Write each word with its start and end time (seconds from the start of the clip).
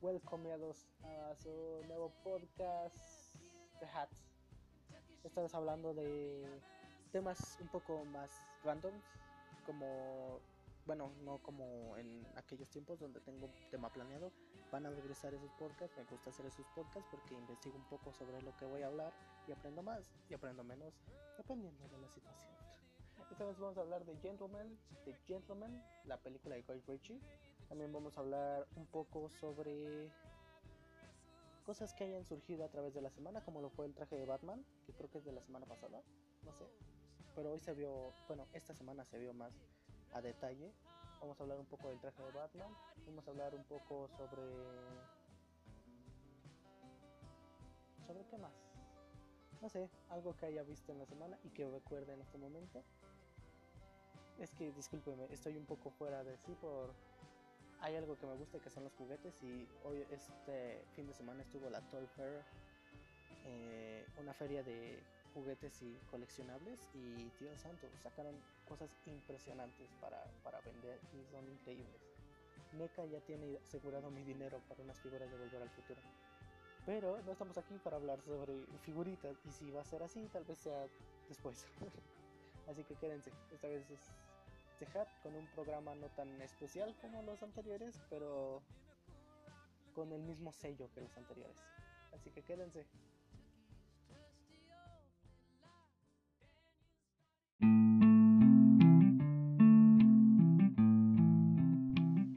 welcomeados 0.00 0.86
a 1.02 1.34
su 1.34 1.50
nuevo 1.88 2.12
podcast 2.22 3.34
The 3.80 3.86
Hats. 3.86 4.22
Esta 5.24 5.42
vez 5.42 5.54
hablando 5.54 5.92
de 5.92 6.46
temas 7.10 7.58
un 7.60 7.68
poco 7.68 8.04
más 8.04 8.30
randoms, 8.62 9.02
como, 9.66 10.40
bueno, 10.86 11.10
no 11.24 11.38
como 11.38 11.96
en 11.96 12.24
aquellos 12.36 12.70
tiempos 12.70 13.00
donde 13.00 13.20
tengo 13.20 13.46
un 13.46 13.52
tema 13.70 13.92
planeado. 13.92 14.30
Van 14.70 14.86
a 14.86 14.90
regresar 14.90 15.34
esos 15.34 15.50
podcasts, 15.52 15.96
me 15.96 16.04
gusta 16.04 16.30
hacer 16.30 16.46
esos 16.46 16.66
podcasts 16.74 17.08
porque 17.10 17.34
investigo 17.34 17.76
un 17.76 17.88
poco 17.88 18.12
sobre 18.12 18.40
lo 18.42 18.56
que 18.56 18.66
voy 18.66 18.82
a 18.82 18.86
hablar 18.86 19.12
y 19.48 19.52
aprendo 19.52 19.82
más 19.82 20.12
y 20.30 20.34
aprendo 20.34 20.62
menos, 20.62 20.94
dependiendo 21.36 21.88
de 21.88 21.98
la 21.98 22.08
situación. 22.08 22.52
Esta 23.30 23.44
vez 23.44 23.58
vamos 23.58 23.76
a 23.76 23.80
hablar 23.80 24.04
de 24.04 24.16
Gentleman, 24.18 24.78
de 25.04 25.14
Gentleman, 25.26 25.82
la 26.04 26.18
película 26.18 26.54
de 26.54 26.62
Guy 26.62 26.82
Ritchie. 26.86 27.20
También 27.68 27.92
vamos 27.92 28.16
a 28.16 28.20
hablar 28.20 28.66
un 28.76 28.86
poco 28.86 29.28
sobre 29.40 30.10
cosas 31.66 31.92
que 31.92 32.04
hayan 32.04 32.24
surgido 32.24 32.64
a 32.64 32.68
través 32.70 32.94
de 32.94 33.02
la 33.02 33.10
semana, 33.10 33.44
como 33.44 33.60
lo 33.60 33.68
fue 33.68 33.84
el 33.84 33.94
traje 33.94 34.16
de 34.16 34.24
Batman, 34.24 34.64
que 34.86 34.94
creo 34.94 35.10
que 35.10 35.18
es 35.18 35.24
de 35.26 35.32
la 35.32 35.42
semana 35.42 35.66
pasada, 35.66 36.02
no 36.44 36.52
sé. 36.54 36.64
Pero 37.34 37.52
hoy 37.52 37.60
se 37.60 37.74
vio, 37.74 38.10
bueno, 38.26 38.46
esta 38.54 38.74
semana 38.74 39.04
se 39.04 39.18
vio 39.18 39.34
más 39.34 39.52
a 40.14 40.22
detalle. 40.22 40.72
Vamos 41.20 41.38
a 41.38 41.42
hablar 41.42 41.58
un 41.58 41.66
poco 41.66 41.90
del 41.90 42.00
traje 42.00 42.22
de 42.22 42.30
Batman, 42.30 42.74
vamos 43.04 43.28
a 43.28 43.30
hablar 43.32 43.54
un 43.54 43.64
poco 43.64 44.08
sobre... 44.16 44.42
¿Sobre 48.06 48.24
qué 48.28 48.38
más? 48.38 48.54
No 49.60 49.68
sé, 49.68 49.90
algo 50.08 50.34
que 50.36 50.46
haya 50.46 50.62
visto 50.62 50.92
en 50.92 51.00
la 51.00 51.04
semana 51.04 51.38
y 51.44 51.50
que 51.50 51.68
recuerde 51.68 52.14
en 52.14 52.22
este 52.22 52.38
momento. 52.38 52.82
Es 54.38 54.54
que 54.54 54.72
discúlpeme, 54.72 55.26
estoy 55.30 55.56
un 55.58 55.66
poco 55.66 55.90
fuera 55.90 56.24
de 56.24 56.38
sí 56.38 56.54
por 56.54 56.94
hay 57.80 57.96
algo 57.96 58.16
que 58.18 58.26
me 58.26 58.34
gusta 58.34 58.58
que 58.58 58.70
son 58.70 58.84
los 58.84 58.92
juguetes 58.94 59.34
y 59.42 59.68
hoy 59.84 60.04
este 60.10 60.84
fin 60.94 61.06
de 61.06 61.14
semana 61.14 61.42
estuvo 61.42 61.70
la 61.70 61.80
Toy 61.88 62.06
Fair, 62.16 62.42
eh, 63.44 64.06
una 64.18 64.34
feria 64.34 64.62
de 64.62 64.98
juguetes 65.34 65.82
y 65.82 65.94
coleccionables 66.10 66.80
y 66.94 67.30
Dios 67.38 67.60
santo, 67.60 67.86
sacaron 68.02 68.34
cosas 68.66 68.90
impresionantes 69.06 69.88
para, 70.00 70.24
para 70.42 70.60
vender 70.62 70.98
y 71.12 71.24
son 71.30 71.48
increíbles. 71.48 72.02
NECA 72.72 73.06
ya 73.06 73.20
tiene 73.20 73.56
asegurado 73.58 74.10
mi 74.10 74.22
dinero 74.24 74.60
para 74.68 74.82
unas 74.82 74.98
figuras 75.00 75.30
de 75.30 75.38
Volver 75.38 75.62
al 75.62 75.70
Futuro. 75.70 76.00
Pero 76.84 77.22
no 77.22 77.32
estamos 77.32 77.56
aquí 77.58 77.78
para 77.78 77.96
hablar 77.96 78.20
sobre 78.22 78.64
figuritas 78.80 79.36
y 79.44 79.50
si 79.50 79.70
va 79.70 79.82
a 79.82 79.84
ser 79.84 80.02
así, 80.02 80.28
tal 80.32 80.44
vez 80.44 80.58
sea 80.58 80.86
después. 81.28 81.66
así 82.68 82.82
que 82.84 82.94
quédense, 82.96 83.30
esta 83.52 83.68
vez 83.68 83.88
es 83.90 84.00
Hat 84.86 85.08
con 85.24 85.34
un 85.34 85.44
programa 85.48 85.92
no 85.96 86.06
tan 86.10 86.40
especial 86.40 86.94
como 87.00 87.20
los 87.22 87.42
anteriores, 87.42 88.00
pero 88.08 88.62
con 89.92 90.12
el 90.12 90.22
mismo 90.22 90.52
sello 90.52 90.88
que 90.94 91.00
los 91.00 91.16
anteriores. 91.16 91.56
Así 92.14 92.30
que 92.30 92.42
quédense. 92.42 92.86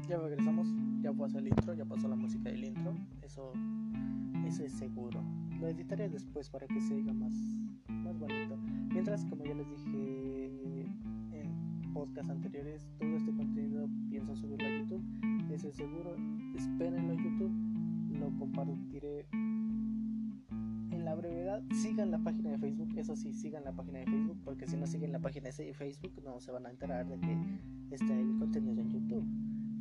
Ya 0.08 0.18
regresamos, 0.18 0.68
ya 1.02 1.14
pasó 1.14 1.38
el 1.38 1.48
intro, 1.48 1.74
ya 1.76 1.86
pasó 1.86 2.08
la 2.08 2.16
música 2.16 2.50
del 2.50 2.66
intro, 2.66 2.96
eso, 3.22 3.54
eso 4.48 4.64
es 4.64 4.74
seguro. 4.74 5.22
Lo 5.60 5.68
editaré 5.68 6.10
después 6.10 6.50
para 6.50 6.66
que 6.66 6.82
se 6.82 6.96
oiga 6.96 7.14
más, 7.14 7.34
más 7.88 8.18
bonito. 8.18 8.58
Mientras, 8.58 9.24
como 9.26 9.46
ya 9.46 9.54
les 9.54 9.70
dije 9.70 10.52
podcasts 11.94 12.30
anteriores, 12.30 12.88
todo 13.00 13.16
este 13.16 13.32
contenido 13.32 13.88
pienso 14.10 14.36
subirlo 14.36 14.68
a 14.68 14.80
YouTube, 14.80 15.04
eso 15.52 15.68
es 15.70 15.76
seguro. 15.76 16.16
Espérenlo 16.56 17.14
en 17.14 17.24
YouTube, 17.24 18.20
lo 18.20 18.38
compartiré 18.38 19.26
en 20.52 21.06
la 21.06 21.16
brevedad. 21.16 21.64
Sigan 21.74 22.12
la 22.12 22.20
página 22.20 22.52
de 22.52 22.58
Facebook, 22.58 22.90
eso 22.98 23.16
sí, 23.16 23.34
sigan 23.34 23.64
la 23.64 23.74
página 23.74 24.00
de 24.00 24.06
Facebook, 24.06 24.38
porque 24.44 24.68
si 24.68 24.78
no 24.78 24.88
siguen 24.88 25.12
la 25.12 25.20
página 25.20 25.50
de 25.50 25.74
Facebook 25.74 26.14
no 26.24 26.40
se 26.40 26.52
van 26.52 26.66
a 26.66 26.70
enterar 26.70 27.08
de 27.08 27.20
que 27.20 27.96
está 27.96 28.14
el 28.14 28.38
contenido 28.38 28.82
en 28.82 28.90
YouTube. 28.90 29.26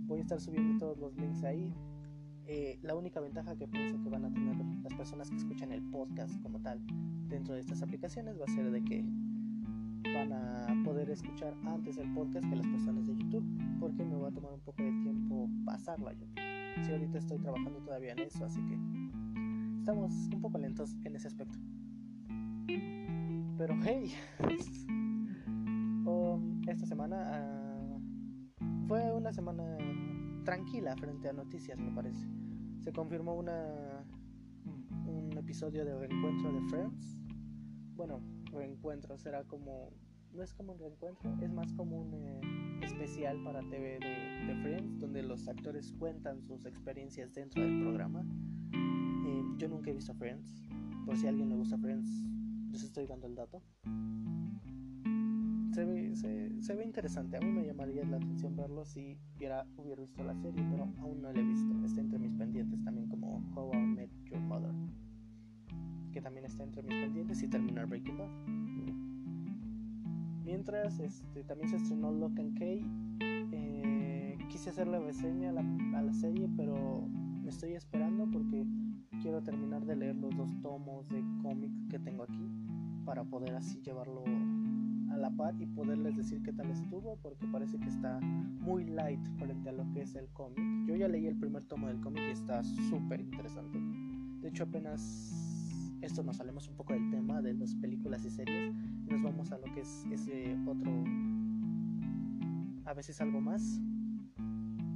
Voy 0.07 0.19
a 0.19 0.23
estar 0.23 0.41
subiendo 0.41 0.79
todos 0.79 0.99
los 0.99 1.17
links 1.17 1.45
ahí. 1.45 1.73
Eh, 2.47 2.81
la 2.83 2.97
única 2.97 3.21
ventaja 3.21 3.57
que 3.57 3.69
pienso 3.69 4.03
que 4.03 4.09
van 4.09 4.25
a 4.25 4.33
tener 4.33 4.57
las 4.83 4.95
personas 4.95 5.31
que 5.31 5.37
escuchan 5.37 5.71
el 5.71 5.83
podcast 5.83 6.41
como 6.43 6.61
tal 6.61 6.81
dentro 7.29 7.55
de 7.55 7.61
estas 7.61 7.81
aplicaciones 7.81 8.41
va 8.41 8.45
a 8.45 8.55
ser 8.55 8.73
de 8.73 8.83
que 8.83 9.05
van 10.13 10.33
a 10.33 10.80
escuchar 11.09 11.55
antes 11.65 11.97
el 11.97 12.13
podcast 12.13 12.49
que 12.49 12.57
las 12.57 12.67
personas 12.67 13.07
de 13.07 13.17
YouTube, 13.17 13.45
porque 13.79 14.05
me 14.05 14.17
va 14.17 14.29
a 14.29 14.33
tomar 14.33 14.53
un 14.53 14.61
poco 14.61 14.83
de 14.83 14.91
tiempo 15.03 15.49
pasarlo 15.65 16.09
a 16.09 16.13
YouTube. 16.13 16.41
Sí, 16.85 16.93
ahorita 16.93 17.19
estoy 17.19 17.39
trabajando 17.39 17.81
todavía 17.81 18.13
en 18.13 18.19
eso, 18.21 18.45
así 18.45 18.61
que 18.67 18.79
estamos 19.79 20.13
un 20.35 20.41
poco 20.41 20.59
lentos 20.59 20.97
en 21.05 21.17
ese 21.17 21.29
aspecto. 21.29 21.59
Pero 23.57 23.77
hey, 23.83 24.13
um, 26.07 26.61
esta 26.69 26.87
semana 26.87 27.31
ah, 27.33 27.99
fue 28.89 29.13
una 29.13 29.33
semana 29.33 29.63
tranquila 30.45 30.97
frente 30.97 31.29
a 31.29 31.33
noticias, 31.33 31.79
me 31.79 31.93
parece. 31.93 32.27
Se 32.81 32.93
confirmó 32.93 33.35
una 33.35 34.05
un 35.07 35.37
episodio 35.37 35.85
de 35.85 35.95
reencuentro 35.97 36.53
de 36.53 36.61
Friends. 36.69 37.19
Bueno, 37.97 38.21
reencuentro 38.53 39.19
será 39.19 39.45
como 39.45 39.91
no 40.35 40.43
es 40.43 40.53
como 40.55 40.73
un 40.73 40.79
reencuentro, 40.79 41.37
es 41.41 41.53
más 41.53 41.73
como 41.75 42.03
un 42.03 42.15
eh, 42.15 42.41
especial 42.85 43.43
para 43.43 43.61
TV 43.69 43.99
de, 43.99 44.55
Friends 44.63 44.99
donde 44.99 45.23
los 45.23 45.49
actores 45.49 45.93
cuentan 45.99 46.43
sus 46.43 46.67
experiencias 46.67 47.33
dentro 47.33 47.63
del 47.63 47.81
programa. 47.81 48.25
Eh, 48.73 49.43
yo 49.59 49.69
nunca 49.69 49.91
he 49.91 49.95
visto 49.95 50.15
Friends, 50.15 50.63
por 51.07 51.17
si 51.17 51.27
a 51.27 51.31
alguien 51.31 51.49
le 51.49 51.57
gusta 51.57 51.79
Friends, 51.79 52.09
les 52.71 52.83
estoy 52.83 53.07
dando 53.07 53.27
el 53.27 53.35
dato. 53.35 53.63
Se 55.73 55.85
ve, 55.85 56.17
se, 56.17 56.75
ve 56.75 56.85
interesante, 56.85 57.37
a 57.37 57.41
mí 57.41 57.47
me 57.47 57.65
llamaría 57.65 58.05
la 58.05 58.17
atención 58.17 58.57
verlo 58.57 58.85
si 58.85 59.17
hubiera, 59.37 59.65
hubiera 59.77 60.01
visto 60.01 60.23
la 60.25 60.35
serie, 60.35 60.65
pero 60.69 60.93
aún 60.99 61.23
no 61.23 61.33
la 61.33 61.41
he 61.41 61.45
visto. 61.45 61.73
Está 61.85 62.01
entre 62.01 62.19
mis 62.19 62.35
pendientes 62.35 62.83
también 62.83 63.09
como 63.09 63.39
How 63.55 63.73
I 63.73 63.87
Met 63.87 64.11
Your 64.25 64.41
Mother, 64.41 64.73
que 66.13 66.21
también 66.21 66.45
está 66.45 66.65
entre 66.65 66.83
mis 66.83 66.95
pendientes 66.95 67.43
y 67.43 67.49
terminar 67.49 67.87
Breaking 67.87 68.19
Bad. 68.19 69.10
Mientras, 70.51 70.99
este, 70.99 71.45
también 71.45 71.71
se 71.71 71.77
estrenó 71.77 72.11
Lock 72.11 72.41
and 72.41 72.59
Key. 72.59 72.85
Eh, 73.53 74.37
quise 74.49 74.71
hacer 74.71 74.89
la 74.89 74.99
reseña 74.99 75.51
a 75.51 75.53
la, 75.53 75.61
a 75.97 76.03
la 76.03 76.13
serie, 76.13 76.49
pero 76.57 77.07
me 77.41 77.51
estoy 77.51 77.75
esperando 77.75 78.29
porque 78.29 78.67
quiero 79.23 79.41
terminar 79.45 79.87
de 79.87 79.95
leer 79.95 80.17
los 80.17 80.37
dos 80.37 80.51
tomos 80.61 81.09
de 81.09 81.23
cómic 81.41 81.71
que 81.89 82.01
tengo 82.01 82.25
aquí 82.25 82.51
para 83.05 83.23
poder 83.23 83.55
así 83.55 83.81
llevarlo 83.81 84.25
a 85.13 85.17
la 85.17 85.31
par 85.31 85.55
y 85.61 85.67
poderles 85.67 86.17
decir 86.17 86.43
qué 86.43 86.53
tal 86.53 86.69
estuvo 86.69 87.17
porque 87.23 87.47
parece 87.47 87.79
que 87.79 87.89
está 87.89 88.19
muy 88.19 88.87
light 88.87 89.25
frente 89.39 89.69
a 89.69 89.73
lo 89.73 89.89
que 89.93 90.03
es 90.03 90.17
el 90.17 90.29
cómic. 90.31 90.59
Yo 90.85 90.97
ya 90.97 91.07
leí 91.07 91.29
el 91.29 91.37
primer 91.37 91.63
tomo 91.67 91.87
del 91.87 92.01
cómic 92.01 92.25
y 92.27 92.33
está 92.33 92.65
súper 92.65 93.21
interesante. 93.21 93.79
De 94.41 94.49
hecho 94.49 94.65
apenas 94.65 95.50
esto 96.03 96.23
nos 96.23 96.37
salimos 96.37 96.69
un 96.69 96.77
poco 96.77 96.93
del 96.93 97.11
tema 97.11 97.43
de 97.43 97.55
las 97.55 97.75
películas 97.75 98.25
y 98.25 98.31
series 98.31 98.75
nos 99.09 99.23
vamos 99.23 99.53
a 99.53 99.59
lo 99.59 99.65
que 99.75 99.81
es 99.81 100.07
ese 100.11 100.57
otro 100.67 100.91
a 102.85 102.95
veces 102.95 103.21
algo 103.21 103.41
más. 103.41 103.81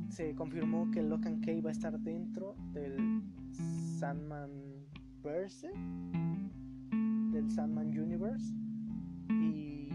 Se 0.09 0.35
confirmó 0.35 0.91
que 0.91 1.03
Lock 1.03 1.27
and 1.27 1.45
Key 1.45 1.61
va 1.61 1.71
a 1.71 1.73
estar 1.73 1.99
dentro 2.01 2.57
del 2.73 3.23
Sandman 3.99 4.51
Verse, 5.23 5.71
del 7.33 7.51
Sandman 7.51 7.89
Universe 7.89 8.55
y 9.29 9.89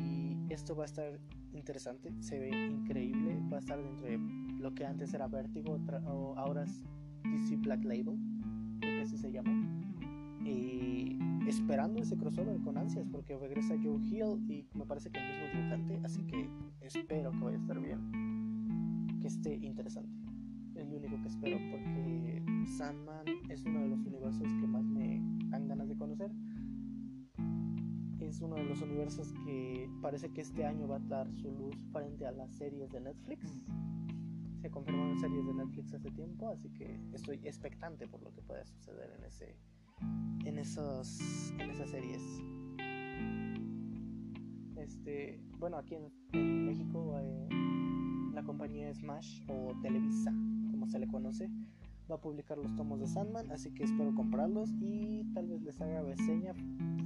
esto 0.49 0.75
va 0.75 0.83
a 0.83 0.85
estar 0.85 1.19
interesante, 1.53 2.11
se 2.19 2.39
ve 2.39 2.49
increíble, 2.67 3.39
va 3.51 3.57
a 3.57 3.59
estar 3.59 3.81
dentro 3.81 4.07
de 4.07 4.19
lo 4.59 4.73
que 4.73 4.85
antes 4.85 5.13
era 5.13 5.27
Vertigo 5.27 5.77
o 6.07 6.37
ahora 6.37 6.63
es 6.63 6.81
DC 7.23 7.57
Black 7.57 7.83
Label, 7.83 8.17
creo 8.79 8.95
que 8.95 9.01
así 9.01 9.17
se 9.17 9.31
llama. 9.31 9.88
Y 10.45 11.17
esperando 11.47 11.99
ese 11.99 12.15
crossover 12.15 12.59
con 12.61 12.77
ansias 12.77 13.07
porque 13.11 13.37
regresa 13.37 13.75
Joe 13.83 13.99
Hill 14.03 14.49
y 14.49 14.67
me 14.77 14.85
parece 14.85 15.09
que 15.09 15.19
el 15.19 15.25
mismo 15.27 15.47
dibujante, 15.53 15.99
así 16.03 16.21
que 16.27 16.49
espero 16.81 17.31
que 17.31 17.39
vaya 17.39 17.57
a 17.57 17.61
estar 17.61 17.79
bien, 17.79 19.19
que 19.19 19.27
esté 19.27 19.55
interesante. 19.55 20.15
Es 20.75 20.87
lo 20.87 20.97
único 20.97 21.21
que 21.21 21.27
espero 21.27 21.57
porque 21.71 22.43
Sandman 22.77 23.25
es 23.49 23.65
uno 23.65 23.81
de 23.81 23.89
los 23.89 24.05
universos 24.05 24.47
que 24.47 24.67
más 24.67 24.85
me 24.85 25.21
dan 25.49 25.67
ganas 25.67 25.89
de 25.89 25.97
conocer. 25.97 26.31
Es 28.19 28.41
uno 28.41 28.55
de 28.55 28.65
los 28.65 28.81
universos 28.81 29.33
que 29.45 29.89
parece 30.01 30.31
que 30.31 30.41
este 30.41 30.65
año 30.65 30.87
va 30.87 30.97
a 30.97 30.99
dar 30.99 31.31
su 31.33 31.51
luz 31.51 31.75
frente 31.91 32.27
a 32.27 32.31
las 32.31 32.51
series 32.51 32.91
de 32.91 33.01
Netflix. 33.01 33.59
Se 34.61 34.69
confirmaron 34.69 35.17
series 35.17 35.45
de 35.45 35.53
Netflix 35.53 35.93
hace 35.93 36.11
tiempo, 36.11 36.49
así 36.49 36.69
que 36.69 36.99
estoy 37.13 37.39
expectante 37.43 38.07
por 38.07 38.21
lo 38.21 38.31
que 38.33 38.41
pueda 38.41 38.65
suceder 38.65 39.11
en 39.17 39.25
ese 39.25 39.55
en 40.45 40.57
esos 40.57 41.53
en 41.59 41.71
esas 41.71 41.89
series. 41.89 42.21
Este, 44.77 45.39
bueno, 45.59 45.77
aquí 45.77 45.95
en, 45.95 46.11
en 46.33 46.65
México 46.65 47.17
eh, 47.19 47.49
la 48.33 48.43
compañía 48.43 48.93
Smash 48.93 49.41
o 49.47 49.73
Televisa, 49.81 50.31
como 50.71 50.87
se 50.87 50.99
le 50.99 51.07
conoce, 51.07 51.49
va 52.09 52.15
a 52.15 52.21
publicar 52.21 52.57
los 52.57 52.75
tomos 52.75 52.99
de 52.99 53.07
Sandman, 53.07 53.51
así 53.51 53.71
que 53.71 53.83
espero 53.83 54.15
comprarlos 54.15 54.71
y 54.79 55.25
tal 55.33 55.47
vez 55.47 55.61
les 55.61 55.79
haga 55.81 56.01
reseña 56.01 56.53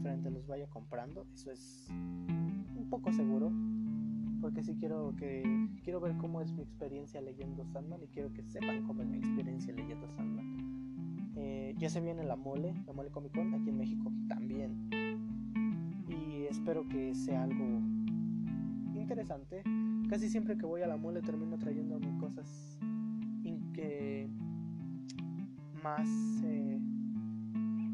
frente 0.01 0.29
a 0.29 0.31
los 0.31 0.47
vaya 0.47 0.67
comprando. 0.69 1.25
Eso 1.33 1.51
es 1.51 1.87
un 1.89 2.87
poco 2.89 3.11
seguro, 3.11 3.51
porque 4.41 4.63
sí 4.63 4.75
quiero 4.75 5.13
que 5.17 5.43
quiero 5.83 5.99
ver 5.99 6.15
cómo 6.17 6.41
es 6.41 6.53
mi 6.53 6.61
experiencia 6.61 7.21
leyendo 7.21 7.65
Sandman 7.65 8.01
y 8.03 8.07
quiero 8.07 8.31
que 8.33 8.43
sepan 8.43 8.85
cómo 8.85 9.01
es 9.01 9.09
mi 9.09 9.17
experiencia 9.17 9.73
leyendo 9.73 10.07
Sandman. 10.09 10.72
Eh, 11.35 11.73
ya 11.77 11.89
se 11.89 12.01
viene 12.01 12.23
la 12.23 12.35
mole, 12.35 12.73
la 12.85 12.93
mole 12.93 13.09
Comic 13.09 13.33
Con 13.33 13.53
aquí 13.53 13.69
en 13.69 13.77
México 13.77 14.11
también. 14.27 14.89
Y 16.07 16.45
espero 16.49 16.87
que 16.87 17.15
sea 17.15 17.43
algo 17.43 17.81
interesante. 18.95 19.63
Casi 20.09 20.29
siempre 20.29 20.57
que 20.57 20.65
voy 20.65 20.81
a 20.81 20.87
la 20.87 20.97
mole 20.97 21.21
termino 21.21 21.57
trayéndome 21.57 22.17
cosas 22.19 22.77
más 25.83 26.07
eh, 26.45 26.79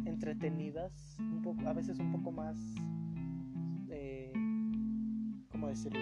entretenidas, 0.05 1.17
un 1.19 1.41
poco, 1.41 1.67
a 1.67 1.73
veces 1.73 1.97
un 1.99 2.11
poco 2.11 2.31
más, 2.31 2.55
eh, 3.89 4.31
¿cómo 5.51 5.69
decirlo? 5.69 5.99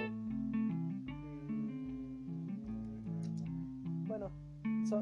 Mm, 1.48 2.18
bueno, 4.06 4.30
so, 4.86 5.02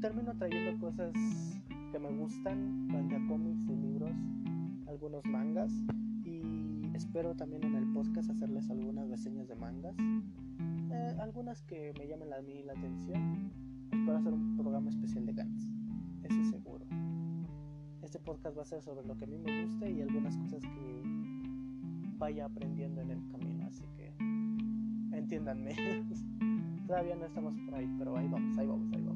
termino 0.00 0.34
trayendo 0.38 0.80
cosas 0.80 1.12
que 1.96 2.02
me 2.02 2.14
gustan, 2.14 2.88
manga 2.88 3.16
cómics 3.26 3.66
y 3.70 3.74
libros, 3.74 4.12
algunos 4.86 5.24
mangas 5.24 5.72
y 6.24 6.94
espero 6.94 7.34
también 7.34 7.64
en 7.64 7.74
el 7.74 7.90
podcast 7.94 8.28
hacerles 8.28 8.68
algunas 8.68 9.08
reseñas 9.08 9.48
de 9.48 9.54
mangas, 9.54 9.96
eh, 10.92 11.16
algunas 11.18 11.62
que 11.62 11.94
me 11.98 12.06
llamen 12.06 12.34
a 12.34 12.42
mí 12.42 12.62
la 12.64 12.74
atención. 12.74 13.50
Espero 13.90 14.18
hacer 14.18 14.34
un 14.34 14.56
programa 14.58 14.90
especial 14.90 15.24
de 15.24 15.32
Gantz 15.32 15.72
eso 16.24 16.38
es 16.38 16.50
seguro. 16.50 16.84
Este 18.02 18.18
podcast 18.18 18.58
va 18.58 18.62
a 18.62 18.66
ser 18.66 18.82
sobre 18.82 19.06
lo 19.06 19.16
que 19.16 19.24
a 19.24 19.28
mí 19.28 19.38
me 19.38 19.64
gusta 19.64 19.88
y 19.88 20.02
algunas 20.02 20.36
cosas 20.36 20.60
que 20.64 21.02
vaya 22.18 22.44
aprendiendo 22.44 23.00
en 23.00 23.12
el 23.12 23.26
camino, 23.28 23.64
así 23.64 23.84
que 23.96 24.12
entiéndanme. 25.16 25.74
Todavía 26.86 27.16
no 27.16 27.24
estamos 27.24 27.54
por 27.64 27.74
ahí, 27.74 27.90
pero 27.98 28.18
ahí 28.18 28.28
vamos, 28.28 28.58
ahí 28.58 28.66
vamos, 28.66 28.92
ahí 28.92 29.02
vamos. 29.02 29.15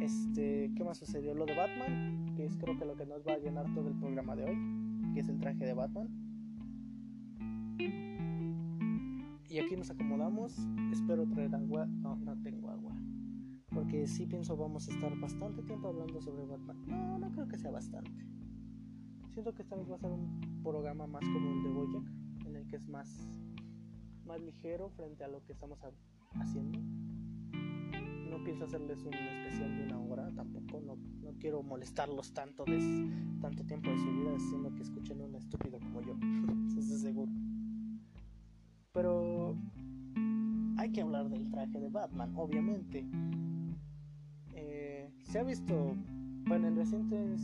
Este, 0.00 0.70
¿qué 0.76 0.84
más 0.84 0.98
sucedió? 0.98 1.34
Lo 1.34 1.46
de 1.46 1.54
Batman, 1.56 2.34
que 2.36 2.44
es 2.46 2.56
creo 2.56 2.78
que 2.78 2.84
lo 2.84 2.96
que 2.96 3.06
nos 3.06 3.26
va 3.26 3.34
a 3.34 3.38
llenar 3.38 3.72
todo 3.74 3.88
el 3.88 3.94
programa 3.94 4.36
de 4.36 4.44
hoy, 4.44 5.12
que 5.14 5.20
es 5.20 5.28
el 5.28 5.38
traje 5.38 5.64
de 5.64 5.74
Batman. 5.74 6.08
Y 9.48 9.58
aquí 9.58 9.76
nos 9.76 9.90
acomodamos. 9.90 10.58
Espero 10.92 11.26
traer 11.28 11.54
agua. 11.54 11.86
No, 11.86 12.16
no 12.16 12.40
tengo 12.42 12.70
agua 12.70 12.94
porque 13.74 14.06
sí 14.06 14.24
pienso 14.24 14.56
vamos 14.56 14.88
a 14.88 14.92
estar 14.92 15.18
bastante 15.18 15.62
tiempo 15.62 15.88
hablando 15.88 16.20
sobre 16.20 16.46
Batman. 16.46 16.84
No, 16.86 17.18
no 17.18 17.30
creo 17.32 17.48
que 17.48 17.58
sea 17.58 17.72
bastante. 17.72 18.24
Siento 19.30 19.52
que 19.52 19.62
esta 19.62 19.74
vez 19.74 19.90
va 19.90 19.96
a 19.96 19.98
ser 19.98 20.12
un 20.12 20.62
programa 20.62 21.06
más 21.08 21.24
como 21.24 21.50
el 21.50 21.62
de 21.64 21.70
Boyack, 21.70 22.04
en 22.46 22.56
el 22.56 22.66
que 22.68 22.76
es 22.76 22.86
más, 22.86 23.08
más 24.24 24.40
ligero 24.40 24.90
frente 24.90 25.24
a 25.24 25.28
lo 25.28 25.44
que 25.44 25.52
estamos 25.52 25.80
haciendo. 26.40 26.73
Pienso 28.44 28.64
hacerles 28.64 29.02
un 29.02 29.14
especial 29.14 29.76
de 29.76 29.84
una 29.84 29.98
hora 30.00 30.30
tampoco, 30.34 30.80
no, 30.80 30.96
no 30.96 31.38
quiero 31.38 31.62
molestarlos 31.62 32.32
tanto 32.32 32.64
de 32.64 32.78
tanto 33.40 33.64
tiempo 33.64 33.90
de 33.90 33.96
su 33.96 34.10
vida 34.12 34.36
haciendo 34.36 34.74
que 34.74 34.82
escuchen 34.82 35.20
un 35.20 35.34
estúpido 35.34 35.78
como 35.80 36.02
yo, 36.02 36.14
eso 36.78 36.94
es 36.94 37.00
seguro. 37.00 37.32
Pero 38.92 39.56
hay 40.76 40.92
que 40.92 41.00
hablar 41.00 41.28
del 41.30 41.50
traje 41.50 41.80
de 41.80 41.88
Batman, 41.88 42.32
obviamente 42.36 43.04
se 45.34 45.40
ha 45.40 45.42
visto, 45.42 45.96
bueno, 46.46 46.68
en 46.68 46.76
recientes 46.76 47.40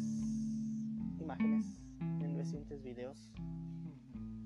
imágenes, 1.18 1.66
en 2.20 2.36
recientes 2.36 2.80
videos, 2.84 3.32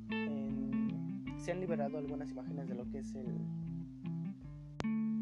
en, 0.09 1.27
se 1.37 1.53
han 1.53 1.61
liberado 1.61 1.99
algunas 1.99 2.31
imágenes 2.31 2.69
de 2.69 2.75
lo 2.75 2.89
que 2.89 3.01
es 3.01 3.15
el... 3.15 3.27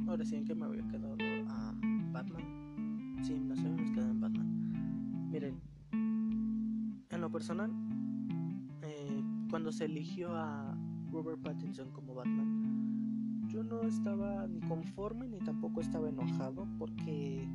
Ahora 0.07 0.25
sí, 0.25 0.37
¿en 0.37 0.45
qué 0.45 0.55
me 0.55 0.65
había 0.65 0.87
quedado? 0.89 1.15
Um, 1.15 2.13
Batman. 2.13 3.17
Sí, 3.23 3.39
nos 3.39 3.59
habíamos 3.61 3.91
quedado 3.91 4.11
en 4.11 4.21
Batman. 4.21 5.31
Miren, 5.31 5.61
en 7.11 7.21
lo 7.21 7.31
personal, 7.31 7.71
eh, 8.83 9.23
cuando 9.51 9.73
se 9.73 9.87
eligió 9.87 10.35
a 10.35 10.77
Robert 11.11 11.41
Pattinson 11.41 11.91
como 11.93 12.15
Batman, 12.15 13.49
yo 13.49 13.63
no 13.63 13.83
estaba 13.83 14.47
ni 14.47 14.61
conforme 14.61 15.29
ni 15.29 15.39
tampoco 15.39 15.81
estaba 15.81 16.09
enojado 16.09 16.67
porque 16.79 17.49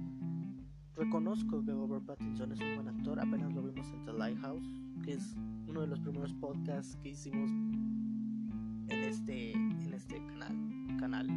Reconozco 0.97 1.63
que 1.63 1.71
Robert 1.71 2.03
Pattinson 2.05 2.51
es 2.53 2.59
un 2.59 2.73
buen 2.73 2.87
actor, 2.87 3.19
apenas 3.19 3.53
lo 3.53 3.61
vimos 3.61 3.87
en 3.93 4.03
The 4.03 4.13
Lighthouse, 4.13 4.67
que 5.05 5.13
es 5.13 5.35
uno 5.67 5.81
de 5.81 5.87
los 5.87 5.99
primeros 5.99 6.33
podcasts 6.33 6.97
que 7.03 7.09
hicimos 7.09 7.51
en 8.89 9.03
este, 9.03 9.51
en 9.51 9.93
este 9.93 10.17
canal, 10.25 10.57
canal, 10.99 11.27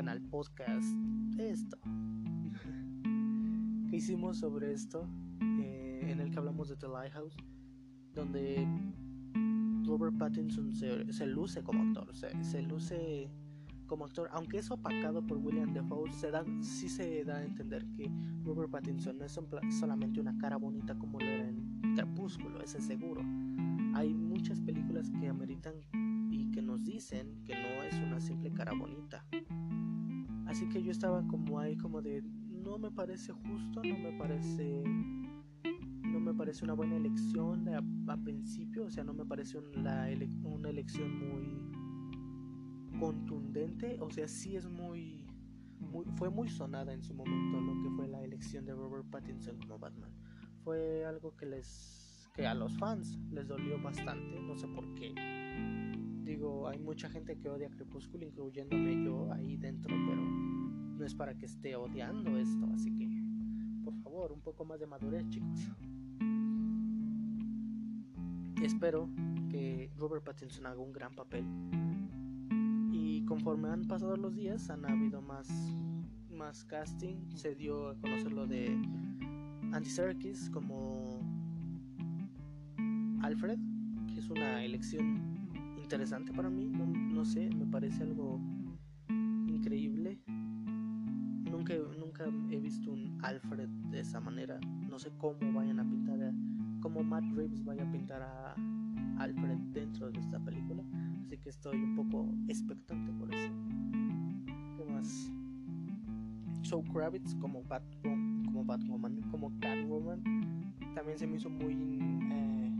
canal 0.00 0.22
podcast, 0.30 0.96
esto, 1.36 1.76
que 3.90 3.96
hicimos 3.96 4.38
sobre 4.38 4.72
esto, 4.72 5.06
eh, 5.60 6.06
en 6.08 6.20
el 6.20 6.30
que 6.30 6.38
hablamos 6.38 6.70
de 6.70 6.76
The 6.76 6.88
Lighthouse, 6.88 7.36
donde 8.14 8.66
Robert 9.84 10.16
Pattinson 10.16 10.72
se, 10.72 11.12
se 11.12 11.26
luce 11.26 11.62
como 11.62 11.82
actor, 11.82 12.16
se, 12.16 12.42
se 12.42 12.62
luce 12.62 13.30
como 13.86 14.06
actor, 14.06 14.30
aunque 14.32 14.56
es 14.56 14.70
opacado 14.70 15.20
por 15.26 15.36
William 15.36 15.74
Defoe, 15.74 16.10
se 16.14 16.30
da, 16.30 16.46
sí 16.62 16.88
se 16.88 17.22
da 17.22 17.36
a 17.36 17.44
entender 17.44 17.86
que 17.94 18.10
Robert 18.42 18.70
Pattinson 18.70 19.18
no 19.18 19.26
es 19.26 19.38
solamente 19.78 20.18
una 20.18 20.34
cara 20.38 20.56
bonita 20.56 20.98
como 20.98 21.20
lo 21.20 21.26
era 21.26 21.46
en 21.46 21.94
Crepúsculo, 21.94 22.62
ese 22.62 22.78
es 22.78 22.84
seguro. 22.84 23.20
Hay 23.92 24.14
muchas 24.14 24.62
películas 24.62 25.10
que 25.10 25.28
ameritan 25.28 25.74
y 26.30 26.50
que 26.52 26.62
nos 26.62 26.82
dicen 26.84 27.42
que 27.44 27.52
no 27.52 27.82
es 27.82 27.94
una 27.96 28.18
simple 28.18 28.50
cara 28.50 28.72
bonita. 28.72 29.26
Así 30.50 30.68
que 30.68 30.82
yo 30.82 30.90
estaba 30.90 31.22
como 31.28 31.60
ahí 31.60 31.76
como 31.76 32.02
de 32.02 32.22
no 32.50 32.76
me 32.76 32.90
parece 32.90 33.32
justo, 33.32 33.82
no 33.84 33.98
me 33.98 34.18
parece 34.18 34.82
no 36.02 36.18
me 36.18 36.34
parece 36.34 36.64
una 36.64 36.74
buena 36.74 36.96
elección 36.96 37.68
a, 38.08 38.16
principio, 38.16 38.86
o 38.86 38.90
sea, 38.90 39.04
no 39.04 39.14
me 39.14 39.24
parece 39.24 39.58
una, 39.58 40.08
una 40.42 40.68
elección 40.68 41.20
muy 41.20 42.98
contundente, 42.98 43.96
o 44.00 44.10
sea, 44.10 44.26
sí 44.26 44.56
es 44.56 44.66
muy, 44.66 45.24
fue 46.16 46.30
muy 46.30 46.48
sonada 46.48 46.92
en 46.92 47.02
su 47.04 47.14
momento 47.14 47.60
lo 47.60 47.80
que 47.84 47.90
fue 47.94 48.08
la 48.08 48.20
elección 48.24 48.66
de 48.66 48.74
Robert 48.74 49.08
Pattinson 49.08 49.56
como 49.56 49.78
Batman. 49.78 50.10
Fue 50.64 51.04
algo 51.04 51.36
que 51.36 51.46
les 51.46 52.28
que 52.34 52.44
a 52.44 52.54
los 52.54 52.76
fans 52.76 53.16
les 53.30 53.46
dolió 53.46 53.80
bastante, 53.80 54.40
no 54.40 54.56
sé 54.56 54.66
por 54.66 54.94
qué. 54.94 55.14
Digo, 56.30 56.68
hay 56.68 56.78
mucha 56.78 57.08
gente 57.10 57.36
que 57.36 57.48
odia 57.48 57.68
Crepúsculo, 57.70 58.24
incluyéndome 58.24 59.04
yo 59.04 59.32
ahí 59.32 59.56
dentro, 59.56 59.92
pero 60.06 60.22
no 60.22 61.04
es 61.04 61.12
para 61.12 61.34
que 61.34 61.46
esté 61.46 61.74
odiando 61.74 62.36
esto, 62.38 62.66
así 62.72 62.94
que 62.94 63.08
por 63.82 63.96
favor, 63.96 64.30
un 64.30 64.40
poco 64.40 64.64
más 64.64 64.78
de 64.78 64.86
madurez, 64.86 65.28
chicos. 65.28 65.72
Espero 68.62 69.08
que 69.50 69.90
Robert 69.96 70.22
Pattinson 70.22 70.66
haga 70.66 70.78
un 70.78 70.92
gran 70.92 71.16
papel 71.16 71.44
conforme 73.26 73.68
han 73.68 73.86
pasado 73.86 74.16
los 74.16 74.34
días 74.34 74.70
han 74.70 74.84
habido 74.84 75.20
más, 75.22 75.48
más 76.30 76.64
casting. 76.64 77.14
Se 77.34 77.56
dio 77.56 77.88
a 77.88 77.94
conocer 77.96 78.32
lo 78.32 78.46
de 78.46 78.66
Andy 79.72 79.90
Serkis 79.90 80.48
como 80.50 81.20
Alfred, 83.20 83.58
que 84.12 84.20
es 84.20 84.30
una 84.30 84.64
elección 84.64 85.39
interesante 85.90 86.32
para 86.32 86.48
mí. 86.48 86.66
No, 86.68 87.24
sé, 87.24 87.50
me 87.50 87.66
parece 87.66 88.04
algo 88.04 88.40
increíble. 89.48 90.20
Nunca, 91.50 91.74
nunca 91.98 92.26
he 92.48 92.60
visto 92.60 92.92
un 92.92 93.18
Alfred 93.24 93.68
de 93.90 93.98
esa 93.98 94.20
manera. 94.20 94.60
No 94.88 95.00
sé 95.00 95.10
cómo 95.18 95.52
vayan 95.52 95.80
a 95.80 95.84
pintar, 95.84 96.22
a, 96.22 96.32
cómo 96.80 97.02
Matt 97.02 97.24
Reeves 97.34 97.64
vaya 97.64 97.82
a 97.82 97.90
pintar 97.90 98.22
a 98.22 98.54
Alfred 99.18 99.58
dentro 99.72 100.12
de 100.12 100.20
esta 100.20 100.38
película 100.38 100.84
así 101.26 101.38
que 101.38 101.48
estoy 101.48 101.76
un 101.76 101.96
poco 101.96 102.32
expectante 102.46 103.12
por 103.12 103.34
eso. 103.34 103.52
¿Qué 104.76 104.84
más? 104.84 105.32
Zoe 106.64 106.84
Kravitz 106.92 107.34
como 107.36 107.64
Batwoman, 107.64 108.44
como 108.44 108.64
Batwoman, 108.64 109.20
como 109.30 109.52
Catwoman, 109.58 110.22
también 110.94 111.18
se 111.18 111.26
me 111.26 111.36
hizo 111.36 111.50
muy, 111.50 111.74
eh, 112.32 112.72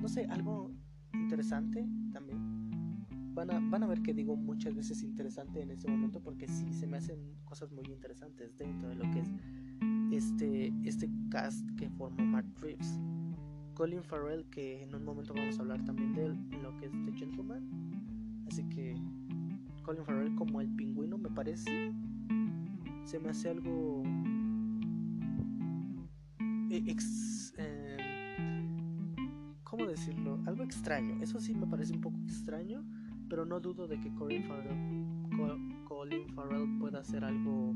no 0.00 0.08
sé, 0.08 0.26
algo 0.26 0.70
interesante 1.12 1.86
también. 2.12 2.47
Van 3.38 3.52
a, 3.52 3.60
van 3.60 3.84
a 3.84 3.86
ver 3.86 4.02
que 4.02 4.12
digo 4.12 4.34
muchas 4.34 4.74
veces 4.74 5.00
interesante 5.04 5.62
en 5.62 5.70
este 5.70 5.88
momento 5.88 6.20
porque 6.20 6.48
sí, 6.48 6.72
se 6.72 6.88
me 6.88 6.96
hacen 6.96 7.20
cosas 7.44 7.70
muy 7.70 7.84
interesantes 7.86 8.56
dentro 8.56 8.88
de 8.88 8.96
lo 8.96 9.04
que 9.12 9.20
es 9.20 9.30
este, 10.10 10.72
este 10.82 11.08
cast 11.30 11.64
que 11.76 11.88
formó 11.90 12.24
Mark 12.24 12.48
Reeves. 12.60 12.98
Colin 13.74 14.02
Farrell, 14.02 14.44
que 14.50 14.82
en 14.82 14.92
un 14.92 15.04
momento 15.04 15.34
vamos 15.34 15.56
a 15.56 15.62
hablar 15.62 15.84
también 15.84 16.14
de 16.14 16.26
él 16.26 16.36
lo 16.64 16.76
que 16.78 16.86
es 16.86 16.92
The 17.04 17.12
Gentleman. 17.12 18.42
Así 18.48 18.64
que 18.70 18.96
Colin 19.84 20.04
Farrell 20.04 20.34
como 20.34 20.60
el 20.60 20.68
pingüino 20.74 21.16
me 21.16 21.30
parece. 21.30 21.92
Se 23.04 23.20
me 23.20 23.28
hace 23.28 23.50
algo... 23.50 24.02
e- 26.70 26.82
ex- 26.88 27.54
eh, 27.56 29.14
¿Cómo 29.62 29.86
decirlo? 29.86 30.40
Algo 30.46 30.64
extraño. 30.64 31.22
Eso 31.22 31.38
sí 31.38 31.54
me 31.54 31.68
parece 31.68 31.92
un 31.92 32.00
poco 32.00 32.18
extraño, 32.24 32.82
pero 33.28 33.44
no 33.44 33.60
dudo 33.60 33.86
de 33.86 33.98
que 34.00 34.12
Colin 34.14 34.44
Farrell, 34.44 35.28
Co- 35.36 35.58
Colin 35.86 36.28
Farrell 36.34 36.78
pueda 36.78 37.00
hacer 37.00 37.24
algo, 37.24 37.74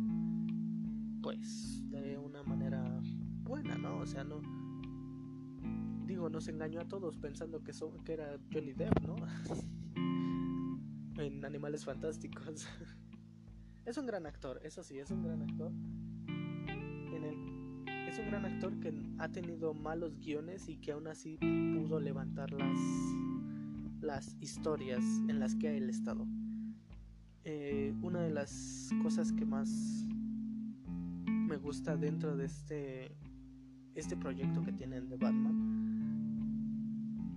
pues, 1.23 1.83
de 1.91 2.19
una 2.19 2.43
manera 2.43 3.01
buena, 3.45 3.77
¿no? 3.77 3.99
O 3.99 4.07
sea, 4.07 4.25
no... 4.25 4.41
Digo, 6.07 6.29
nos 6.29 6.49
engañó 6.49 6.81
a 6.81 6.89
todos 6.89 7.17
pensando 7.17 7.63
que, 7.63 7.73
so- 7.73 7.97
que 8.05 8.13
era 8.15 8.39
Johnny 8.53 8.73
Depp, 8.73 8.99
¿no? 9.07 9.17
en 11.23 11.45
Animales 11.45 11.85
Fantásticos. 11.85 12.67
es 13.85 13.97
un 13.99 14.07
gran 14.07 14.27
actor, 14.27 14.61
eso 14.65 14.83
sí, 14.83 14.99
es 14.99 15.11
un 15.11 15.23
gran 15.23 15.43
actor. 15.43 15.71
En 16.29 17.25
es 18.09 18.19
un 18.19 18.27
gran 18.27 18.45
actor 18.45 18.79
que 18.81 18.93
ha 19.19 19.29
tenido 19.29 19.73
malos 19.75 20.19
guiones 20.19 20.69
y 20.69 20.77
que 20.79 20.93
aún 20.93 21.07
así 21.07 21.39
pudo 21.39 21.99
levantar 21.99 22.51
las, 22.53 22.77
las 24.03 24.37
historias 24.41 25.03
en 25.29 25.39
las 25.39 25.55
que 25.55 25.69
ha 25.69 25.73
él 25.73 25.89
estado. 25.91 26.27
Eh, 27.45 27.95
una 28.03 28.21
de 28.21 28.31
las 28.31 28.91
cosas 29.03 29.33
que 29.33 29.45
más 29.45 29.69
me 31.27 31.57
gusta 31.57 31.97
dentro 31.97 32.37
de 32.37 32.47
este, 32.47 33.17
este 33.95 34.17
proyecto 34.17 34.63
que 34.63 34.73
tienen 34.73 35.09
de 35.09 35.17
Batman 35.17 35.83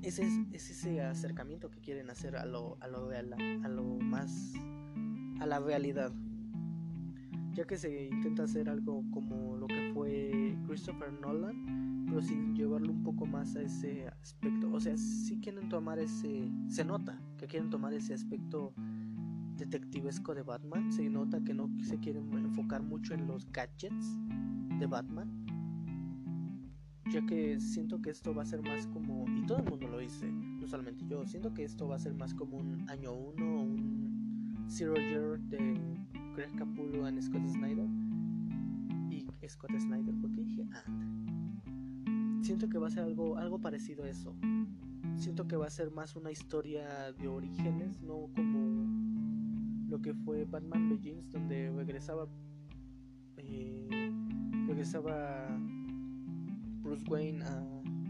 es, 0.03 0.19
es, 0.19 0.31
es 0.51 0.69
ese 0.69 1.01
acercamiento 1.01 1.71
que 1.71 1.79
quieren 1.79 2.09
hacer 2.11 2.35
a 2.35 2.45
lo, 2.45 2.77
a 2.81 2.87
lo, 2.87 3.09
real- 3.09 3.33
a 3.63 3.67
lo 3.67 3.83
más 3.97 4.53
a 5.39 5.45
la 5.47 5.59
realidad 5.59 6.13
ya 7.55 7.65
que 7.65 7.77
se 7.77 8.07
intenta 8.07 8.43
hacer 8.43 8.69
algo 8.69 9.03
como 9.11 9.55
lo 9.55 9.67
que 9.67 9.91
fue 9.93 10.57
Christopher 10.67 11.11
Nolan 11.21 12.05
pero 12.05 12.21
sin 12.21 12.53
llevarlo 12.53 12.91
un 12.91 13.01
poco 13.01 13.25
más 13.25 13.55
a 13.55 13.63
ese 13.63 14.07
aspecto. 14.21 14.71
O 14.71 14.79
sea 14.79 14.95
si 14.97 15.39
quieren 15.39 15.69
tomar 15.69 15.97
ese 15.97 16.51
se 16.67 16.85
nota 16.85 17.19
que 17.37 17.47
quieren 17.47 17.69
tomar 17.69 17.93
ese 17.93 18.13
aspecto 18.13 18.73
detectivesco 19.57 20.35
de 20.35 20.43
Batman. 20.43 20.91
Se 20.91 21.09
nota 21.09 21.43
que 21.43 21.53
no 21.53 21.69
se 21.81 21.97
quieren 21.97 22.31
enfocar 22.33 22.83
mucho 22.83 23.13
en 23.13 23.25
los 23.25 23.51
gadgets 23.51 24.17
de 24.79 24.85
Batman 24.85 25.45
ya 27.11 27.25
que 27.25 27.59
siento 27.59 28.01
que 28.01 28.09
esto 28.09 28.33
va 28.33 28.41
a 28.41 28.45
ser 28.45 28.61
más 28.61 28.87
como, 28.87 29.25
y 29.37 29.45
todo 29.45 29.59
el 29.59 29.63
mundo 29.65 29.87
lo 29.87 29.99
dice, 29.99 30.31
no 30.31 30.67
solamente 30.67 31.05
yo, 31.07 31.25
siento 31.25 31.53
que 31.53 31.63
esto 31.63 31.87
va 31.87 31.95
a 31.95 31.99
ser 31.99 32.15
más 32.15 32.33
como 32.33 32.57
un 32.57 32.89
año 32.89 33.13
1 33.13 33.45
o 33.45 33.61
un 33.61 34.65
Zero 34.67 34.95
Year 34.95 35.39
de 35.41 35.79
Greg 36.35 36.53
Capullo 36.55 37.07
y 37.07 37.21
Scott 37.21 37.45
Snyder. 37.47 37.87
Y 39.09 39.25
Scott 39.47 39.71
Snyder, 39.79 40.13
¿por 40.15 40.31
qué 40.31 40.41
dije 40.43 40.67
and? 40.85 42.43
Siento 42.43 42.67
que 42.67 42.77
va 42.77 42.87
a 42.87 42.89
ser 42.91 43.03
algo, 43.03 43.37
algo 43.37 43.59
parecido 43.59 44.03
a 44.03 44.09
eso. 44.09 44.35
Siento 45.15 45.47
que 45.47 45.55
va 45.55 45.67
a 45.67 45.69
ser 45.69 45.91
más 45.91 46.15
una 46.15 46.31
historia 46.31 47.13
de 47.13 47.27
orígenes, 47.27 48.01
no 48.01 48.29
como 48.35 48.85
lo 49.87 50.01
que 50.01 50.13
fue 50.13 50.45
Batman 50.45 50.89
Begins, 50.89 51.31
donde 51.31 51.71
regresaba. 51.71 52.27
eh, 53.37 54.11
regresaba 54.67 55.47
Bruce 56.81 57.05
Wayne 57.09 57.43
a 57.43 57.63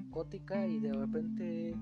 Gótica 0.09 0.65
y 0.65 0.79
de 0.79 0.93
repente, 0.93 1.75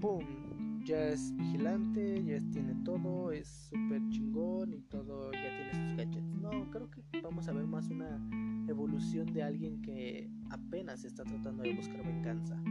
¡pum! 0.00 0.43
Ya 0.84 1.08
es 1.08 1.34
vigilante, 1.34 2.22
ya 2.24 2.38
tiene 2.50 2.74
todo, 2.84 3.32
es 3.32 3.48
súper 3.70 4.02
chingón 4.10 4.74
y 4.74 4.82
todo, 4.82 5.32
ya 5.32 5.40
tiene 5.40 5.72
sus 5.72 5.96
gadgets. 5.96 6.34
No, 6.34 6.70
creo 6.70 6.90
que 6.90 7.02
vamos 7.22 7.48
a 7.48 7.52
ver 7.52 7.66
más 7.66 7.88
una 7.88 8.20
evolución 8.68 9.32
de 9.32 9.42
alguien 9.42 9.80
que 9.80 10.30
apenas 10.50 11.04
está 11.04 11.24
tratando 11.24 11.62
de 11.62 11.74
buscar 11.74 12.04
venganza. 12.04 12.62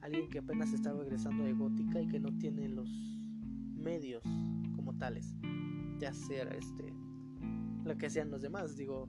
Alguien 0.00 0.30
que 0.30 0.38
apenas 0.38 0.72
está 0.72 0.92
regresando 0.94 1.44
de 1.44 1.52
Gótica 1.52 2.00
y 2.00 2.08
que 2.08 2.18
no 2.20 2.36
tiene 2.38 2.68
los 2.70 2.88
medios 3.76 4.24
como 4.74 4.96
tales 4.96 5.34
de 5.98 6.06
hacer 6.06 6.54
este 6.54 6.94
lo 7.84 7.96
que 7.98 8.06
hacían 8.06 8.30
los 8.30 8.40
demás. 8.42 8.76
Digo, 8.76 9.08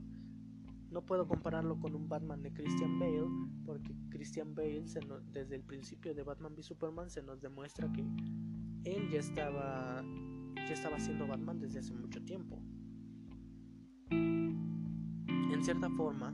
no 0.91 1.05
puedo 1.05 1.27
compararlo 1.27 1.79
con 1.79 1.95
un 1.95 2.07
Batman 2.09 2.41
de 2.43 2.53
Christian 2.53 2.99
Bale 2.99 3.25
porque 3.65 3.95
Christian 4.09 4.53
Bale 4.53 4.87
se 4.87 4.99
no- 5.01 5.19
desde 5.31 5.55
el 5.55 5.63
principio 5.63 6.13
de 6.13 6.23
Batman 6.23 6.53
v 6.53 6.61
Superman 6.61 7.09
se 7.09 7.23
nos 7.23 7.41
demuestra 7.41 7.91
que 7.91 8.03
él 8.85 9.09
ya 9.09 9.19
estaba 9.19 10.03
ya 10.55 10.73
estaba 10.73 10.97
haciendo 10.97 11.27
Batman 11.27 11.59
desde 11.59 11.79
hace 11.79 11.93
mucho 11.93 12.23
tiempo. 12.23 12.61
En 14.09 15.63
cierta 15.63 15.89
forma, 15.89 16.33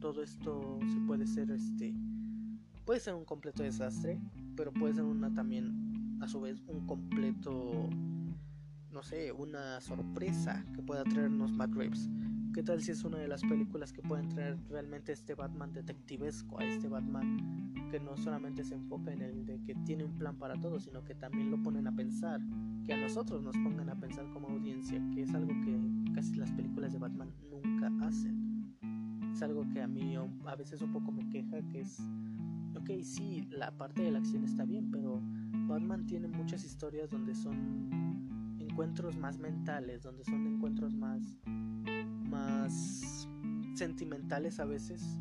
todo 0.00 0.22
esto 0.22 0.78
se 0.92 1.00
puede 1.06 1.26
ser 1.26 1.50
este 1.50 1.94
puede 2.84 3.00
ser 3.00 3.14
un 3.14 3.24
completo 3.24 3.62
desastre, 3.62 4.20
pero 4.56 4.72
puede 4.72 4.94
ser 4.94 5.04
una 5.04 5.32
también 5.32 6.18
a 6.20 6.28
su 6.28 6.40
vez 6.40 6.62
un 6.66 6.86
completo 6.86 7.88
no 8.90 9.02
sé, 9.02 9.32
una 9.32 9.80
sorpresa 9.80 10.64
que 10.74 10.82
pueda 10.82 11.04
traernos 11.04 11.52
Matt 11.52 11.72
Reeves. 11.74 12.08
¿Qué 12.54 12.62
tal 12.62 12.82
si 12.82 12.90
es 12.90 13.04
una 13.04 13.18
de 13.18 13.28
las 13.28 13.42
películas 13.42 13.92
que 13.92 14.02
pueden 14.02 14.28
traer 14.28 14.58
realmente 14.68 15.12
este 15.12 15.34
Batman 15.34 15.72
detectivesco, 15.72 16.58
a 16.58 16.64
este 16.64 16.88
Batman 16.88 17.67
que 17.90 18.00
no 18.00 18.16
solamente 18.16 18.64
se 18.64 18.74
enfoca 18.74 19.12
en 19.12 19.22
el 19.22 19.46
de 19.46 19.60
que 19.62 19.74
tiene 19.74 20.04
un 20.04 20.12
plan 20.18 20.36
para 20.36 20.54
todo, 20.60 20.78
sino 20.80 21.04
que 21.04 21.14
también 21.14 21.50
lo 21.50 21.62
ponen 21.62 21.86
a 21.86 21.94
pensar, 21.94 22.40
que 22.84 22.94
a 22.94 22.96
nosotros 22.96 23.42
nos 23.42 23.56
pongan 23.56 23.88
a 23.88 23.94
pensar 23.94 24.28
como 24.32 24.48
audiencia, 24.48 25.02
que 25.14 25.22
es 25.22 25.34
algo 25.34 25.52
que 25.64 25.78
casi 26.14 26.34
las 26.34 26.50
películas 26.52 26.92
de 26.92 26.98
Batman 26.98 27.30
nunca 27.50 27.90
hacen. 28.06 28.76
Es 29.32 29.42
algo 29.42 29.68
que 29.70 29.82
a 29.82 29.88
mí 29.88 30.16
a 30.16 30.56
veces 30.56 30.82
un 30.82 30.92
poco 30.92 31.12
me 31.12 31.28
queja, 31.28 31.62
que 31.68 31.80
es, 31.80 31.98
ok, 32.74 32.90
sí, 33.02 33.46
la 33.50 33.70
parte 33.76 34.02
de 34.02 34.10
la 34.10 34.18
acción 34.18 34.44
está 34.44 34.64
bien, 34.64 34.90
pero 34.90 35.20
Batman 35.66 36.06
tiene 36.06 36.28
muchas 36.28 36.64
historias 36.64 37.10
donde 37.10 37.34
son 37.34 38.56
encuentros 38.58 39.16
más 39.16 39.38
mentales, 39.38 40.02
donde 40.02 40.24
son 40.24 40.46
encuentros 40.46 40.94
más 40.94 41.22
más 42.28 43.28
sentimentales 43.74 44.60
a 44.60 44.64
veces. 44.64 45.18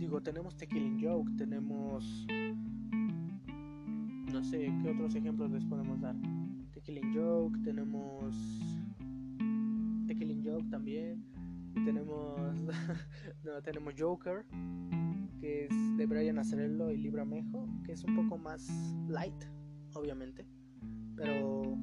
Digo, 0.00 0.22
tenemos 0.22 0.56
The 0.56 0.66
Joke, 0.98 1.30
tenemos 1.36 2.26
no 4.32 4.42
sé 4.42 4.72
qué 4.82 4.90
otros 4.90 5.14
ejemplos 5.14 5.50
les 5.50 5.62
podemos 5.66 6.00
dar. 6.00 6.16
The 6.72 6.80
Killing 6.80 7.14
Joke, 7.14 7.58
tenemos 7.62 8.34
The 10.06 10.16
Killing 10.16 10.42
Joke 10.42 10.70
también. 10.70 11.22
Tenemos 11.84 12.62
no, 13.44 13.60
tenemos 13.62 13.92
Joker, 13.98 14.46
que 15.38 15.66
es 15.66 15.96
de 15.98 16.06
Brian 16.06 16.38
Azzarello 16.38 16.90
y 16.90 16.96
Libra 16.96 17.26
Mejo, 17.26 17.68
que 17.84 17.92
es 17.92 18.02
un 18.02 18.16
poco 18.16 18.38
más 18.38 18.70
light, 19.06 19.44
obviamente. 19.92 20.46
Pero 21.14 21.76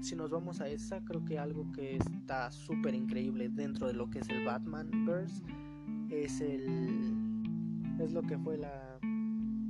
si 0.00 0.16
nos 0.16 0.32
vamos 0.32 0.60
a 0.60 0.68
esa, 0.68 1.04
creo 1.04 1.24
que 1.24 1.38
algo 1.38 1.70
que 1.70 1.98
está 1.98 2.50
súper 2.50 2.96
increíble 2.96 3.48
dentro 3.48 3.86
de 3.86 3.92
lo 3.94 4.10
que 4.10 4.18
es 4.18 4.28
el 4.28 4.44
Batman 4.44 4.90
verse 5.06 5.40
es 6.10 6.40
el 6.40 7.14
es 8.00 8.12
lo 8.12 8.22
que 8.22 8.38
fue 8.38 8.58
la 8.58 8.98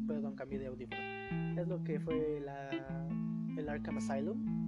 perdón 0.07 0.35
cambié 0.35 0.59
de 0.59 0.67
audífono. 0.67 1.00
Es 1.57 1.69
lo 1.69 1.83
que 1.85 2.00
fue 2.00 2.41
la 2.41 2.71
el 3.57 3.69
Arkham 3.69 3.99
Asylum. 3.99 4.64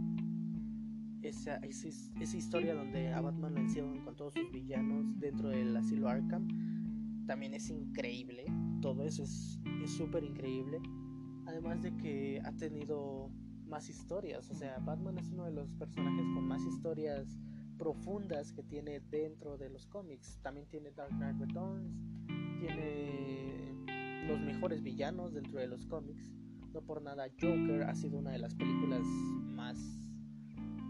Esa, 1.23 1.57
esa, 1.57 1.89
esa 2.21 2.37
historia 2.37 2.75
donde 2.75 3.13
a 3.13 3.21
Batman 3.21 3.55
lo 3.55 3.61
encierran 3.61 4.01
con 4.05 4.15
todos 4.15 4.35
sus 4.35 4.51
villanos 4.53 5.19
dentro 5.19 5.49
del 5.49 5.77
asilo 5.77 6.09
Arkham. 6.09 6.47
También 7.27 7.55
es 7.55 7.69
increíble. 7.69 8.45
Todo 8.81 9.05
eso 9.05 9.25
es 9.25 9.59
súper 9.87 10.23
increíble. 10.23 10.81
Además 11.47 11.83
de 11.83 11.97
que 11.97 12.41
ha 12.45 12.53
tenido 12.53 13.31
más 13.67 13.89
historias. 13.89 14.49
O 14.51 14.55
sea, 14.55 14.79
Batman 14.79 15.19
es 15.19 15.31
uno 15.31 15.45
de 15.45 15.53
los 15.53 15.73
personajes 15.73 16.25
con 16.35 16.47
más 16.47 16.63
historias 16.65 17.39
profundas 17.77 18.53
que 18.53 18.63
tiene 18.63 19.01
dentro 19.01 19.57
de 19.57 19.71
los 19.71 19.87
cómics. 19.87 20.39
También 20.43 20.67
tiene 20.69 20.91
Dark 20.93 21.11
Knight 21.17 21.39
Returns, 21.39 21.93
tiene 22.59 23.75
los 24.27 24.41
mejores 24.41 24.83
villanos 24.83 25.33
dentro 25.33 25.61
de 25.61 25.69
los 25.69 25.87
cómics. 25.87 26.33
No 26.73 26.83
por 26.83 27.03
nada, 27.03 27.27
Joker 27.41 27.85
ha 27.85 27.95
sido 27.95 28.19
una 28.19 28.33
de 28.33 28.39
las 28.39 28.55
películas 28.55 29.03
más 29.55 29.79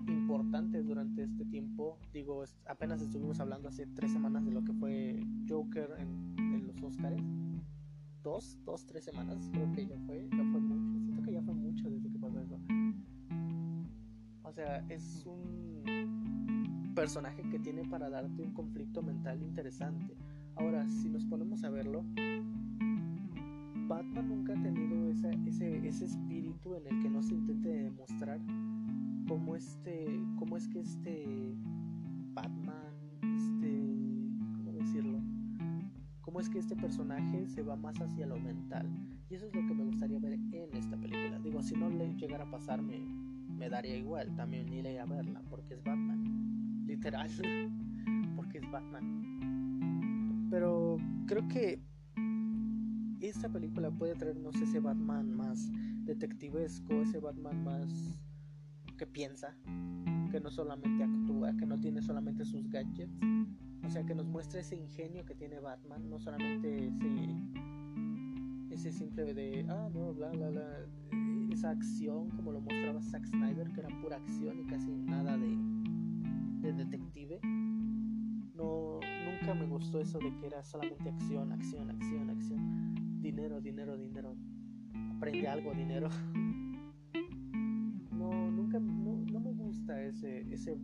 importantes 0.09 0.87
durante 0.87 1.25
este 1.25 1.45
tiempo. 1.45 1.99
Digo, 2.13 2.45
apenas 2.67 3.01
estuvimos 3.01 3.41
hablando 3.41 3.69
hace 3.69 3.87
tres 3.87 4.13
semanas 4.13 4.45
de 4.45 4.53
lo 4.53 4.65
que 4.65 4.73
fue 4.73 5.21
Joker 5.49 5.91
en, 5.99 6.35
en 6.39 6.67
los 6.67 6.83
Oscars. 6.83 7.23
Dos, 8.23 8.59
dos, 8.65 8.85
tres 8.87 9.05
semanas, 9.05 9.49
creo 9.53 9.71
que 9.73 9.87
ya 9.87 9.99
fue, 10.01 10.29
ya 10.31 10.45
fue 10.51 10.61
mucho. 10.61 11.05
Siento 11.05 11.23
que 11.23 11.33
ya 11.33 11.43
fue 11.43 11.55
mucho 11.55 11.89
desde 11.89 12.11
que 12.11 12.19
pasó 12.19 12.41
eso. 12.41 12.59
O 14.43 14.53
sea, 14.53 14.85
es 14.89 15.25
un 15.27 16.26
personaje 16.97 17.43
que 17.51 17.59
tiene 17.59 17.85
para 17.85 18.09
darte 18.09 18.43
un 18.43 18.55
conflicto 18.55 19.03
mental 19.03 19.43
interesante. 19.43 20.17
Ahora, 20.57 20.89
si 20.89 21.11
nos 21.11 21.27
ponemos 21.27 21.63
a 21.63 21.69
verlo, 21.69 22.03
Batman 23.87 24.29
nunca 24.31 24.55
ha 24.55 24.63
tenido 24.63 25.11
ese, 25.11 25.31
ese 25.87 26.05
espíritu 26.07 26.75
en 26.75 26.87
el 26.87 27.03
que 27.03 27.11
no 27.11 27.23
se 27.23 27.35
intente 27.35 27.69
demostrar 27.69 28.41
cómo 29.29 29.55
este, 29.55 30.07
cómo 30.39 30.57
es 30.57 30.67
que 30.69 30.81
este 30.81 31.55
Batman, 32.33 32.95
este, 33.23 33.93
¿cómo 34.57 34.73
decirlo? 34.73 35.21
Cómo 36.23 36.41
es 36.41 36.49
que 36.49 36.59
este 36.59 36.77
personaje 36.77 37.47
se 37.47 37.63
va 37.63 37.77
más 37.77 38.01
hacia 38.01 38.27
lo 38.27 38.41
mental. 38.41 38.89
Y 39.29 39.35
eso 39.35 39.47
es 39.47 39.55
lo 39.55 39.67
que 39.67 39.75
me 39.75 39.85
gustaría 39.85 40.19
ver 40.19 40.33
en 40.33 40.75
esta 40.75 40.97
película. 40.97 41.39
Digo, 41.41 41.63
si 41.63 41.75
no 41.75 41.91
le 41.91 42.15
llegara 42.15 42.45
a 42.45 42.51
pasar, 42.51 42.81
me, 42.81 43.01
me 43.55 43.69
daría 43.69 43.97
igual. 43.97 44.35
También 44.35 44.73
iré 44.73 44.99
a 44.99 45.05
verla, 45.05 45.43
porque 45.51 45.75
es 45.75 45.85
Batman. 45.85 46.46
Literal, 46.97 47.31
porque 48.37 48.59
es 48.59 48.71
Batman. 48.71 50.49
Pero 50.51 50.97
creo 51.27 51.47
que 51.49 51.79
esta 53.21 53.51
película 53.51 53.91
puede 53.91 54.15
traernos 54.15 54.57
ese 54.57 54.81
Batman 54.81 55.37
más 55.37 55.71
detectivesco, 56.05 56.95
ese 57.03 57.19
Batman 57.19 57.65
más 57.65 58.19
que 58.97 59.07
piensa, 59.07 59.55
que 60.31 60.41
no 60.41 60.51
solamente 60.51 61.05
actúa, 61.05 61.55
que 61.57 61.67
no 61.67 61.79
tiene 61.79 62.01
solamente 62.01 62.47
sus 62.47 62.67
gadgets, 62.71 63.21
o 63.85 63.91
sea, 63.91 64.05
que 64.07 64.15
nos 64.15 64.27
muestra 64.27 64.61
ese 64.61 64.77
ingenio 64.77 65.27
que 65.27 65.35
tiene 65.35 65.61
Batman, 65.61 66.09
no 66.09 66.19
solamente 66.19 66.89
ese, 66.89 67.11
ese 68.71 68.91
simple 68.91 69.35
de, 69.35 69.67
ah, 69.69 69.91
no, 69.93 70.15
bla, 70.15 70.31
bla, 70.31 70.49
bla, 70.49 70.87
esa 71.53 71.71
acción 71.71 72.31
como 72.31 72.53
lo 72.53 72.61
mostraba 72.61 73.03
Zack 73.03 73.27
Snyder, 73.27 73.71
que 73.73 73.81
era 73.81 73.91
pura 74.01 74.17
acción 74.17 74.61
y 74.61 74.65
casi 74.65 74.91
nada 74.91 75.37
de, 75.37 75.59
de 76.67 76.85
detective. 76.85 77.41
No, 78.55 78.99
nunca 79.25 79.55
me 79.55 79.67
gustó 79.67 80.01
eso 80.01 80.19
de 80.19 80.35
que 80.37 80.47
era 80.47 80.65
solamente 80.65 81.09
acción, 81.09 81.53
acción, 81.53 81.91
acción, 81.91 82.31
acción, 82.31 83.21
dinero, 83.21 83.61
dinero, 83.61 83.97
dinero, 83.97 84.35
aprende 85.17 85.47
algo, 85.47 85.73
dinero. 85.75 86.09
No, 88.11 88.51
nunca, 88.51 88.81
no, 88.81 89.17
no 89.31 89.41
me 89.41 89.53
gusta 89.53 90.03
ese, 90.03 90.41
ese, 90.53 90.77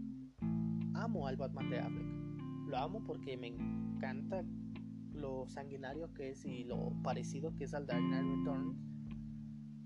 amo 0.94 1.26
al 1.26 1.36
Batman 1.36 1.70
de 1.70 1.80
Affleck. 1.80 2.06
Lo 2.68 2.76
amo 2.76 3.02
porque 3.04 3.36
me 3.36 3.48
encanta 3.48 4.44
lo 5.12 5.48
sanguinario 5.48 6.12
que 6.14 6.30
es 6.30 6.44
y 6.44 6.64
lo 6.64 6.92
parecido 7.02 7.54
que 7.56 7.64
es 7.64 7.74
al 7.74 7.86
Dark 7.86 8.02
Knight 8.02 8.24
Returns. 8.36 8.91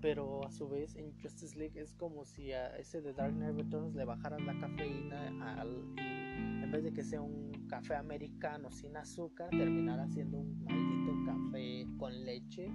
Pero 0.01 0.45
a 0.45 0.51
su 0.51 0.69
vez 0.69 0.95
en 0.95 1.11
Justice 1.21 1.57
League 1.57 1.79
es 1.79 1.93
como 1.93 2.23
si 2.25 2.51
a 2.51 2.77
ese 2.77 3.01
de 3.01 3.13
Dark 3.13 3.33
Knight 3.33 3.55
Returns 3.55 3.95
le 3.95 4.05
bajaran 4.05 4.45
la 4.45 4.59
cafeína 4.59 5.59
al, 5.59 5.85
y 5.97 6.63
en 6.63 6.71
vez 6.71 6.83
de 6.83 6.93
que 6.93 7.03
sea 7.03 7.21
un 7.21 7.51
café 7.67 7.95
americano 7.95 8.71
sin 8.71 8.95
azúcar, 8.95 9.49
terminara 9.49 10.07
siendo 10.07 10.37
un 10.37 10.63
maldito 10.63 11.13
café 11.25 11.87
con 11.97 12.25
leche 12.25 12.69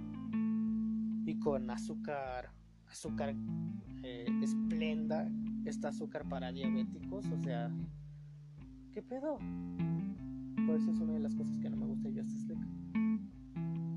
y 1.25 1.39
con 1.39 1.69
azúcar, 1.69 2.51
azúcar 2.87 3.33
eh, 4.03 4.25
esplenda, 4.41 5.29
este 5.65 5.87
azúcar 5.87 6.27
para 6.27 6.51
diabéticos, 6.51 7.25
o 7.27 7.37
sea, 7.37 7.71
¿qué 8.91 9.01
pedo? 9.01 9.37
Por 10.67 10.75
eso 10.75 10.91
es 10.91 10.99
una 10.99 11.13
de 11.13 11.19
las 11.19 11.35
cosas 11.35 11.57
que 11.59 11.69
no 11.69 11.77
me 11.77 11.85
gusta 11.85 12.09
de 12.09 12.21
Justice 12.21 12.47
League. 12.47 12.67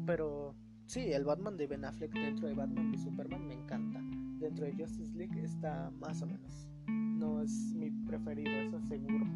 Pero 0.06 0.54
sí, 0.86 1.12
el 1.12 1.24
Batman 1.24 1.56
de 1.56 1.66
Ben 1.66 1.84
Affleck 1.84 2.12
dentro 2.12 2.48
de 2.48 2.54
Batman 2.54 2.92
y 2.94 2.98
Superman 2.98 3.46
me 3.46 3.54
encanta. 3.54 4.00
Dentro 4.38 4.64
de 4.64 4.72
Justice 4.72 5.16
League 5.16 5.42
está 5.42 5.90
más 6.00 6.22
o 6.22 6.26
menos. 6.26 6.68
No 6.86 7.40
es 7.40 7.74
mi 7.74 7.90
preferido, 7.90 8.50
eso 8.50 8.80
seguro. 8.82 9.26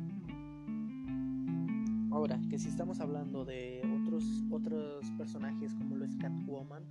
Ahora, 2.11 2.41
que 2.51 2.59
si 2.59 2.69
estamos 2.69 3.01
hablando 3.01 3.45
de 3.45 3.81
otros, 4.01 4.25
otros 4.51 5.11
personajes 5.17 5.75
como 5.75 5.97
lo 5.97 6.05
es 6.05 6.17
Catwoman, 6.17 6.83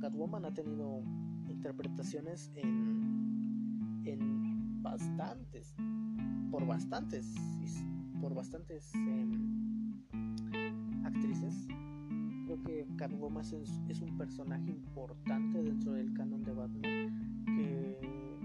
Catwoman 0.00 0.44
ha 0.44 0.52
tenido 0.52 1.02
interpretaciones 1.48 2.50
en, 2.54 4.02
en 4.04 4.82
bastantes, 4.82 5.74
por 6.50 6.66
bastantes, 6.66 7.34
por 8.20 8.34
bastantes 8.34 8.92
em, 8.94 9.94
actrices. 11.04 11.68
Que 12.64 12.86
Catwoman 12.96 13.44
es, 13.44 13.80
es 13.88 14.00
un 14.00 14.16
personaje 14.16 14.70
importante 14.70 15.62
dentro 15.62 15.92
del 15.92 16.12
canon 16.12 16.42
de 16.42 16.52
Batman 16.52 17.44
que 17.46 17.98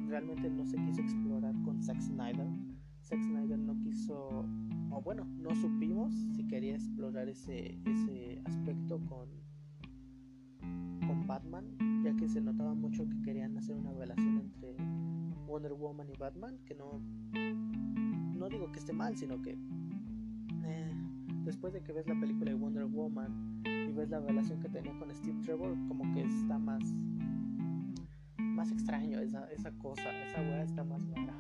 realmente 0.08 0.50
no 0.50 0.66
se 0.66 0.78
quiso 0.78 1.02
explorar 1.02 1.56
con 1.64 1.82
Zack 1.82 2.00
Snyder. 2.00 2.48
Zack 3.02 3.22
Snyder 3.22 3.58
no 3.58 3.80
quiso, 3.82 4.46
o 4.92 5.02
bueno, 5.02 5.26
no 5.26 5.56
supimos 5.56 6.14
si 6.36 6.46
quería 6.48 6.76
explorar 6.76 7.28
ese, 7.28 7.80
ese 7.86 8.42
aspecto 8.46 9.00
con, 9.06 9.28
con 11.08 11.28
Batman, 11.28 11.66
ya 12.04 12.16
que 12.16 12.30
se 12.30 12.42
notaba 12.42 12.74
mucho 12.74 13.08
que 13.10 13.22
querían 13.24 13.58
hacer 13.58 13.76
una 13.76 13.92
relación 13.94 14.40
entre 14.40 14.76
Wonder 15.48 15.74
Woman 15.74 16.10
y 16.10 16.18
Batman, 16.18 16.60
que 16.66 16.76
no, 16.76 17.02
no 18.38 18.50
digo 18.50 18.72
que 18.72 18.80
esté 18.80 18.94
mal, 18.94 19.18
sino 19.18 19.42
que 19.42 19.58
eh, 20.64 20.94
después 21.44 21.74
de 21.74 21.82
que 21.82 21.92
ves 21.92 22.08
la 22.08 22.20
película 22.20 22.52
de 22.52 22.56
Wonder 22.56 22.86
Woman 22.86 23.64
ves 23.94 24.10
la 24.10 24.20
relación 24.20 24.60
que 24.60 24.70
tenía 24.70 24.98
con 25.00 25.14
Steve 25.14 25.40
Trevor, 25.44 25.76
como 25.88 26.14
que 26.14 26.24
está 26.24 26.58
más 26.58 26.84
más 28.38 28.72
extraño 28.72 29.20
esa, 29.20 29.52
esa 29.52 29.72
cosa, 29.72 30.04
esa 30.26 30.42
weá 30.42 30.64
está 30.64 30.84
más 30.84 31.02
rara. 31.10 31.34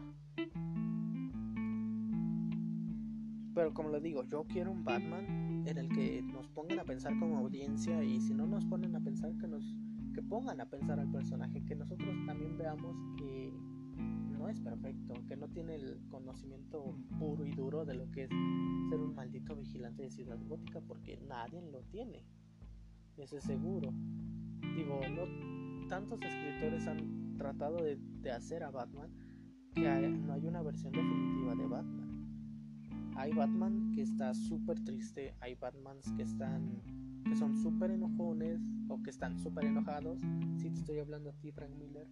Pero 3.54 3.74
como 3.74 3.90
lo 3.90 4.00
digo, 4.00 4.24
yo 4.24 4.46
quiero 4.46 4.72
un 4.72 4.84
Batman 4.84 5.64
en 5.68 5.78
el 5.78 5.90
que 5.90 6.24
nos 6.24 6.48
pongan 6.50 6.80
a 6.80 6.84
pensar 6.84 7.18
como 7.20 7.38
audiencia 7.38 8.04
y 8.04 8.20
si 8.20 8.34
no 8.34 8.48
nos 8.48 8.66
ponen 8.66 8.96
a 8.96 9.00
pensar 9.00 9.38
que 9.38 9.48
nos 9.48 9.64
que 10.14 10.22
pongan 10.22 10.62
a 10.62 10.66
pensar 10.66 11.00
al 11.00 11.12
personaje, 11.12 11.64
que 11.66 11.76
nosotros 11.76 12.16
también 12.28 12.58
veamos 12.58 12.96
que 13.18 13.52
no 14.38 14.48
es 14.48 14.60
perfecto, 14.60 15.16
que 15.28 15.36
no 15.36 15.48
tiene 15.48 15.76
el 15.76 16.00
conocimiento 16.10 16.96
puro 17.18 17.46
y 17.46 17.52
duro 17.52 17.86
de 17.86 17.96
lo 17.96 18.10
que 18.12 18.24
es 18.24 18.30
ser 18.90 19.00
un 19.00 19.16
maldito 19.16 19.56
vigilante 19.56 20.04
de 20.04 20.12
Ciudad 20.12 20.38
Gótica, 20.48 20.82
porque 20.82 21.18
nadie 21.28 21.62
lo 21.62 21.82
tiene. 21.84 22.24
Eso 23.18 23.38
es 23.38 23.44
seguro. 23.44 23.92
Digo, 24.76 25.00
no 25.10 25.88
tantos 25.88 26.20
escritores 26.22 26.88
han 26.88 27.36
tratado 27.38 27.84
de, 27.84 27.98
de 28.22 28.32
hacer 28.32 28.64
a 28.64 28.72
Batman 28.72 29.10
que 29.74 29.82
no 30.10 30.34
hay 30.34 30.46
una 30.46 30.62
versión 30.62 30.92
definitiva 30.92 31.56
de 31.56 31.68
Batman. 31.68 33.14
Hay 33.16 33.32
Batman 33.32 33.92
que 33.94 34.02
está 34.02 34.34
súper 34.34 34.84
triste, 34.84 35.36
hay 35.40 35.56
Batmans 35.56 36.12
que 36.14 36.24
están 36.24 36.82
que 37.26 37.36
son 37.36 37.56
súper 37.62 37.92
enojones 37.92 38.62
o 38.90 39.02
que 39.02 39.10
están 39.10 39.38
súper 39.40 39.66
enojados. 39.66 40.20
Si 40.58 40.70
te 40.70 40.80
estoy 40.80 41.00
hablando 41.00 41.30
a 41.30 41.34
ti, 41.34 41.52
Frank 41.52 41.72
Miller. 41.78 42.08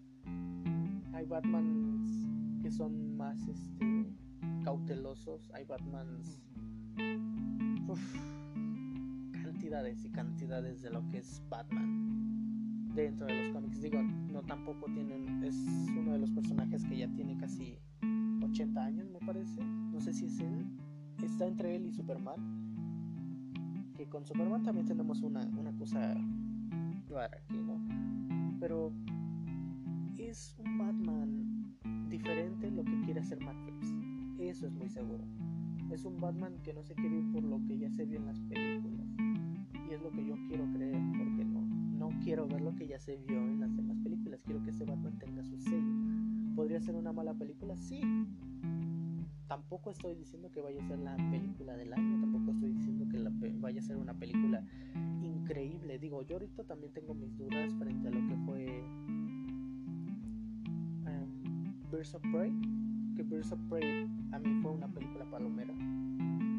Hay 1.13 1.25
Batmans 1.25 2.61
que 2.61 2.71
son 2.71 3.17
más 3.17 3.47
este, 3.47 4.05
cautelosos, 4.63 5.49
hay 5.53 5.65
Batmans 5.65 6.41
uf, 7.87 8.40
y 9.71 10.09
cantidades 10.09 10.81
de 10.81 10.89
lo 10.89 11.07
que 11.07 11.19
es 11.19 11.41
Batman 11.49 12.91
dentro 12.93 13.25
de 13.25 13.41
los 13.41 13.53
cómics. 13.53 13.81
Digo, 13.81 14.01
no 14.03 14.41
tampoco 14.41 14.87
tienen, 14.93 15.41
es 15.45 15.55
uno 15.97 16.11
de 16.11 16.19
los 16.19 16.29
personajes 16.31 16.83
que 16.83 16.97
ya 16.97 17.07
tiene 17.13 17.37
casi 17.37 17.79
80 18.43 18.83
años, 18.83 19.09
me 19.09 19.19
parece. 19.25 19.63
No 19.63 20.01
sé 20.01 20.11
si 20.11 20.25
es 20.25 20.41
él. 20.41 20.65
Está 21.23 21.47
entre 21.47 21.77
él 21.77 21.85
y 21.85 21.93
Superman. 21.93 22.35
Que 23.95 24.09
con 24.09 24.25
Superman 24.25 24.61
también 24.63 24.87
tenemos 24.87 25.21
una, 25.21 25.39
una 25.57 25.71
cosa 25.77 26.17
rara 27.09 27.37
aquí, 27.37 27.57
¿no? 27.57 27.79
Pero 28.59 28.91
es 30.17 30.53
un 30.59 30.77
Batman 30.77 31.77
diferente 32.09 32.69
lo 32.71 32.83
que 32.83 32.99
quiere 33.05 33.21
hacer 33.21 33.39
Matt 33.39 33.55
Reeves. 33.63 33.95
Eso 34.37 34.67
es 34.67 34.73
muy 34.73 34.89
seguro. 34.89 35.23
Es 35.89 36.03
un 36.03 36.19
Batman 36.19 36.59
que 36.61 36.73
no 36.73 36.83
se 36.83 36.93
quiere 36.93 37.19
ir 37.19 37.31
por 37.31 37.43
lo 37.43 37.65
que 37.65 37.77
ya 37.77 37.89
se 37.89 38.05
vio 38.05 38.19
en 38.19 38.25
las 38.25 38.39
películas. 38.41 39.07
Es 39.91 40.01
lo 40.01 40.09
que 40.09 40.25
yo 40.25 40.35
quiero 40.47 40.63
creer, 40.71 41.01
porque 41.17 41.43
no, 41.43 41.61
no 41.61 42.09
quiero 42.23 42.47
ver 42.47 42.61
lo 42.61 42.73
que 42.73 42.87
ya 42.87 42.97
se 42.97 43.17
vio 43.17 43.35
en 43.35 43.59
las 43.59 43.75
demás 43.75 43.97
películas. 44.01 44.41
Quiero 44.41 44.63
que 44.63 44.69
ese 44.69 44.85
Batman 44.85 45.19
tenga 45.19 45.43
su 45.43 45.59
sello. 45.59 46.55
¿Podría 46.55 46.79
ser 46.79 46.95
una 46.95 47.11
mala 47.11 47.33
película? 47.33 47.75
Sí. 47.75 48.01
Tampoco 49.49 49.91
estoy 49.91 50.15
diciendo 50.15 50.49
que 50.49 50.61
vaya 50.61 50.81
a 50.81 50.87
ser 50.87 50.97
la 50.99 51.17
película 51.17 51.75
del 51.75 51.91
año. 51.91 52.21
Tampoco 52.21 52.51
estoy 52.51 52.71
diciendo 52.71 53.05
que 53.11 53.19
la 53.19 53.33
vaya 53.59 53.81
a 53.81 53.83
ser 53.83 53.97
una 53.97 54.13
película 54.13 54.65
increíble. 55.21 55.99
Digo, 55.99 56.21
yo 56.21 56.35
ahorita 56.35 56.63
también 56.63 56.93
tengo 56.93 57.13
mis 57.13 57.37
dudas 57.37 57.73
frente 57.75 58.07
a 58.07 58.11
lo 58.11 58.27
que 58.29 58.35
fue 58.45 58.65
eh, 61.05 61.25
Birds 61.91 62.15
of 62.15 62.21
Prey, 62.31 62.53
que 63.17 63.23
Birds 63.23 63.51
of 63.51 63.59
Prey 63.67 64.07
a 64.31 64.39
mí 64.39 64.61
fue 64.61 64.71
una 64.71 64.87
película 64.87 65.25
palomera. 65.29 65.73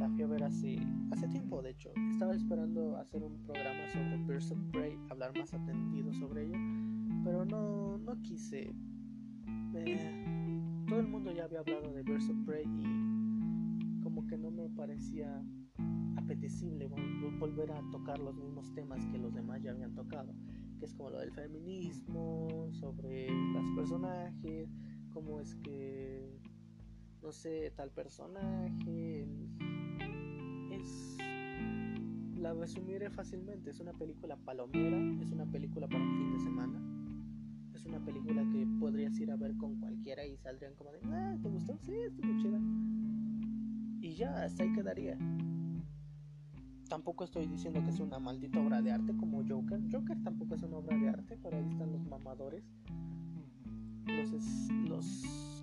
La 0.02 0.08
fui 0.08 0.24
ver 0.24 0.42
hace, 0.42 0.80
hace 1.12 1.28
tiempo, 1.28 1.62
de 1.62 1.70
hecho. 1.70 1.90
Estaba 2.10 2.34
esperando 2.34 2.96
hacer 2.96 3.22
un 3.22 3.40
programa 3.44 3.86
sobre 3.92 4.16
Birds 4.24 4.50
of 4.50 4.58
Prey, 4.72 4.98
hablar 5.10 5.30
más 5.38 5.54
atendido 5.54 6.12
sobre 6.14 6.46
ello, 6.46 6.58
pero 7.22 7.44
no, 7.44 7.98
no 7.98 8.20
quise. 8.22 8.74
Eh, 9.76 10.84
todo 10.88 10.98
el 10.98 11.06
mundo 11.06 11.30
ya 11.30 11.44
había 11.44 11.60
hablado 11.60 11.92
de 11.92 12.02
Birds 12.02 12.28
of 12.28 12.36
Prey 12.44 12.64
y 12.66 14.02
como 14.02 14.26
que 14.26 14.36
no 14.36 14.50
me 14.50 14.68
parecía 14.70 15.40
apetecible 16.16 16.90
vol- 16.90 17.38
volver 17.38 17.70
a 17.70 17.80
tocar 17.92 18.18
los 18.18 18.34
mismos 18.34 18.74
temas 18.74 19.06
que 19.06 19.18
los 19.18 19.32
demás 19.32 19.62
ya 19.62 19.70
habían 19.70 19.94
tocado, 19.94 20.34
que 20.80 20.84
es 20.86 20.94
como 20.94 21.10
lo 21.10 21.20
del 21.20 21.30
feminismo, 21.30 22.66
sobre 22.72 23.28
los 23.30 23.64
personajes, 23.76 24.68
cómo 25.14 25.40
es 25.40 25.54
que, 25.62 26.40
no 27.22 27.30
sé, 27.30 27.72
tal 27.76 27.92
personaje 27.92 29.22
el- 29.22 29.51
es... 30.82 31.16
La 32.38 32.52
resumiré 32.54 33.08
fácilmente, 33.10 33.70
es 33.70 33.80
una 33.80 33.92
película 33.92 34.36
palomera, 34.36 34.98
es 35.22 35.30
una 35.30 35.46
película 35.46 35.86
para 35.86 36.02
un 36.02 36.16
fin 36.16 36.32
de 36.32 36.40
semana, 36.40 36.80
es 37.72 37.84
una 37.86 38.04
película 38.04 38.42
que 38.50 38.66
podrías 38.80 39.16
ir 39.20 39.30
a 39.30 39.36
ver 39.36 39.56
con 39.56 39.78
cualquiera 39.78 40.26
y 40.26 40.36
saldrían 40.38 40.74
como 40.74 40.90
de, 40.92 40.98
ah, 41.04 41.36
¿te 41.40 41.48
gustó? 41.48 41.78
Sí, 41.82 41.92
estuvo 41.94 42.36
chida. 42.40 42.60
Y 44.00 44.14
ya, 44.16 44.42
hasta 44.42 44.64
ahí 44.64 44.72
quedaría. 44.72 45.16
Tampoco 46.88 47.24
estoy 47.24 47.46
diciendo 47.46 47.80
que 47.84 47.90
es 47.90 48.00
una 48.00 48.18
maldita 48.18 48.60
obra 48.60 48.82
de 48.82 48.90
arte 48.90 49.16
como 49.16 49.42
Joker. 49.48 49.80
Joker 49.90 50.20
tampoco 50.24 50.56
es 50.56 50.62
una 50.62 50.76
obra 50.78 50.98
de 50.98 51.08
arte, 51.08 51.38
pero 51.42 51.56
ahí 51.56 51.66
están 51.68 51.92
los 51.92 52.04
mamadores. 52.06 52.64
Los, 54.06 54.32
es- 54.32 54.68
los 54.88 55.04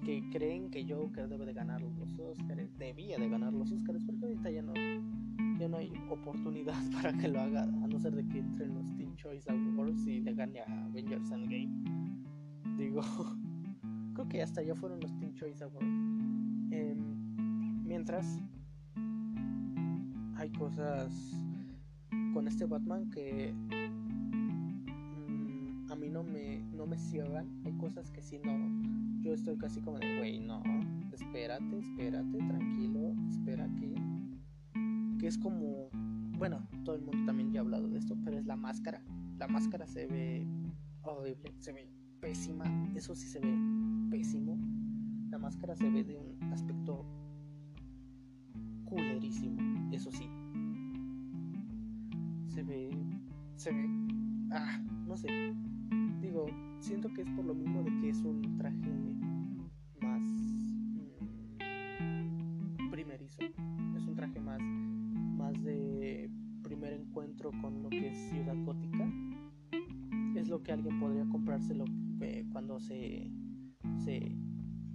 que 0.03 0.23
creen 0.31 0.69
que 0.69 0.85
Joker 0.87 1.27
debe 1.27 1.45
de 1.45 1.53
ganar 1.53 1.81
los 1.81 2.19
Oscars, 2.19 2.77
debía 2.77 3.17
de 3.17 3.29
ganar 3.29 3.53
los 3.53 3.71
Oscars, 3.71 4.03
porque 4.05 4.25
ahorita 4.25 4.51
ya 4.51 4.61
no, 4.61 4.73
ya 5.59 5.67
no 5.67 5.77
hay 5.77 5.91
oportunidad 6.09 6.73
para 6.93 7.13
que 7.13 7.27
lo 7.27 7.41
haga, 7.41 7.63
a 7.63 7.87
no 7.87 7.99
ser 7.99 8.15
de 8.15 8.27
que 8.27 8.39
entre 8.39 8.65
en 8.65 8.75
los 8.75 8.95
Teen 8.95 9.15
Choice 9.15 9.49
Awards 9.51 10.07
y 10.07 10.21
le 10.21 10.33
gane 10.33 10.61
a 10.61 10.85
Avengers 10.85 11.31
Endgame. 11.31 11.69
Digo, 12.77 13.01
creo 14.13 14.27
que 14.29 14.41
hasta 14.41 14.61
ya 14.61 14.75
fueron 14.75 14.99
los 15.01 15.15
Teen 15.17 15.33
Choice 15.33 15.63
Awards. 15.63 15.85
Em, 16.71 17.83
mientras, 17.83 18.39
hay 20.35 20.49
cosas 20.51 21.11
con 22.33 22.47
este 22.47 22.65
Batman 22.65 23.09
que 23.09 23.53
mm, 25.27 25.91
a 25.91 25.95
mí 25.95 26.09
no 26.09 26.23
me, 26.23 26.59
no 26.73 26.85
me 26.85 26.97
cierran. 26.97 27.47
Hay 27.65 27.73
cosas 27.73 28.09
que 28.11 28.21
sí 28.21 28.39
no. 28.43 28.98
Yo 29.21 29.33
estoy 29.33 29.57
casi 29.57 29.81
como 29.81 29.99
de, 29.99 30.17
güey, 30.17 30.39
no, 30.39 30.63
espérate, 31.11 31.77
espérate, 31.77 32.37
tranquilo, 32.37 33.13
espera 33.27 33.69
que. 33.75 33.93
Que 35.19 35.27
es 35.27 35.37
como. 35.37 35.89
Bueno, 36.37 36.65
todo 36.85 36.95
el 36.95 37.01
mundo 37.01 37.25
también 37.25 37.51
ya 37.51 37.59
ha 37.59 37.63
hablado 37.63 37.89
de 37.89 37.99
esto, 37.99 38.15
pero 38.23 38.37
es 38.37 38.45
la 38.45 38.55
máscara. 38.55 39.03
La 39.37 39.47
máscara 39.47 39.85
se 39.87 40.07
ve 40.07 40.47
horrible, 41.01 41.53
se 41.59 41.73
ve 41.73 41.89
pésima. 42.21 42.65
Eso 42.95 43.13
sí 43.15 43.27
se 43.27 43.39
ve 43.39 43.53
pésimo. 44.09 44.57
La 45.29 45.37
máscara 45.37 45.75
se 45.75 45.89
ve 45.89 46.03
de 46.03 46.17
un 46.17 46.51
aspecto 46.51 47.05
culerísimo, 48.85 49.91
eso 49.91 50.11
sí. 50.11 50.29
Se 52.47 52.63
ve. 52.63 52.89
Se 53.57 53.71
ve. 53.71 53.89
Ah, 54.51 54.81
no 55.05 55.17
sé. 55.17 55.27
Digo, 56.21 56.47
siento 56.79 57.09
que 57.13 57.21
es 57.21 57.29
por 57.31 57.45
lo 57.45 57.53
mismo 57.53 57.83
de 57.83 57.91
que 57.99 58.09
es 58.09 58.21
un 58.23 58.57
traje 58.57 59.15
más. 60.01 60.23
mm, 61.99 62.89
primerizo. 62.89 63.41
Es 63.95 64.05
un 64.07 64.15
traje 64.15 64.39
más. 64.39 64.61
Más 64.61 65.61
de 65.63 66.29
primer 66.63 66.93
encuentro 66.93 67.51
con 67.61 67.83
lo 67.83 67.89
que 67.89 68.09
es 68.09 68.17
Ciudad 68.29 68.55
Gótica. 68.65 69.11
Es 70.35 70.47
lo 70.47 70.63
que 70.63 70.71
alguien 70.71 70.99
podría 70.99 71.27
comprárselo 71.27 71.85
eh, 72.21 72.45
cuando 72.51 72.79
se. 72.79 73.29
se 73.97 74.35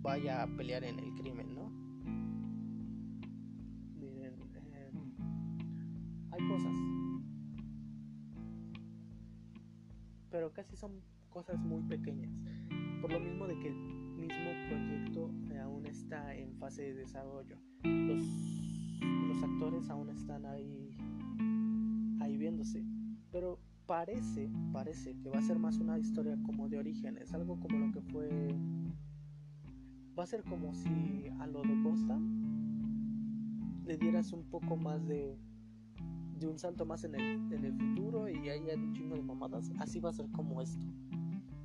vaya 0.00 0.42
a 0.42 0.46
pelear 0.46 0.84
en 0.84 0.98
el 0.98 1.14
crimen, 1.14 1.54
¿no? 1.54 1.70
Miren, 3.98 4.34
eh, 4.54 4.92
hay 6.30 6.48
cosas. 6.48 6.76
Pero 10.30 10.52
casi 10.52 10.76
son 10.76 11.00
cosas 11.34 11.60
muy 11.64 11.82
pequeñas. 11.82 12.30
Por 13.02 13.12
lo 13.12 13.18
mismo 13.18 13.48
de 13.48 13.58
que 13.58 13.68
el 13.68 13.74
mismo 13.74 14.50
proyecto 14.68 15.30
aún 15.60 15.84
está 15.84 16.32
en 16.36 16.54
fase 16.54 16.82
de 16.82 16.94
desarrollo. 16.94 17.58
Los, 17.82 18.22
actores 19.42 19.90
aún 19.90 20.08
están 20.10 20.46
ahí, 20.46 20.96
ahí 22.20 22.38
viéndose. 22.38 22.84
Pero 23.32 23.58
parece, 23.84 24.48
parece 24.72 25.18
que 25.18 25.28
va 25.28 25.38
a 25.38 25.42
ser 25.42 25.58
más 25.58 25.78
una 25.78 25.98
historia 25.98 26.38
como 26.46 26.68
de 26.68 26.78
orígenes. 26.78 27.34
Algo 27.34 27.58
como 27.58 27.78
lo 27.78 27.92
que 27.92 28.00
fue... 28.00 28.54
Va 30.16 30.22
a 30.22 30.26
ser 30.26 30.44
como 30.44 30.72
si 30.72 31.26
a 31.40 31.48
lo 31.48 31.62
de 31.62 31.74
Gotham 31.82 33.82
le 33.84 33.98
dieras 33.98 34.32
un 34.32 34.44
poco 34.44 34.76
más 34.76 35.04
de, 35.08 35.36
de 36.38 36.46
un 36.46 36.58
salto 36.58 36.86
más 36.86 37.02
en 37.02 37.16
el, 37.16 37.52
en 37.52 37.64
el 37.64 37.74
futuro 37.74 38.28
y 38.28 38.48
hay 38.48 38.60
un 38.60 38.92
chingo 38.92 39.16
de 39.16 39.22
mamadas. 39.22 39.72
Así 39.80 39.98
va 39.98 40.10
a 40.10 40.12
ser 40.12 40.30
como 40.30 40.62
esto. 40.62 40.86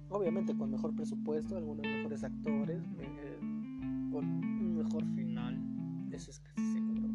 Obviamente 0.10 0.56
con 0.56 0.72
mejor 0.72 0.95
presupuesto, 0.95 1.56
algunos 1.58 1.86
mejores 1.86 2.24
actores, 2.24 2.82
me- 2.98 4.10
con 4.12 4.26
un 4.26 4.78
mejor 4.78 5.06
final. 5.15 5.58
Eso 6.12 6.32
es 6.32 6.39
casi 6.39 6.62
seguro. 6.74 7.08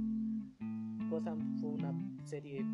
Gotham 1.10 1.56
fue 1.60 1.70
una 1.70 1.92
serie. 2.24 2.64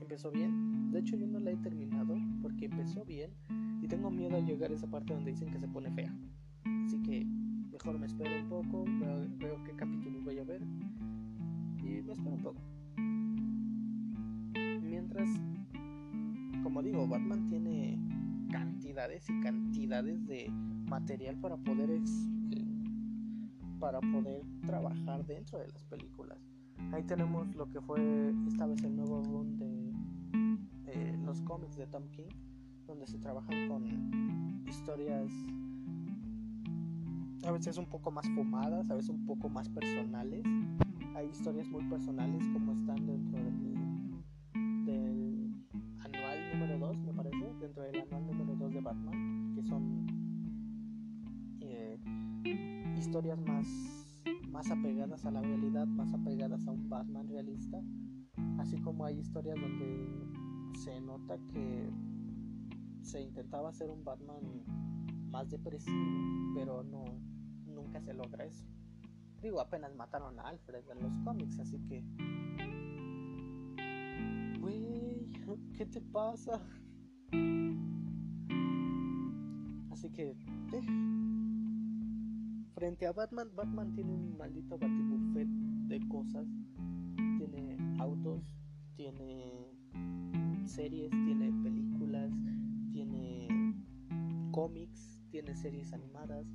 Empezó 0.00 0.30
bien. 0.30 0.90
De 0.90 1.00
hecho, 1.00 1.16
yo 1.16 1.26
no 1.26 1.38
la 1.40 1.50
he 1.52 1.56
terminado 1.56 2.16
porque 2.42 2.66
empezó 2.66 3.04
bien 3.04 3.30
y 3.82 3.88
tengo 3.88 4.10
miedo 4.10 4.36
a 4.36 4.40
llegar 4.40 4.70
a 4.70 4.74
esa 4.74 4.88
parte 4.88 5.14
donde 5.14 5.30
dicen 5.30 5.50
que 5.50 5.58
se 5.58 5.68
pone 5.68 5.90
fea. 5.92 6.12
Así 6.86 7.00
que 7.02 7.24
mejor 7.72 7.98
me 7.98 8.06
espero 8.06 8.30
un 8.42 8.48
poco, 8.48 8.84
veo, 8.84 9.26
veo 9.38 9.64
qué 9.64 9.72
capítulos 9.74 10.24
voy 10.24 10.38
a 10.38 10.44
ver 10.44 10.62
y 11.78 12.02
me 12.02 12.12
espero 12.12 12.34
un 12.36 12.42
poco. 12.42 12.60
Mientras, 14.82 15.28
como 16.74 16.82
digo, 16.82 17.06
Batman 17.06 17.46
tiene 17.46 17.96
cantidades 18.50 19.30
y 19.30 19.40
cantidades 19.42 20.26
de 20.26 20.50
material 20.88 21.36
para 21.36 21.56
poder 21.56 21.88
ex- 21.88 22.28
eh, 22.50 22.64
para 23.78 24.00
poder 24.00 24.42
trabajar 24.66 25.24
dentro 25.24 25.60
de 25.60 25.68
las 25.68 25.84
películas. 25.84 26.36
Ahí 26.90 27.04
tenemos 27.04 27.54
lo 27.54 27.70
que 27.70 27.80
fue 27.80 28.34
esta 28.48 28.66
vez 28.66 28.82
el 28.82 28.96
nuevo 28.96 29.22
run 29.22 29.56
de 29.56 29.92
eh, 30.86 31.16
los 31.24 31.40
cómics 31.42 31.76
de 31.76 31.86
Tom 31.86 32.08
King, 32.10 32.26
donde 32.88 33.06
se 33.06 33.18
trabajan 33.18 33.68
con 33.68 34.64
historias 34.66 35.30
a 37.46 37.52
veces 37.52 37.78
un 37.78 37.86
poco 37.86 38.10
más 38.10 38.28
fumadas, 38.30 38.90
a 38.90 38.94
veces 38.96 39.10
un 39.10 39.24
poco 39.26 39.48
más 39.48 39.68
personales. 39.68 40.42
Hay 41.14 41.28
historias 41.28 41.68
muy 41.68 41.84
personales 41.84 42.42
como 42.52 42.72
están 42.72 43.06
dentro 43.06 43.38
del, 43.44 43.73
dentro 47.92 48.18
del 48.18 48.24
anual 48.24 48.26
número 48.26 48.56
2 48.56 48.74
de 48.74 48.80
Batman, 48.80 49.52
que 49.54 49.62
son 49.62 50.06
eh, 51.60 51.98
historias 52.98 53.38
más, 53.40 53.66
más 54.48 54.70
apegadas 54.70 55.24
a 55.24 55.30
la 55.30 55.42
realidad, 55.42 55.86
más 55.86 56.12
apegadas 56.12 56.66
a 56.66 56.70
un 56.70 56.88
Batman 56.88 57.28
realista, 57.28 57.82
así 58.58 58.80
como 58.80 59.04
hay 59.04 59.18
historias 59.18 59.60
donde 59.60 60.72
se 60.78 61.00
nota 61.00 61.38
que 61.52 61.90
se 63.02 63.20
intentaba 63.22 63.68
hacer 63.68 63.90
un 63.90 64.04
Batman 64.04 64.64
más 65.30 65.50
depresivo, 65.50 66.52
pero 66.54 66.82
no 66.82 67.04
nunca 67.66 68.00
se 68.00 68.14
logra 68.14 68.44
eso. 68.44 68.64
Digo, 69.42 69.60
apenas 69.60 69.94
mataron 69.94 70.38
a 70.38 70.44
Alfred 70.44 70.88
en 70.90 71.02
los 71.02 71.18
cómics, 71.18 71.58
así 71.58 71.78
que 71.86 72.02
güey, 74.60 75.28
¿qué 75.76 75.84
te 75.84 76.00
pasa? 76.00 76.62
Así 80.04 80.12
que 80.12 80.36
eh. 80.72 80.82
frente 82.74 83.06
a 83.06 83.12
Batman, 83.12 83.48
Batman 83.56 83.94
tiene 83.94 84.12
un 84.12 84.36
maldito 84.36 84.76
batibuffet 84.76 85.48
de 85.88 86.08
cosas. 86.08 86.46
Tiene 87.38 87.78
autos, 87.98 88.42
tiene 88.96 89.70
series, 90.66 91.08
tiene 91.08 91.50
películas, 91.62 92.30
tiene 92.92 93.48
cómics, 94.50 95.22
tiene 95.30 95.54
series 95.54 95.94
animadas. 95.94 96.46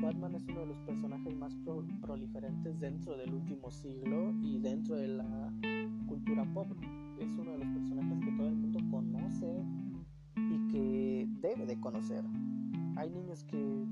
Batman 0.00 0.36
es 0.36 0.46
uno 0.46 0.60
de 0.60 0.66
los 0.66 0.78
personajes 0.82 1.34
más 1.34 1.52
pro- 1.64 1.84
proliferantes 2.00 2.78
dentro 2.78 3.16
del 3.16 3.34
último 3.34 3.72
siglo 3.72 4.32
y 4.44 4.60
dentro 4.60 4.94
de 4.94 5.08
la 5.08 5.52
cultura 6.06 6.44
pop. 6.54 6.68
Es 7.18 7.32
uno 7.36 7.50
de 7.50 7.58
los 7.58 7.68
personajes 7.68 8.20
que 8.24 8.30
todo 8.36 8.46
el 8.46 8.54
mundo 8.54 8.78
conoce 8.92 9.64
y 10.36 10.68
que 10.70 11.28
debe 11.42 11.66
de 11.66 11.80
conocer. 11.80 12.24
Hay 13.00 13.08
niños 13.08 13.44
que 13.44 13.86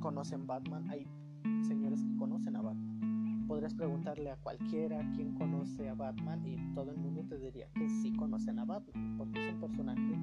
conocen 0.00 0.46
Batman, 0.46 0.88
hay 0.88 1.06
señores 1.68 2.02
que 2.02 2.16
conocen 2.16 2.56
a 2.56 2.62
Batman. 2.62 3.44
Podrías 3.46 3.74
preguntarle 3.74 4.30
a 4.30 4.36
cualquiera 4.36 4.98
quién 5.14 5.34
conoce 5.34 5.86
a 5.90 5.94
Batman 5.94 6.42
y 6.46 6.56
todo 6.72 6.90
el 6.90 6.96
mundo 6.96 7.22
te 7.28 7.36
diría 7.36 7.68
que 7.74 7.86
sí 7.90 8.14
conocen 8.16 8.60
a 8.60 8.64
Batman, 8.64 9.18
porque 9.18 9.46
es 9.46 9.52
un 9.52 9.60
personaje 9.60 10.18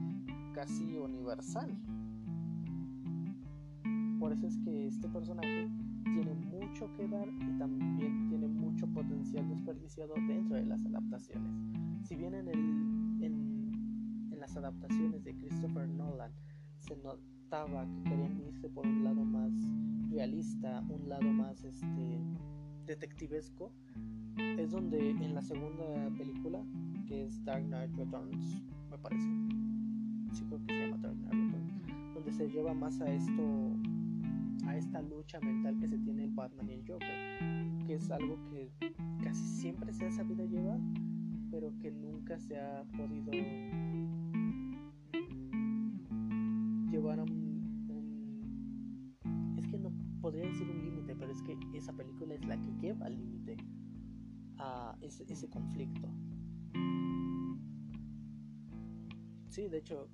casi 0.55 0.97
universal. 0.97 1.69
Por 4.19 4.33
eso 4.33 4.47
es 4.47 4.57
que 4.57 4.87
este 4.87 5.07
personaje 5.09 5.69
tiene 6.05 6.33
mucho 6.33 6.91
que 6.95 7.07
dar 7.07 7.27
y 7.27 7.59
también 7.59 8.29
tiene 8.29 8.47
mucho 8.47 8.87
potencial 8.87 9.47
desperdiciado 9.47 10.15
dentro 10.27 10.55
de 10.55 10.65
las 10.65 10.83
adaptaciones. 10.87 11.51
Si 12.01 12.15
bien 12.15 12.33
en, 12.33 12.47
el, 12.47 13.23
en, 13.23 14.39
las 14.39 14.57
adaptaciones 14.57 15.23
de 15.23 15.35
Christopher 15.35 15.87
Nolan 15.87 16.31
se 16.79 16.95
que 17.53 18.09
querían 18.09 18.41
irse 18.47 18.67
por 18.67 18.83
un 18.87 19.03
lado 19.03 19.23
más 19.23 19.51
realista, 20.09 20.83
un 20.89 21.07
lado 21.07 21.31
más 21.31 21.63
este 21.63 22.19
detectivesco, 22.87 23.71
es 24.57 24.71
donde 24.71 25.11
en 25.11 25.35
la 25.35 25.41
segunda 25.43 26.09
película, 26.17 26.63
que 27.07 27.25
es 27.25 27.45
Dark 27.45 27.63
Knight 27.65 27.95
Returns, 27.95 28.63
me 28.89 28.97
parece, 28.97 29.29
sí 30.31 30.43
creo 30.45 30.65
que 30.65 30.73
se 30.73 30.79
llama 30.79 30.97
Dark 30.97 31.15
Knight 31.15 31.53
Returns, 31.53 32.15
donde 32.15 32.31
se 32.31 32.49
lleva 32.49 32.73
más 32.73 32.99
a 33.01 33.13
esto, 33.13 33.77
a 34.65 34.75
esta 34.75 35.03
lucha 35.03 35.39
mental 35.39 35.77
que 35.79 35.87
se 35.87 35.99
tiene 35.99 36.23
el 36.23 36.31
Batman 36.31 36.67
y 36.71 36.73
el 36.73 36.81
Joker, 36.87 37.85
que 37.85 37.93
es 37.93 38.09
algo 38.09 38.35
que 38.49 38.71
casi 39.23 39.45
siempre 39.45 39.93
se 39.93 40.07
ha 40.07 40.11
sabido 40.11 40.43
llevar, 40.47 40.79
pero 41.51 41.71
que 41.79 41.91
nunca 41.91 42.39
se 42.39 42.59
ha 42.59 42.83
podido 42.97 43.31
llevar 46.93 47.19
a 47.19 47.23
un, 47.23 47.42
podría 50.23 50.45
decir 50.45 50.69
un 50.69 50.81
límite, 50.85 51.15
pero 51.17 51.33
es 51.33 51.41
que 51.41 51.57
esa 51.73 51.91
película 51.91 52.33
es 52.33 52.45
la 52.45 52.55
que 52.55 52.71
lleva 52.79 53.07
al 53.07 53.17
límite 53.17 53.57
a 54.57 54.95
ese, 55.01 55.49
conflicto. 55.49 56.07
Sí, 59.49 59.67
de 59.67 59.79
hecho, 59.79 60.07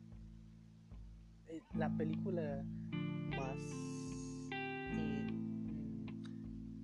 eh, 1.45 1.61
la 1.75 1.95
película 1.95 2.65
más 3.37 3.55
mm, 4.95 5.25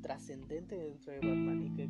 trascendente 0.01 0.75
dentro 0.75 1.13
de 1.13 1.19
Batman 1.21 1.63
y 1.63 1.73
que 1.73 1.89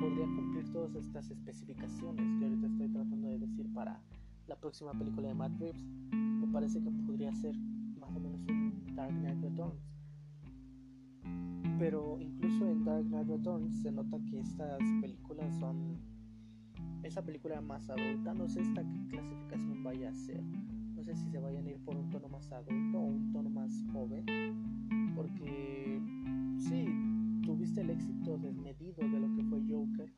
podría 0.00 0.26
cumplir 0.26 0.72
todas 0.72 0.96
estas 0.96 1.30
especificaciones 1.30 2.26
que 2.40 2.44
ahorita 2.44 2.66
estoy 2.66 2.88
tratando 2.88 3.28
de 3.28 3.38
decir 3.38 3.72
para 3.72 4.02
la 4.48 4.56
próxima 4.56 4.90
película 4.98 5.28
de 5.28 5.34
Matt 5.34 5.60
Reeves, 5.60 5.84
me 6.10 6.48
parece 6.48 6.82
que 6.82 6.90
podría 6.90 7.32
ser 7.36 7.56
más 8.00 8.10
o 8.10 8.18
menos 8.18 8.42
un 8.48 8.96
Dark 8.96 9.14
Knight 9.14 9.40
Returns. 9.42 9.95
Pero 11.78 12.18
incluso 12.20 12.70
en 12.70 12.84
Dark 12.84 13.06
Knight 13.06 13.28
Returns 13.28 13.82
se 13.82 13.92
nota 13.92 14.18
que 14.30 14.40
estas 14.40 14.78
películas 15.00 15.54
son 15.58 15.98
esa 17.02 17.22
película 17.22 17.60
más 17.60 17.88
adulta. 17.90 18.34
No 18.34 18.48
sé 18.48 18.60
esta 18.60 18.82
clasificación 19.08 19.84
vaya 19.84 20.10
a 20.10 20.14
ser. 20.14 20.42
No 20.94 21.02
sé 21.02 21.14
si 21.14 21.28
se 21.30 21.38
vayan 21.38 21.66
a 21.66 21.70
ir 21.70 21.78
por 21.78 21.96
un 21.96 22.10
tono 22.10 22.28
más 22.28 22.50
adulto 22.50 22.98
o 22.98 23.06
un 23.06 23.32
tono 23.32 23.50
más 23.50 23.70
joven. 23.92 24.24
Porque 25.14 26.00
sí, 26.56 26.86
tuviste 27.44 27.82
el 27.82 27.90
éxito 27.90 28.38
desmedido 28.38 29.06
de 29.08 29.20
lo 29.20 29.34
que 29.34 29.44
fue 29.44 29.60
Joker 29.68 30.12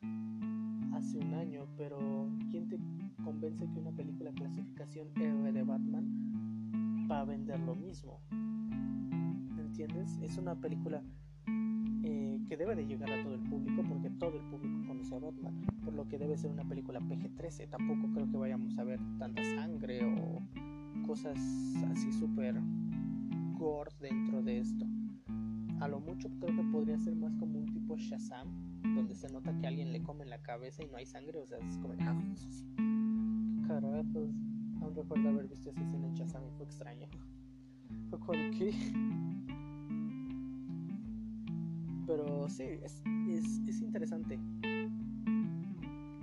hace 0.93 1.17
un 1.17 1.33
año, 1.33 1.65
pero 1.77 2.27
¿quién 2.49 2.67
te 2.67 2.77
convence 3.23 3.69
que 3.71 3.79
una 3.79 3.91
película 3.91 4.31
clasificación 4.31 5.07
héroe 5.15 5.51
de 5.51 5.63
Batman 5.63 7.07
va 7.09 7.21
a 7.21 7.25
vender 7.25 7.59
lo 7.59 7.75
mismo? 7.75 8.19
¿Entiendes? 9.79 10.19
Es 10.21 10.37
una 10.37 10.55
película 10.55 11.01
eh, 12.03 12.41
que 12.49 12.57
debe 12.57 12.75
de 12.75 12.85
llegar 12.85 13.09
a 13.13 13.23
todo 13.23 13.33
el 13.33 13.39
público 13.39 13.81
porque 13.87 14.09
todo 14.09 14.37
el 14.37 14.43
público 14.49 14.85
conoce 14.85 15.15
a 15.15 15.19
Batman, 15.19 15.61
por 15.85 15.93
lo 15.93 16.05
que 16.09 16.17
debe 16.17 16.37
ser 16.37 16.51
una 16.51 16.65
película 16.65 16.99
PG-13. 16.99 17.69
Tampoco 17.69 18.11
creo 18.13 18.29
que 18.29 18.35
vayamos 18.35 18.77
a 18.77 18.83
ver 18.83 18.99
tanta 19.17 19.41
sangre 19.41 20.03
o 20.03 20.41
cosas 21.07 21.37
así 21.91 22.11
súper 22.11 22.59
gore 23.57 23.91
dentro 24.01 24.43
de 24.43 24.59
esto. 24.59 24.85
A 25.79 25.87
lo 25.87 26.01
mucho 26.01 26.29
creo 26.41 26.53
que 26.53 26.63
podría 26.73 26.99
ser 26.99 27.15
más 27.15 27.33
como 27.37 27.59
un 27.59 27.71
tipo 27.71 27.95
Shazam, 27.95 28.49
donde 28.81 29.15
se 29.15 29.31
nota 29.31 29.57
que 29.59 29.67
alguien 29.67 29.93
le 29.93 30.03
come 30.03 30.25
la 30.25 30.41
cabeza 30.41 30.83
y 30.83 30.87
no 30.87 30.97
hay 30.97 31.05
sangre, 31.05 31.39
o 31.39 31.47
sea, 31.47 31.57
es 31.59 31.77
como, 31.77 31.93
ah, 32.01 32.21
carajos. 33.65 34.35
Aún 34.81 34.93
recuerdo 34.93 35.29
haber 35.29 35.47
visto 35.47 35.69
esa 35.69 35.81
escena 35.81 36.05
en 36.05 36.13
Shazam 36.15 36.43
y 36.45 36.51
fue 36.57 36.65
extraño. 36.65 37.07
Fue 38.09 38.19
como, 38.19 38.33
¿qué? 38.57 38.73
Pero 42.09 42.49
sí, 42.49 42.63
es, 42.63 43.03
es, 43.29 43.61
es 43.67 43.81
interesante 43.81 44.39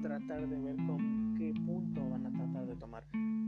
tratar 0.03 0.49
de 0.49 0.59
ver 0.59 0.75
con 0.79 1.37
qué 1.39 1.55
punto 1.65 2.11
van 2.11 2.27
a 2.27 2.33
tratar 2.33 2.67
de 2.67 2.75
tomar 2.75 3.05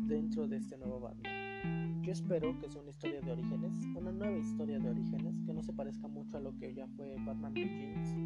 dentro 0.07 0.47
de 0.47 0.59
este 0.59 0.79
nuevo 0.79 1.01
Batman. 1.01 2.01
Yo 2.01 2.13
espero 2.13 2.57
que 2.61 2.71
sea 2.71 2.81
una 2.81 2.91
historia 2.91 3.21
de 3.23 3.33
orígenes, 3.33 3.73
una 3.97 4.13
nueva 4.13 4.39
historia 4.39 4.79
de 4.79 4.89
orígenes, 4.89 5.35
que 5.47 5.53
no 5.53 5.65
se 5.65 5.73
parezca 5.73 6.07
mucho 6.07 6.37
a 6.37 6.41
lo 6.41 6.57
que 6.61 6.73
ya 6.73 6.87
fue 6.97 7.17
Batman 7.27 7.55
Begins 7.55 8.17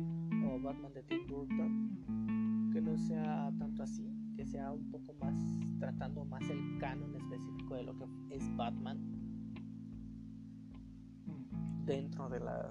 o 0.45 0.61
Batman 0.61 0.93
de 0.93 1.03
Tim 1.05 1.27
Burton, 1.27 2.71
que 2.71 2.83
no 2.83 2.99
sea 2.99 3.51
tanto 3.59 3.83
así, 3.83 4.07
que 4.37 4.45
sea 4.45 4.73
un 4.73 4.91
poco 4.91 5.15
más 5.23 5.35
tratando 5.79 6.27
más 6.27 6.43
el 6.51 6.79
canon 6.79 7.17
específico 7.17 7.77
de 7.77 7.85
lo 7.85 7.97
que 7.97 8.05
es 8.29 8.57
Batman 8.57 9.22
dentro 11.85 12.29
de 12.29 12.41
la 12.41 12.69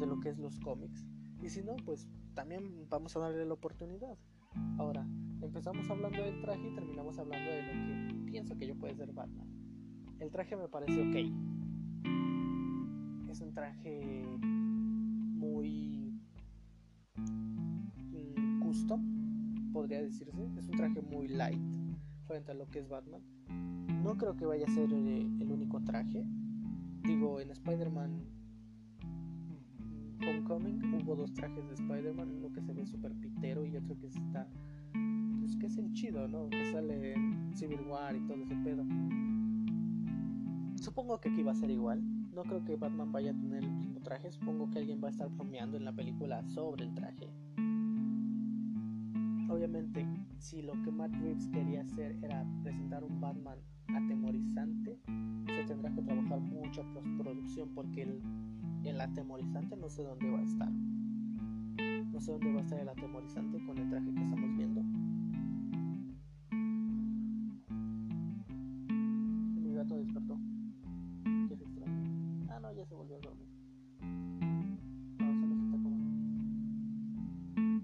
de 0.00 0.06
lo 0.06 0.20
que 0.20 0.30
es 0.30 0.38
los 0.38 0.58
cómics. 0.60 1.06
Y 1.42 1.48
si 1.48 1.62
no 1.62 1.76
pues 1.84 2.08
también 2.34 2.88
vamos 2.88 3.16
a 3.16 3.20
darle 3.20 3.44
la 3.44 3.54
oportunidad. 3.54 4.16
Ahora 4.78 5.06
empezamos 5.40 5.88
hablando 5.90 6.22
del 6.22 6.40
traje 6.40 6.68
y 6.68 6.74
terminamos 6.74 7.18
hablando 7.18 7.50
de 7.50 7.62
lo 7.62 7.72
que 8.08 8.14
pienso 8.30 8.56
que 8.56 8.66
yo 8.66 8.76
puede 8.76 8.94
ser 8.94 9.12
Batman. 9.12 9.48
El 10.18 10.30
traje 10.30 10.56
me 10.56 10.68
parece 10.68 11.00
ok. 11.00 11.16
Es 13.30 13.40
un 13.40 13.52
traje 13.54 14.24
muy 14.36 16.20
mm, 17.16 18.60
custom 18.62 19.22
podría 19.72 20.02
decirse. 20.02 20.32
Es 20.58 20.68
un 20.68 20.76
traje 20.76 21.00
muy 21.00 21.28
light 21.28 21.60
frente 22.26 22.52
a 22.52 22.54
lo 22.54 22.68
que 22.68 22.80
es 22.80 22.88
Batman. 22.88 23.22
No 24.02 24.16
creo 24.16 24.36
que 24.36 24.46
vaya 24.46 24.66
a 24.66 24.70
ser 24.70 24.92
eh, 24.92 25.20
el 25.40 25.50
único 25.50 25.82
traje. 25.82 26.24
Digo 27.02 27.40
en 27.40 27.50
Spider-Man 27.50 28.41
Homecoming 30.26 31.02
hubo 31.02 31.16
dos 31.16 31.32
trajes 31.34 31.66
de 31.68 31.74
Spider-Man, 31.74 32.30
uno 32.38 32.52
que 32.52 32.62
se 32.62 32.72
ve 32.72 32.86
súper 32.86 33.12
pitero 33.14 33.66
y 33.66 33.76
otro 33.76 33.98
que 33.98 34.06
está, 34.06 34.46
pues 35.40 35.56
que 35.56 35.66
es 35.66 35.76
el 35.78 35.92
chido, 35.92 36.28
¿no? 36.28 36.48
Que 36.50 36.64
sale 36.72 37.14
Civil 37.54 37.80
War 37.88 38.14
y 38.14 38.20
todo 38.20 38.42
ese 38.42 38.56
pedo. 38.56 38.84
Supongo 40.76 41.20
que 41.20 41.28
aquí 41.30 41.42
va 41.42 41.52
a 41.52 41.56
ser 41.56 41.70
igual. 41.70 42.02
No 42.32 42.42
creo 42.42 42.64
que 42.64 42.76
Batman 42.76 43.12
vaya 43.12 43.30
a 43.30 43.34
tener 43.34 43.62
el 43.62 43.70
mismo 43.70 44.00
traje. 44.00 44.32
Supongo 44.32 44.70
que 44.70 44.78
alguien 44.78 45.00
va 45.02 45.08
a 45.08 45.10
estar 45.10 45.28
bromeando 45.28 45.76
en 45.76 45.84
la 45.84 45.92
película 45.92 46.42
sobre 46.48 46.84
el 46.84 46.94
traje. 46.94 47.28
Obviamente, 49.48 50.06
si 50.38 50.62
lo 50.62 50.72
que 50.82 50.90
Matt 50.90 51.14
Reeves 51.16 51.46
quería 51.48 51.82
hacer 51.82 52.16
era 52.22 52.44
presentar 52.62 53.04
un 53.04 53.20
Batman 53.20 53.58
atemorizante, 53.88 54.98
se 55.46 55.64
tendrá 55.64 55.94
que 55.94 56.02
trabajar 56.02 56.40
mucha 56.40 56.82
postproducción 56.94 57.68
porque 57.74 58.02
el 58.02 58.22
el 58.84 59.00
atemorizante 59.00 59.76
no 59.76 59.88
sé 59.88 60.02
dónde 60.02 60.30
va 60.30 60.38
a 60.38 60.42
estar. 60.42 60.70
No 60.70 62.20
sé 62.20 62.32
dónde 62.32 62.52
va 62.52 62.58
a 62.58 62.62
estar 62.62 62.78
el 62.78 62.88
atemorizante 62.88 63.64
con 63.64 63.78
el 63.78 63.88
traje 63.88 64.12
que 64.12 64.22
estamos 64.22 64.56
viendo. 64.56 64.82
Mi 69.60 69.74
gato 69.74 69.96
despertó. 69.96 70.38
Qué 71.48 71.54
extraño. 71.54 72.48
Ah, 72.50 72.60
no, 72.60 72.72
ya 72.74 72.84
se 72.84 72.94
volvió 72.94 73.16
a 73.16 73.20
dormir. 73.20 73.48
No, 75.18 75.34
solo 75.40 75.56
se 75.56 75.64
está 75.64 75.76
acomodando. 75.76 76.10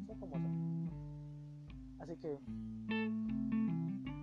Se 0.04 0.12
acomoda. 0.12 0.50
Así 2.00 2.16
que 2.16 2.38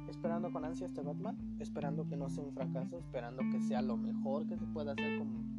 esperando 0.10 0.52
con 0.52 0.66
ansia 0.66 0.88
este 0.88 1.02
Batman, 1.02 1.38
esperando 1.60 2.08
que 2.08 2.16
no 2.16 2.30
sea 2.30 2.44
un 2.44 2.54
fracaso, 2.54 2.98
esperando 2.98 3.44
que 3.52 3.62
sea 3.62 3.82
lo 3.82 3.98
mejor 3.98 4.48
que 4.48 4.58
se 4.58 4.66
pueda 4.66 4.94
hacer 4.94 5.20
con 5.20 5.55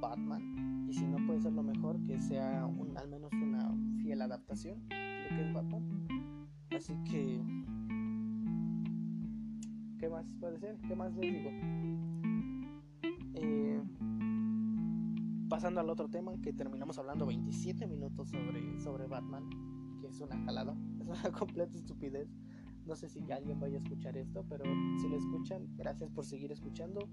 Batman 0.00 0.86
y 0.88 0.92
si 0.92 1.06
no 1.06 1.18
puede 1.26 1.40
ser 1.40 1.52
lo 1.52 1.62
mejor 1.62 2.02
que 2.04 2.20
sea 2.20 2.66
un, 2.66 2.96
al 2.96 3.08
menos 3.08 3.32
una 3.32 3.74
fiel 4.02 4.22
adaptación 4.22 4.88
de 4.88 5.30
lo 5.30 5.36
que 5.36 5.42
es 5.48 5.52
Batman 5.52 6.06
así 6.74 6.94
que 7.04 7.42
¿qué 9.98 10.08
más 10.08 10.26
puede 10.40 10.58
ser? 10.58 10.78
¿qué 10.86 10.94
más 10.94 11.14
les 11.14 11.32
digo? 11.32 11.50
Eh, 13.34 13.82
pasando 15.48 15.80
al 15.80 15.90
otro 15.90 16.08
tema 16.08 16.32
que 16.40 16.52
terminamos 16.52 16.98
hablando 16.98 17.26
27 17.26 17.86
minutos 17.86 18.30
sobre, 18.30 18.78
sobre 18.80 19.06
Batman 19.06 19.48
que 20.00 20.08
es 20.08 20.20
una 20.20 20.36
jalada 20.44 20.76
es 21.00 21.06
una 21.06 21.32
completa 21.32 21.76
estupidez 21.76 22.28
no 22.86 22.94
sé 22.94 23.08
si 23.08 23.20
alguien 23.32 23.58
vaya 23.58 23.78
a 23.78 23.82
escuchar 23.82 24.16
esto 24.16 24.44
pero 24.48 24.64
si 25.00 25.08
lo 25.08 25.16
escuchan 25.16 25.66
gracias 25.76 26.10
por 26.10 26.24
seguir 26.24 26.52
escuchando 26.52 27.08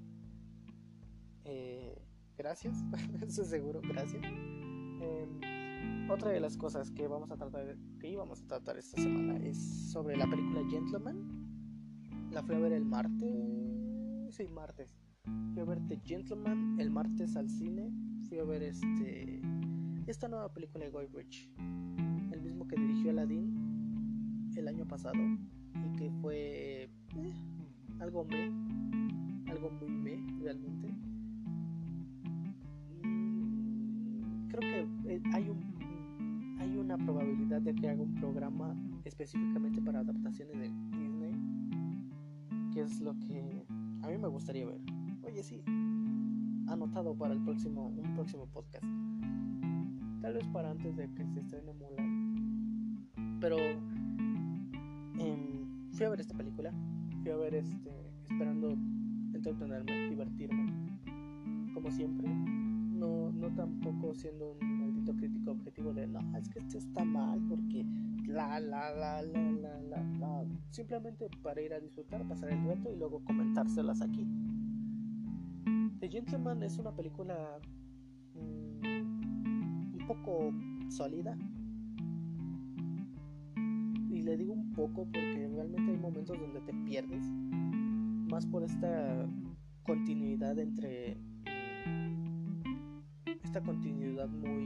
eh, 1.45 2.01
gracias, 2.37 2.83
eso 3.21 3.41
es 3.41 3.49
seguro, 3.49 3.81
gracias. 3.83 4.23
Em, 4.23 6.09
otra 6.09 6.31
de 6.31 6.39
las 6.39 6.57
cosas 6.57 6.91
que 6.91 7.07
vamos 7.07 7.31
a 7.31 7.37
tratar, 7.37 7.77
que 7.99 8.09
íbamos 8.09 8.41
a 8.43 8.47
tratar 8.47 8.77
esta 8.77 9.01
semana 9.01 9.37
es 9.37 9.91
sobre 9.91 10.17
la 10.17 10.27
película 10.27 10.61
Gentleman. 10.69 12.29
La 12.31 12.43
fui 12.43 12.55
a 12.55 12.59
ver 12.59 12.73
el 12.73 12.85
martes, 12.85 14.35
sí, 14.35 14.47
martes. 14.49 14.95
Fui 15.53 15.61
a 15.61 15.65
ver 15.65 15.79
The 15.87 15.99
Gentleman 16.03 16.79
el 16.79 16.89
martes 16.89 17.35
al 17.35 17.49
cine. 17.49 17.91
Fui 18.27 18.39
a 18.39 18.43
ver 18.43 18.63
este 18.63 19.41
esta 20.07 20.27
nueva 20.27 20.51
película 20.53 20.83
de 20.83 20.91
Guy 20.91 21.07
Ritchie, 21.13 21.49
el 22.31 22.41
mismo 22.41 22.67
que 22.67 22.75
dirigió 22.75 23.11
Aladdin 23.11 24.51
el 24.57 24.67
año 24.67 24.85
pasado 24.85 25.17
y 25.17 25.95
que 25.95 26.11
fue 26.21 26.89
eh, 27.15 27.33
algo 27.99 28.25
me, 28.25 28.45
algo 29.49 29.69
muy 29.71 29.89
me 29.89 30.41
realmente. 30.41 30.92
Creo 34.53 34.71
que 35.05 35.15
eh, 35.15 35.21
hay 35.33 35.49
un 35.49 35.73
hay 36.59 36.77
una 36.77 36.95
probabilidad 36.95 37.59
de 37.61 37.73
que 37.73 37.89
haga 37.89 38.03
un 38.03 38.13
programa 38.13 38.75
específicamente 39.03 39.81
para 39.81 39.99
adaptaciones 40.01 40.59
de 40.59 40.69
Disney, 40.95 41.33
que 42.71 42.81
es 42.81 43.01
lo 43.01 43.17
que 43.17 43.65
a 44.03 44.07
mí 44.07 44.17
me 44.17 44.27
gustaría 44.27 44.67
ver. 44.67 44.79
Oye, 45.23 45.41
sí, 45.41 45.63
anotado 46.67 47.15
para 47.15 47.33
el 47.33 47.41
próximo 47.41 47.87
un 47.87 48.13
próximo 48.13 48.45
podcast. 48.45 48.85
Tal 50.21 50.35
vez 50.35 50.47
para 50.49 50.69
antes 50.69 50.95
de 50.95 51.09
que 51.15 51.25
se 51.25 51.39
estrene 51.39 51.73
Mulan. 51.73 53.07
Pero 53.41 53.57
em, 55.17 55.89
fui 55.93 56.05
a 56.05 56.09
ver 56.09 56.19
esta 56.19 56.35
película. 56.35 56.71
Fui 57.23 57.31
a 57.31 57.37
ver 57.37 57.55
este. 57.55 57.89
esperando 58.29 58.77
entretenerme, 59.33 60.09
divertirme. 60.09 60.71
Como 61.73 61.89
siempre. 61.89 62.29
No, 63.03 63.53
tampoco 63.55 64.13
siendo 64.13 64.53
un 64.61 64.79
maldito 64.79 65.13
crítico 65.17 65.51
objetivo 65.51 65.93
de 65.93 66.07
no, 66.07 66.37
es 66.37 66.47
que 66.47 66.59
esto 66.59 66.77
está 66.77 67.03
mal 67.03 67.41
porque 67.49 67.85
la 68.27 68.61
la 68.61 68.91
la 68.93 69.21
la 69.21 69.51
la 69.51 69.81
la 69.81 70.03
la. 70.19 70.45
Simplemente 70.69 71.29
para 71.41 71.61
ir 71.61 71.73
a 71.73 71.81
disfrutar, 71.81 72.25
pasar 72.27 72.51
el 72.51 72.65
rato 72.65 72.89
y 72.91 72.95
luego 72.95 73.21
comentárselas 73.25 74.01
aquí. 74.01 74.25
The 75.99 76.07
Gentleman 76.09 76.63
es 76.63 76.77
una 76.77 76.95
película 76.95 77.59
mm, 78.35 78.85
un 79.99 80.05
poco 80.07 80.53
sólida. 80.89 81.37
Y 84.09 84.21
le 84.21 84.37
digo 84.37 84.53
un 84.53 84.71
poco 84.71 85.05
porque 85.11 85.49
realmente 85.53 85.91
hay 85.91 85.97
momentos 85.97 86.39
donde 86.39 86.61
te 86.61 86.73
pierdes. 86.85 87.25
Más 88.31 88.45
por 88.45 88.63
esta 88.63 89.27
continuidad 89.83 90.57
entre. 90.57 91.17
Esta 93.53 93.65
continuidad 93.65 94.29
muy. 94.29 94.65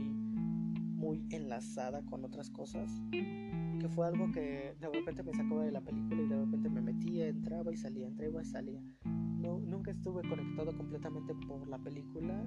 muy 0.96 1.22
enlazada 1.28 2.02
con 2.06 2.24
otras 2.24 2.48
cosas. 2.48 2.90
Que 3.10 3.86
fue 3.90 4.06
algo 4.06 4.32
que 4.32 4.76
de 4.80 4.88
repente 4.88 5.22
me 5.22 5.34
sacaba 5.34 5.62
de 5.62 5.72
la 5.72 5.82
película 5.82 6.22
y 6.22 6.26
de 6.26 6.36
repente 6.38 6.70
me 6.70 6.80
metía, 6.80 7.28
entraba 7.28 7.70
y 7.70 7.76
salía, 7.76 8.06
entraba 8.06 8.40
y 8.40 8.46
salía. 8.46 8.82
No, 9.04 9.60
nunca 9.60 9.90
estuve 9.90 10.26
conectado 10.26 10.74
completamente 10.74 11.34
por 11.46 11.68
la 11.68 11.76
película, 11.76 12.42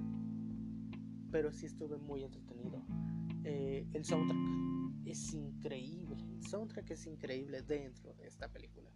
pero 1.30 1.52
sí 1.52 1.66
estuve 1.66 1.96
muy 1.98 2.24
entretenido. 2.24 2.84
Eh, 3.44 3.86
el 3.92 4.04
soundtrack 4.04 4.40
es 5.04 5.34
increíble, 5.34 6.16
el 6.28 6.42
soundtrack 6.42 6.90
es 6.90 7.06
increíble 7.06 7.62
dentro 7.62 8.14
de 8.14 8.26
esta 8.26 8.48
película. 8.48 8.90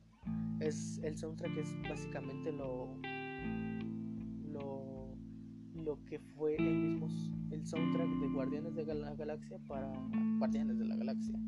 Es, 0.59 0.99
el 1.05 1.17
soundtrack 1.17 1.57
es 1.59 1.69
básicamente 1.89 2.51
lo, 2.51 2.99
lo 5.87 6.05
que 6.05 6.19
fue 6.19 6.57
el 6.57 6.65
mismo 6.65 7.09
el 7.53 7.65
soundtrack 7.65 8.09
de 8.19 8.29
Guardianes 8.29 8.75
de 8.75 8.93
la 8.93 9.15
Galaxia 9.15 9.57
para 9.69 9.89
Guardianes 10.37 10.79
de 10.81 10.85
la 10.85 10.97
Galaxia. 10.97 11.39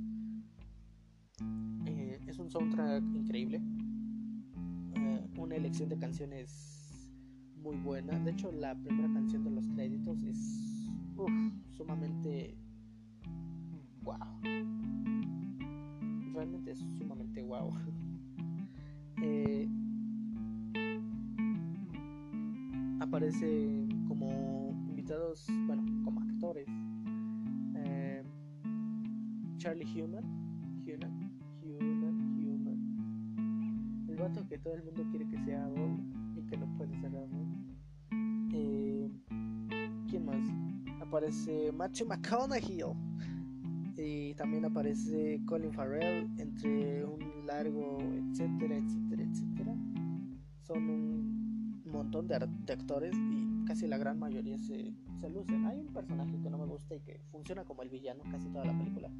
Eh, 1.86 2.20
es 2.24 2.38
un 2.38 2.48
soundtrack 2.48 3.02
increíble 3.14 3.60
eh, 4.94 5.26
una 5.36 5.56
elección 5.56 5.88
de 5.88 5.98
canciones 5.98 7.18
muy 7.56 7.76
buena. 7.78 8.16
De 8.20 8.30
hecho, 8.30 8.52
la 8.52 8.76
primera 8.76 9.12
canción 9.12 9.42
de 9.42 9.50
los 9.50 9.66
créditos 9.70 10.22
es 10.22 10.88
uf, 11.16 11.30
sumamente 11.76 12.56
wow. 14.02 14.18
Realmente 16.32 16.70
es 16.70 16.78
sumamente 16.96 17.42
wow. 17.42 17.74
Eh, 19.20 19.68
aparece 23.00 23.88
como 24.18 24.74
invitados, 24.88 25.46
bueno, 25.66 25.84
como 26.04 26.20
actores. 26.20 26.66
eh, 27.76 28.22
Charlie 29.58 29.86
Human, 30.00 30.24
Human, 30.84 31.30
Human, 31.62 32.04
Human 32.04 32.88
el 34.08 34.16
vato 34.16 34.46
que 34.48 34.58
todo 34.58 34.74
el 34.74 34.82
mundo 34.84 35.04
quiere 35.10 35.28
que 35.28 35.38
sea 35.44 35.64
Arrow 35.64 35.98
y 36.36 36.42
que 36.46 36.56
no 36.56 36.66
puede 36.76 36.94
ser 37.00 37.14
Arrow. 37.14 37.46
Eh, 38.52 39.10
¿Quién 40.08 40.24
más? 40.24 40.48
Aparece 41.00 41.72
Matthew 41.72 42.06
McConaughey 42.06 42.82
y 43.96 44.34
también 44.34 44.64
aparece 44.64 45.40
Colin 45.46 45.72
Farrell 45.72 46.28
entre 46.38 47.04
un 47.04 47.46
largo, 47.46 47.98
etcétera, 48.00 48.76
etcétera, 48.76 49.22
etcétera. 49.22 49.74
Son 50.62 50.90
un 50.90 51.82
montón 51.84 52.26
de 52.28 52.36
actores 52.36 53.14
y 53.16 53.57
casi 53.68 53.86
la 53.86 53.98
gran 53.98 54.18
mayoría 54.18 54.56
se, 54.58 54.94
se 55.20 55.28
lucen. 55.28 55.66
Hay 55.66 55.78
un 55.78 55.92
personaje 55.92 56.40
que 56.40 56.48
no 56.48 56.56
me 56.56 56.64
gusta 56.64 56.96
y 56.96 57.00
que 57.00 57.20
funciona 57.30 57.64
como 57.64 57.82
el 57.82 57.90
villano 57.90 58.22
casi 58.30 58.48
toda 58.48 58.64
la 58.64 58.76
película, 58.76 59.10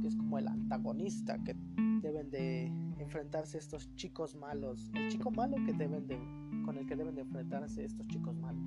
que 0.00 0.06
es 0.06 0.14
como 0.14 0.38
el 0.38 0.46
antagonista 0.46 1.36
que 1.42 1.56
deben 2.00 2.30
de 2.30 2.66
enfrentarse 3.00 3.58
estos 3.58 3.92
chicos 3.96 4.36
malos, 4.36 4.88
el 4.94 5.10
chico 5.10 5.32
malo 5.32 5.56
que 5.66 5.72
deben 5.72 6.06
de 6.06 6.16
con 6.64 6.78
el 6.78 6.86
que 6.86 6.94
deben 6.94 7.16
de 7.16 7.22
enfrentarse 7.22 7.84
estos 7.84 8.06
chicos 8.06 8.36
malos. 8.38 8.62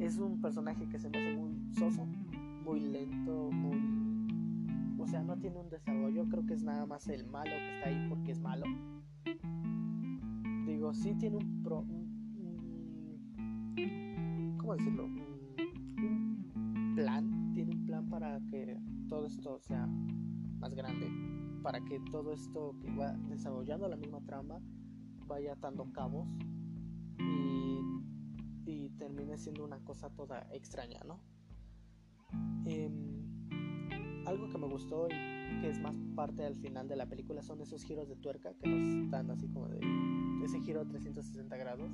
Es 0.00 0.18
un 0.18 0.40
personaje 0.40 0.88
que 0.88 0.98
se 0.98 1.08
me 1.08 1.18
hace 1.18 1.36
muy 1.36 1.72
soso, 1.74 2.04
muy 2.64 2.80
lento, 2.80 3.50
muy 3.52 3.78
o 5.00 5.06
sea, 5.06 5.22
no 5.22 5.36
tiene 5.38 5.58
un 5.58 5.68
desarrollo, 5.68 6.26
creo 6.28 6.44
que 6.44 6.54
es 6.54 6.64
nada 6.64 6.86
más 6.86 7.06
el 7.08 7.24
malo 7.26 7.50
que 7.52 7.76
está 7.76 7.88
ahí 7.90 8.06
porque 8.08 8.32
es 8.32 8.40
malo. 8.40 8.64
Digo, 10.66 10.92
sí 10.94 11.14
tiene 11.14 11.36
un 11.36 11.62
pro 11.62 11.80
un- 11.80 12.03
¿cómo 14.58 14.76
decirlo? 14.76 15.04
Un, 15.04 16.92
plan, 16.94 17.52
tiene 17.54 17.72
un 17.72 17.84
plan 17.86 18.08
para 18.08 18.40
que 18.50 18.78
todo 19.08 19.26
esto 19.26 19.58
sea 19.60 19.86
más 20.58 20.74
grande 20.74 21.10
para 21.64 21.80
que 21.80 21.98
todo 22.10 22.30
esto 22.34 22.76
que 22.78 22.94
va 22.94 23.12
desarrollando 23.30 23.88
la 23.88 23.96
misma 23.96 24.20
trama 24.20 24.60
vaya 25.26 25.54
atando 25.54 25.90
cabos 25.92 26.28
y, 28.66 28.90
termine 28.98 29.36
siendo 29.36 29.64
una 29.64 29.80
cosa 29.80 30.08
toda 30.10 30.46
extraña, 30.52 31.00
¿no? 31.04 31.20
Em, 32.64 34.24
algo 34.24 34.48
que 34.48 34.58
me 34.58 34.68
gustó 34.68 35.08
y 35.08 35.60
que 35.60 35.68
es 35.68 35.80
más 35.80 35.96
parte 36.14 36.44
al 36.44 36.54
final 36.54 36.86
de 36.86 36.96
la 36.96 37.06
película 37.06 37.42
son 37.42 37.60
esos 37.60 37.82
giros 37.82 38.08
de 38.08 38.16
tuerca 38.16 38.54
que 38.54 38.68
nos 38.68 39.10
dan 39.10 39.30
así 39.30 39.48
como 39.48 39.68
de 39.68 39.80
ese 40.44 40.60
giro 40.60 40.80
a 40.80 40.84
360 40.84 41.56
grados 41.56 41.90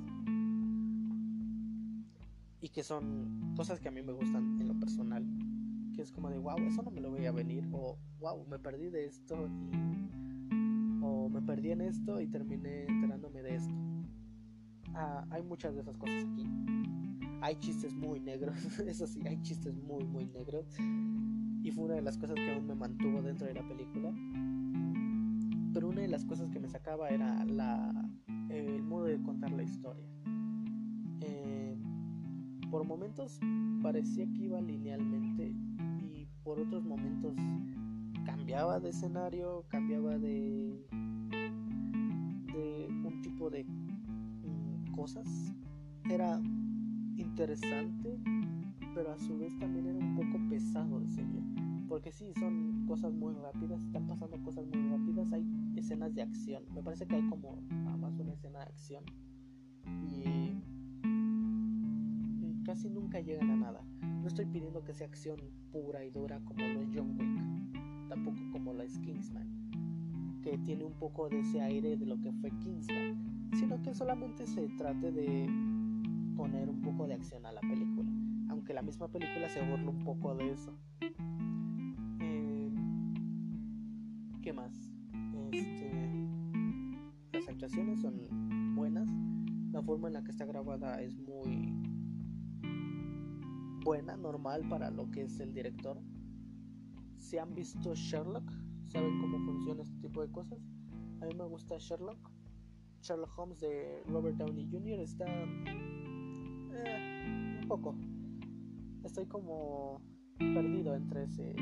y 2.61 2.69
que 2.69 2.83
son 2.83 3.53
cosas 3.55 3.79
que 3.79 3.87
a 3.87 3.91
mí 3.91 4.01
me 4.01 4.13
gustan 4.13 4.61
en 4.61 4.67
lo 4.67 4.79
personal 4.79 5.25
que 5.93 6.01
es 6.01 6.11
como 6.11 6.29
de 6.29 6.37
wow, 6.37 6.57
eso 6.59 6.83
no 6.83 6.91
me 6.91 7.01
lo 7.01 7.11
veía 7.11 7.31
venir 7.31 7.67
o 7.73 7.97
wow, 8.19 8.45
me 8.47 8.59
perdí 8.59 8.89
de 8.89 9.05
esto 9.05 9.47
y 9.47 11.01
o 11.03 11.29
me 11.29 11.41
perdí 11.41 11.71
en 11.71 11.81
esto 11.81 12.21
y 12.21 12.27
terminé 12.27 12.85
enterándome 12.85 13.41
de 13.41 13.55
esto. 13.55 13.73
Ah, 14.93 15.25
hay 15.31 15.41
muchas 15.41 15.73
de 15.73 15.81
esas 15.81 15.97
cosas 15.97 16.23
aquí. 16.31 16.47
Hay 17.41 17.55
chistes 17.55 17.93
muy 17.95 18.19
negros, 18.19 18.55
eso 18.87 19.07
sí, 19.07 19.21
hay 19.25 19.41
chistes 19.41 19.75
muy 19.75 20.03
muy 20.05 20.25
negros 20.27 20.65
y 21.63 21.71
fue 21.71 21.85
una 21.85 21.95
de 21.95 22.01
las 22.01 22.17
cosas 22.17 22.35
que 22.35 22.51
aún 22.51 22.67
me 22.67 22.75
mantuvo 22.75 23.21
dentro 23.21 23.47
de 23.47 23.53
la 23.53 23.67
película. 23.67 24.13
Pero 25.73 25.89
una 25.89 26.01
de 26.01 26.07
las 26.07 26.25
cosas 26.25 26.49
que 26.49 26.59
me 26.59 26.67
sacaba 26.67 27.09
era 27.09 27.45
la, 27.45 28.09
el 28.49 28.83
modo 28.83 29.05
de 29.05 29.21
contar 29.21 29.51
la 29.51 29.63
historia. 29.63 30.05
Eh, 31.21 31.70
por 32.71 32.85
momentos 32.85 33.37
parecía 33.83 34.25
que 34.31 34.45
iba 34.45 34.61
linealmente 34.61 35.53
y 35.99 36.25
por 36.41 36.57
otros 36.57 36.85
momentos 36.85 37.35
cambiaba 38.25 38.79
de 38.79 38.89
escenario, 38.89 39.65
cambiaba 39.67 40.17
de, 40.17 40.87
de 42.53 42.87
un 43.03 43.21
tipo 43.21 43.49
de 43.49 43.65
mm, 43.65 44.93
cosas. 44.95 45.53
Era 46.09 46.39
interesante, 47.17 48.17
pero 48.95 49.11
a 49.11 49.19
su 49.19 49.37
vez 49.37 49.57
también 49.59 49.87
era 49.87 49.99
un 49.99 50.15
poco 50.15 50.39
pesado 50.49 51.01
de 51.01 51.09
seguir. 51.09 51.43
Porque 51.89 52.13
sí, 52.13 52.31
son 52.39 52.85
cosas 52.87 53.13
muy 53.13 53.33
rápidas, 53.33 53.83
están 53.83 54.07
pasando 54.07 54.41
cosas 54.43 54.65
muy 54.65 54.89
rápidas, 54.89 55.29
hay 55.33 55.45
escenas 55.75 56.15
de 56.15 56.21
acción. 56.21 56.63
Me 56.73 56.81
parece 56.81 57.05
que 57.05 57.15
hay 57.15 57.27
como 57.27 57.61
nada 57.69 57.97
más 57.97 58.17
una 58.17 58.31
escena 58.31 58.59
de 58.59 58.65
acción. 58.65 59.03
Y 60.09 60.70
casi 62.63 62.89
nunca 62.89 63.19
llegan 63.19 63.49
a 63.51 63.55
nada. 63.55 63.81
No 64.01 64.27
estoy 64.27 64.45
pidiendo 64.45 64.83
que 64.83 64.93
sea 64.93 65.07
acción 65.07 65.39
pura 65.71 66.03
y 66.05 66.11
dura 66.11 66.39
como 66.45 66.65
lo 66.65 66.81
es 66.81 66.89
John 66.93 67.17
Wick, 67.17 68.09
tampoco 68.09 68.37
como 68.51 68.73
lo 68.73 68.83
es 68.83 68.97
Kingsman, 68.99 69.47
que 70.43 70.57
tiene 70.59 70.83
un 70.83 70.93
poco 70.93 71.29
de 71.29 71.39
ese 71.39 71.61
aire 71.61 71.97
de 71.97 72.05
lo 72.05 72.19
que 72.21 72.31
fue 72.33 72.51
Kingsman, 72.59 73.49
sino 73.53 73.81
que 73.81 73.93
solamente 73.93 74.45
se 74.45 74.67
trate 74.69 75.11
de 75.11 75.47
poner 76.35 76.69
un 76.69 76.81
poco 76.81 77.07
de 77.07 77.15
acción 77.15 77.45
a 77.45 77.51
la 77.51 77.61
película, 77.61 78.09
aunque 78.49 78.73
la 78.73 78.81
misma 78.81 79.07
película 79.07 79.49
se 79.49 79.61
burla 79.61 79.89
un 79.89 80.03
poco 80.03 80.35
de 80.35 80.51
eso. 80.51 80.77
Eh, 82.19 82.71
¿Qué 84.41 84.53
más? 84.53 84.91
Este, 85.51 85.91
las 87.33 87.47
actuaciones 87.47 88.01
son 88.01 88.75
buenas, 88.75 89.09
la 89.71 89.81
forma 89.81 90.07
en 90.07 90.13
la 90.13 90.23
que 90.23 90.31
está 90.31 90.45
grabada 90.45 91.01
es 91.01 91.17
muy 91.17 91.70
buena, 93.83 94.15
normal 94.15 94.67
para 94.69 94.91
lo 94.91 95.09
que 95.11 95.23
es 95.23 95.39
el 95.39 95.53
director. 95.53 95.99
Si 97.17 97.37
han 97.37 97.53
visto 97.53 97.93
Sherlock, 97.95 98.49
saben 98.87 99.19
cómo 99.19 99.39
funciona 99.45 99.83
este 99.83 99.99
tipo 99.99 100.21
de 100.21 100.31
cosas. 100.31 100.59
A 101.21 101.25
mí 101.25 101.35
me 101.35 101.45
gusta 101.45 101.77
Sherlock. 101.77 102.31
Sherlock 103.01 103.37
Holmes 103.37 103.59
de 103.59 104.03
Robert 104.07 104.37
Downey 104.37 104.69
Jr. 104.69 104.99
está 104.99 105.25
eh, 105.27 107.59
un 107.61 107.67
poco. 107.67 107.95
Estoy 109.03 109.25
como 109.25 109.99
perdido 110.37 110.95
entre 110.95 111.23
ese, 111.23 111.55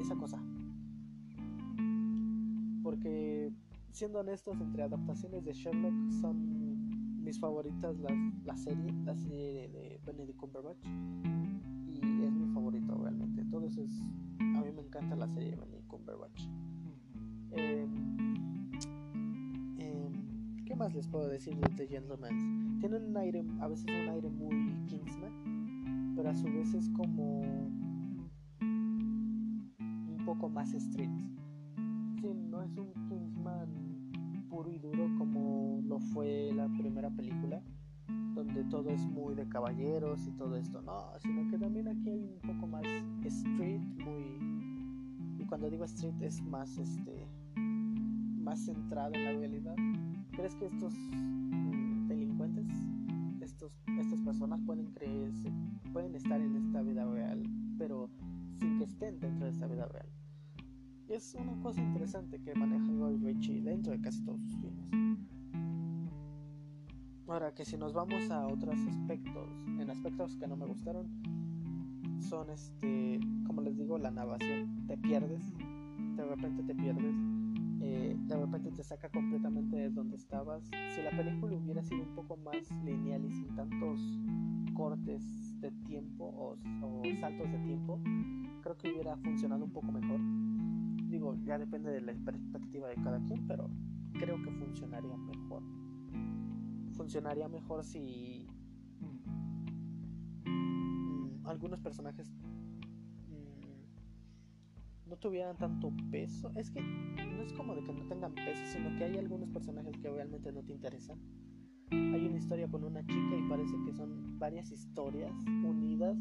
esa, 0.00 0.16
cosa. 0.16 0.38
Porque 2.82 3.50
siendo 3.90 4.20
honestos, 4.20 4.60
entre 4.60 4.82
adaptaciones 4.82 5.44
de 5.44 5.54
Sherlock 5.54 6.10
son 6.20 7.22
mis 7.22 7.40
favoritas 7.40 7.96
la, 8.44 8.56
serie, 8.56 8.92
la 9.04 9.16
serie 9.16 9.68
de 9.68 10.00
Benedict 10.04 10.38
Cumberbatch 10.38 10.84
favorito 12.80 13.02
realmente. 13.02 13.40
Entonces, 13.42 13.90
a 14.40 14.60
mí 14.62 14.72
me 14.74 14.82
encanta 14.82 15.16
la 15.16 15.28
serie 15.28 15.50
de 15.50 15.56
Benedict 15.56 15.86
Cumberbatch. 15.86 16.48
Eh, 17.52 17.86
eh, 19.78 20.10
¿Qué 20.64 20.74
más 20.74 20.94
les 20.94 21.06
puedo 21.06 21.28
decir 21.28 21.56
de 21.56 21.68
The 21.70 21.86
Gentleman? 21.86 22.78
Tienen 22.80 23.04
un 23.04 23.16
aire, 23.16 23.44
a 23.60 23.68
veces 23.68 23.86
un 23.88 24.08
aire 24.08 24.28
muy 24.28 24.86
Kingsman, 24.86 26.12
pero 26.16 26.30
a 26.30 26.34
su 26.34 26.44
vez 26.44 26.74
es 26.74 26.88
como 26.90 27.40
un 28.60 30.22
poco 30.24 30.48
más 30.48 30.74
street. 30.74 31.10
Sí, 32.20 32.34
no 32.34 32.62
es 32.62 32.76
un 32.76 32.92
Kingsman 33.08 33.68
puro 34.48 34.70
y 34.70 34.78
duro 34.78 35.08
como 35.18 35.80
lo 35.84 35.98
fue 36.00 36.52
la 36.54 36.68
primera 36.68 37.10
película, 37.10 37.62
donde 38.44 38.64
todo 38.64 38.90
es 38.90 39.06
muy 39.06 39.34
de 39.34 39.48
caballeros 39.48 40.26
y 40.26 40.32
todo 40.32 40.56
esto, 40.56 40.82
no, 40.82 41.06
sino 41.20 41.50
que 41.50 41.58
también 41.58 41.88
aquí 41.88 42.10
hay 42.10 42.24
un 42.24 42.38
poco 42.40 42.66
más 42.66 42.84
street, 43.24 43.80
muy 44.04 44.38
y 45.38 45.46
cuando 45.46 45.70
digo 45.70 45.84
street 45.84 46.14
es 46.20 46.42
más 46.42 46.78
este 46.78 47.26
más 48.44 48.64
centrado 48.64 49.14
en 49.14 49.24
la 49.24 49.32
realidad. 49.32 49.74
¿Crees 50.32 50.54
que 50.56 50.66
estos 50.66 50.94
mm, 50.94 52.08
delincuentes, 52.08 52.68
estos, 53.40 53.72
estas 53.98 54.20
personas 54.20 54.60
pueden 54.66 54.86
creerse, 54.92 55.50
pueden 55.92 56.14
estar 56.14 56.40
en 56.40 56.56
esta 56.56 56.82
vida 56.82 57.04
real, 57.06 57.42
pero 57.78 58.10
sin 58.58 58.78
que 58.78 58.84
estén 58.84 59.18
dentro 59.20 59.46
de 59.46 59.52
esta 59.52 59.66
vida 59.66 59.86
real? 59.86 60.08
Es 61.08 61.34
una 61.34 61.60
cosa 61.62 61.80
interesante 61.80 62.40
que 62.40 62.54
maneja 62.54 62.92
Guy 62.92 63.16
Ritchie 63.18 63.62
dentro 63.62 63.92
de 63.92 64.00
casi 64.00 64.22
todos 64.24 64.40
sus 64.42 64.56
filmes. 64.56 65.33
Ahora 67.26 67.54
que 67.54 67.64
si 67.64 67.78
nos 67.78 67.94
vamos 67.94 68.30
a 68.30 68.46
otros 68.46 68.78
aspectos, 68.86 69.48
en 69.66 69.88
aspectos 69.88 70.36
que 70.36 70.46
no 70.46 70.56
me 70.56 70.66
gustaron, 70.66 71.08
son 72.20 72.50
este, 72.50 73.18
como 73.46 73.62
les 73.62 73.78
digo, 73.78 73.96
la 73.96 74.10
narración. 74.10 74.86
Te 74.86 74.98
pierdes, 74.98 75.42
de 76.16 76.24
repente 76.24 76.62
te 76.64 76.74
pierdes, 76.74 77.14
eh, 77.80 78.14
de 78.18 78.36
repente 78.36 78.70
te 78.72 78.84
saca 78.84 79.08
completamente 79.08 79.74
de 79.74 79.90
donde 79.90 80.16
estabas. 80.16 80.64
Si 80.94 81.02
la 81.02 81.10
película 81.10 81.56
hubiera 81.56 81.82
sido 81.82 82.02
un 82.02 82.14
poco 82.14 82.36
más 82.36 82.70
lineal 82.84 83.24
y 83.24 83.32
sin 83.32 83.54
tantos 83.56 84.00
cortes 84.74 85.58
de 85.62 85.70
tiempo 85.86 86.24
o, 86.26 86.58
o 86.86 87.02
saltos 87.20 87.50
de 87.50 87.58
tiempo, 87.60 88.00
creo 88.60 88.76
que 88.76 88.92
hubiera 88.92 89.16
funcionado 89.16 89.64
un 89.64 89.70
poco 89.70 89.90
mejor. 89.92 90.20
Digo, 91.08 91.36
ya 91.44 91.58
depende 91.58 91.90
de 91.90 92.02
la 92.02 92.12
perspectiva 92.12 92.88
de 92.88 92.96
cada 92.96 93.18
quien, 93.24 93.46
pero 93.46 93.70
creo 94.12 94.42
que 94.42 94.50
funcionaría 94.50 95.16
mejor. 95.16 95.62
Funcionaría 96.96 97.48
mejor 97.48 97.84
si 97.84 98.46
mm, 100.46 101.46
algunos 101.46 101.80
personajes 101.80 102.30
mm, 103.28 105.08
no 105.08 105.16
tuvieran 105.16 105.56
tanto 105.56 105.92
peso. 106.10 106.52
Es 106.56 106.70
que 106.70 106.80
no 106.80 107.42
es 107.42 107.52
como 107.52 107.74
de 107.74 107.82
que 107.82 107.92
no 107.92 108.06
tengan 108.06 108.34
peso, 108.34 108.64
sino 108.66 108.96
que 108.96 109.04
hay 109.04 109.18
algunos 109.18 109.50
personajes 109.50 109.96
que 109.98 110.10
realmente 110.10 110.52
no 110.52 110.62
te 110.62 110.72
interesan. 110.72 111.18
Hay 111.90 112.26
una 112.26 112.38
historia 112.38 112.68
con 112.68 112.84
una 112.84 113.04
chica 113.04 113.36
y 113.36 113.48
parece 113.48 113.74
que 113.84 113.92
son 113.92 114.38
varias 114.38 114.70
historias 114.70 115.32
unidas 115.64 116.16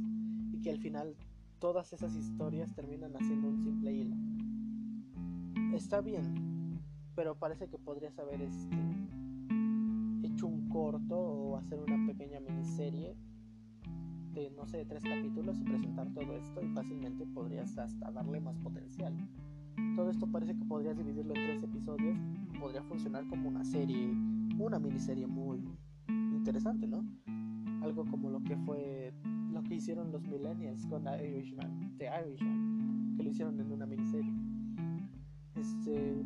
y 0.51 0.61
que 0.61 0.71
al 0.71 0.79
final 0.79 1.15
todas 1.59 1.93
esas 1.93 2.15
historias 2.15 2.73
terminan 2.73 3.15
haciendo 3.15 3.47
un 3.47 3.57
simple 3.63 3.93
hilo. 3.93 4.15
Está 5.73 6.01
bien, 6.01 6.81
pero 7.15 7.35
parece 7.35 7.67
que 7.69 7.77
podrías 7.77 8.17
haber 8.19 8.41
este, 8.41 8.75
un 10.43 10.69
corto 10.69 11.17
o 11.17 11.57
hacer 11.57 11.79
una 11.79 12.05
pequeña 12.07 12.39
miniserie 12.39 13.15
de 14.33 14.49
no 14.51 14.65
sé, 14.65 14.77
de 14.77 14.85
tres 14.85 15.03
capítulos 15.03 15.59
y 15.59 15.63
presentar 15.63 16.11
todo 16.13 16.35
esto 16.35 16.61
y 16.61 16.67
fácilmente 16.69 17.25
podrías 17.27 17.77
hasta 17.77 18.11
darle 18.11 18.39
más 18.39 18.57
potencial. 18.57 19.13
Todo 19.95 20.09
esto 20.09 20.27
parece 20.27 20.55
que 20.55 20.65
podrías 20.65 20.97
dividirlo 20.97 21.35
en 21.35 21.45
tres 21.45 21.63
episodios, 21.63 22.17
podría 22.59 22.81
funcionar 22.83 23.27
como 23.27 23.49
una 23.49 23.63
serie, 23.63 24.11
una 24.57 24.79
miniserie 24.79 25.27
muy 25.27 25.63
interesante, 26.07 26.87
¿no? 26.87 27.05
Algo 27.81 28.05
como 28.05 28.29
lo 28.29 28.41
que 28.43 28.57
fue 28.57 29.13
lo 29.51 29.61
que 29.63 29.75
hicieron 29.75 30.11
los 30.11 30.23
Millennials 30.23 30.85
con 30.87 31.03
Irishman, 31.03 31.95
The 31.97 32.09
Irishman, 32.25 33.13
que 33.15 33.23
lo 33.23 33.29
hicieron 33.29 33.59
en 33.59 33.71
una 33.71 33.85
miniserie. 33.85 34.33
Este, 35.55 36.23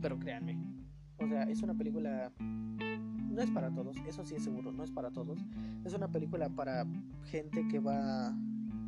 pero 0.00 0.18
créanme, 0.18 0.58
o 1.18 1.28
sea, 1.28 1.44
es 1.44 1.62
una 1.62 1.74
película 1.74 2.32
no 3.32 3.40
es 3.40 3.50
para 3.50 3.70
todos, 3.70 3.96
eso 4.06 4.24
sí 4.24 4.34
es 4.34 4.44
seguro, 4.44 4.72
no 4.72 4.84
es 4.84 4.90
para 4.90 5.10
todos. 5.10 5.38
Es 5.84 5.94
una 5.94 6.08
película 6.08 6.48
para 6.50 6.86
gente 7.24 7.66
que 7.68 7.80
va 7.80 8.30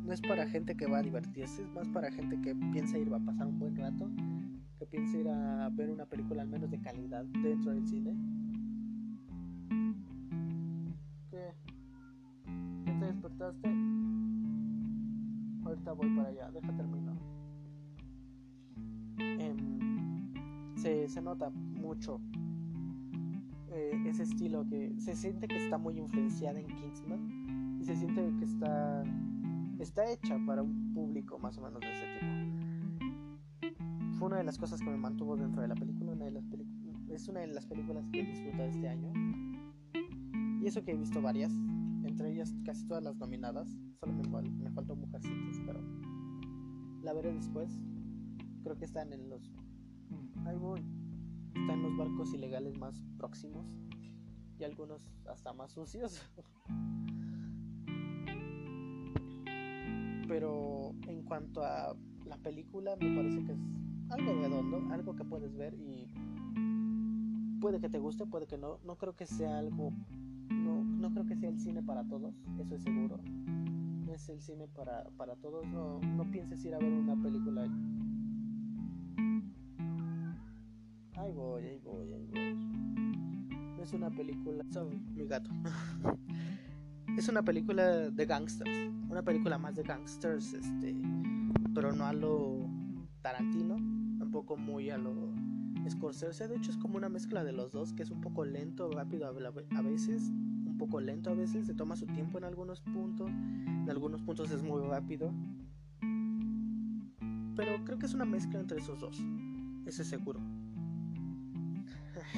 no 0.05 0.13
es 0.13 0.21
para 0.21 0.47
gente 0.47 0.77
que 0.77 0.85
va 0.85 0.99
a 0.99 1.01
divertirse, 1.01 1.63
es 1.63 1.73
más 1.73 1.87
para 1.89 2.11
gente 2.11 2.39
que 2.41 2.53
piensa 2.53 2.99
ir 2.99 3.11
a 3.11 3.19
pasar 3.19 3.47
un 3.47 3.57
buen 3.57 3.75
rato, 3.75 4.07
que 4.77 4.85
piensa 4.85 5.17
ir 5.17 5.27
a 5.27 5.67
ver 5.69 5.89
una 5.89 6.05
película 6.05 6.43
al 6.43 6.47
menos 6.47 6.69
de 6.69 6.79
calidad 6.79 7.25
dentro 7.25 7.71
del 7.71 7.87
cine. 7.87 8.15
¿Qué? 11.31 11.53
¿Ya 12.85 12.99
te 12.99 13.05
despertaste? 13.05 13.67
Ahorita 15.65 15.91
voy 15.93 16.15
para 16.15 16.29
allá, 16.29 16.51
deja 16.51 16.77
terminar. 16.77 17.17
Em, 19.17 20.75
se, 20.75 21.09
se 21.09 21.19
nota 21.19 21.49
mucho 21.49 22.21
eh, 23.75 23.91
ese 24.05 24.23
estilo 24.23 24.65
que 24.67 24.93
se 24.97 25.15
siente 25.15 25.47
que 25.49 25.57
está 25.57 25.77
muy 25.77 25.97
influenciada 25.97 26.59
en 26.59 26.67
Kingsman 26.67 27.77
y 27.79 27.83
se 27.83 27.95
siente 27.95 28.21
que 28.39 28.45
está 28.45 29.03
está 29.79 30.09
hecha 30.09 30.39
para 30.45 30.63
un 30.63 30.93
público 30.93 31.37
más 31.39 31.57
o 31.57 31.61
menos 31.61 31.81
de 31.81 31.91
ese 31.91 32.05
tipo. 32.17 32.31
Fue 34.17 34.27
una 34.27 34.37
de 34.37 34.45
las 34.45 34.57
cosas 34.57 34.79
que 34.79 34.89
me 34.89 34.95
mantuvo 34.95 35.35
dentro 35.35 35.61
de 35.61 35.67
la 35.67 35.75
película, 35.75 36.13
una 36.13 36.23
de 36.23 36.31
las 36.31 36.45
es 37.09 37.27
una 37.27 37.41
de 37.41 37.47
las 37.47 37.65
películas 37.65 38.07
que 38.11 38.21
he 38.21 38.23
disfrutado 38.23 38.69
este 38.69 38.87
año. 38.87 39.11
Y 40.61 40.67
eso 40.67 40.81
que 40.83 40.93
he 40.93 40.97
visto 40.97 41.21
varias, 41.21 41.51
entre 42.03 42.31
ellas 42.31 42.55
casi 42.63 42.87
todas 42.87 43.03
las 43.03 43.17
nominadas, 43.17 43.77
solo 43.99 44.13
me, 44.13 44.49
me 44.49 44.71
faltó 44.71 44.95
Mujercitas, 44.95 45.61
pero 45.65 45.81
la 47.01 47.13
veré 47.13 47.33
después. 47.33 47.77
Creo 48.63 48.77
que 48.77 48.85
están 48.85 49.11
en 49.11 49.29
los 49.29 49.51
ahí 50.45 50.57
voy. 50.57 50.81
Están 51.65 51.81
los 51.81 51.97
barcos 51.97 52.31
ilegales 52.31 52.77
más 52.77 53.01
próximos 53.17 53.65
y 54.59 54.63
algunos 54.65 55.01
hasta 55.25 55.51
más 55.51 55.71
sucios. 55.71 56.21
pero 60.27 60.93
en 61.07 61.23
cuanto 61.23 61.63
a 61.63 61.95
la 62.25 62.37
película 62.37 62.95
me 62.99 63.15
parece 63.15 63.43
que 63.43 63.53
es 63.53 63.59
algo 64.11 64.33
redondo, 64.33 64.93
algo 64.93 65.15
que 65.15 65.23
puedes 65.23 65.55
ver 65.55 65.73
y 65.73 66.07
puede 67.59 67.79
que 67.79 67.89
te 67.89 67.97
guste, 67.97 68.27
puede 68.27 68.45
que 68.45 68.59
no, 68.59 68.79
no 68.83 68.97
creo 68.97 69.15
que 69.15 69.25
sea 69.25 69.57
algo, 69.57 69.91
no, 70.49 70.83
no 70.83 71.11
creo 71.11 71.25
que 71.25 71.35
sea 71.35 71.49
el 71.49 71.59
cine 71.59 71.81
para 71.81 72.03
todos, 72.03 72.35
eso 72.59 72.75
es 72.75 72.83
seguro, 72.83 73.17
no 74.05 74.13
es 74.13 74.29
el 74.29 74.39
cine 74.39 74.67
para, 74.67 75.09
para 75.17 75.35
todos, 75.35 75.65
no, 75.65 75.99
no 75.99 76.29
pienses 76.29 76.63
ir 76.63 76.75
a 76.75 76.77
ver 76.77 76.93
una 76.93 77.15
película. 77.15 77.67
Ahí 81.25 81.31
voy, 81.31 81.63
ahí 81.63 81.79
voy, 81.83 82.13
ahí 82.13 82.27
voy. 82.27 82.55
No 83.77 83.81
es 83.81 83.93
una 83.93 84.11
película, 84.11 84.63
sorry, 84.69 84.99
mi 85.15 85.25
gato. 85.25 85.49
Es 87.17 87.29
una 87.29 87.43
película 87.43 88.09
de 88.11 88.25
gangsters, 88.25 88.91
una 89.09 89.23
película 89.23 89.57
más 89.57 89.73
de 89.75 89.83
gangsters, 89.83 90.53
este, 90.53 90.93
pero 91.73 91.93
no 91.93 92.05
a 92.05 92.11
lo 92.11 92.67
Tarantino, 93.21 93.77
tampoco 94.19 94.57
muy 94.57 94.89
a 94.89 94.97
lo 94.97 95.33
Scorsese. 95.89 96.49
De 96.49 96.57
hecho, 96.57 96.71
es 96.71 96.77
como 96.77 96.97
una 96.97 97.07
mezcla 97.07 97.45
de 97.45 97.53
los 97.53 97.71
dos, 97.71 97.93
que 97.93 98.03
es 98.03 98.11
un 98.11 98.19
poco 98.19 98.43
lento, 98.43 98.91
rápido 98.91 99.27
a 99.27 99.81
veces, 99.81 100.23
un 100.29 100.75
poco 100.77 100.99
lento 100.99 101.29
a 101.29 101.35
veces, 101.35 101.65
se 101.67 101.73
toma 101.73 101.95
su 101.95 102.05
tiempo 102.05 102.37
en 102.37 102.43
algunos 102.43 102.81
puntos, 102.81 103.31
en 103.31 103.89
algunos 103.89 104.21
puntos 104.21 104.51
es 104.51 104.61
muy 104.61 104.81
rápido. 104.83 105.33
Pero 107.55 107.85
creo 107.85 107.97
que 107.97 108.07
es 108.07 108.13
una 108.13 108.25
mezcla 108.25 108.59
entre 108.59 108.79
esos 108.79 108.99
dos, 108.99 109.17
ese 109.85 110.01
es 110.01 110.07
seguro. 110.09 110.41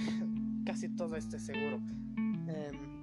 Casi 0.66 0.90
todo 0.90 1.16
este 1.16 1.40
seguro. 1.40 1.82
Em, 2.48 2.98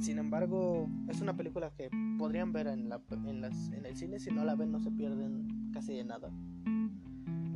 sin 0.00 0.18
embargo, 0.18 0.88
es 1.08 1.20
una 1.20 1.36
película 1.36 1.70
que 1.74 1.90
podrían 2.18 2.52
ver 2.52 2.66
en, 2.66 2.88
la, 2.88 3.00
en, 3.10 3.40
las, 3.40 3.70
en 3.70 3.86
el 3.86 3.96
cine. 3.96 4.18
Si 4.18 4.30
no 4.30 4.44
la 4.44 4.54
ven, 4.54 4.72
no 4.72 4.80
se 4.80 4.90
pierden 4.90 5.70
casi 5.72 5.94
de 5.94 6.04
nada. 6.04 6.30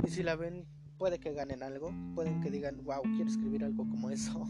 Y 0.04 0.09
si 0.09 0.22
la 0.22 0.36
ven, 0.36 0.64
puede 0.98 1.18
que 1.18 1.32
ganen 1.32 1.62
algo. 1.62 1.92
Pueden 2.14 2.40
que 2.40 2.50
digan, 2.50 2.82
wow, 2.84 3.02
quiero 3.02 3.26
escribir 3.26 3.64
algo 3.64 3.88
como 3.88 4.11
eso. 4.11 4.46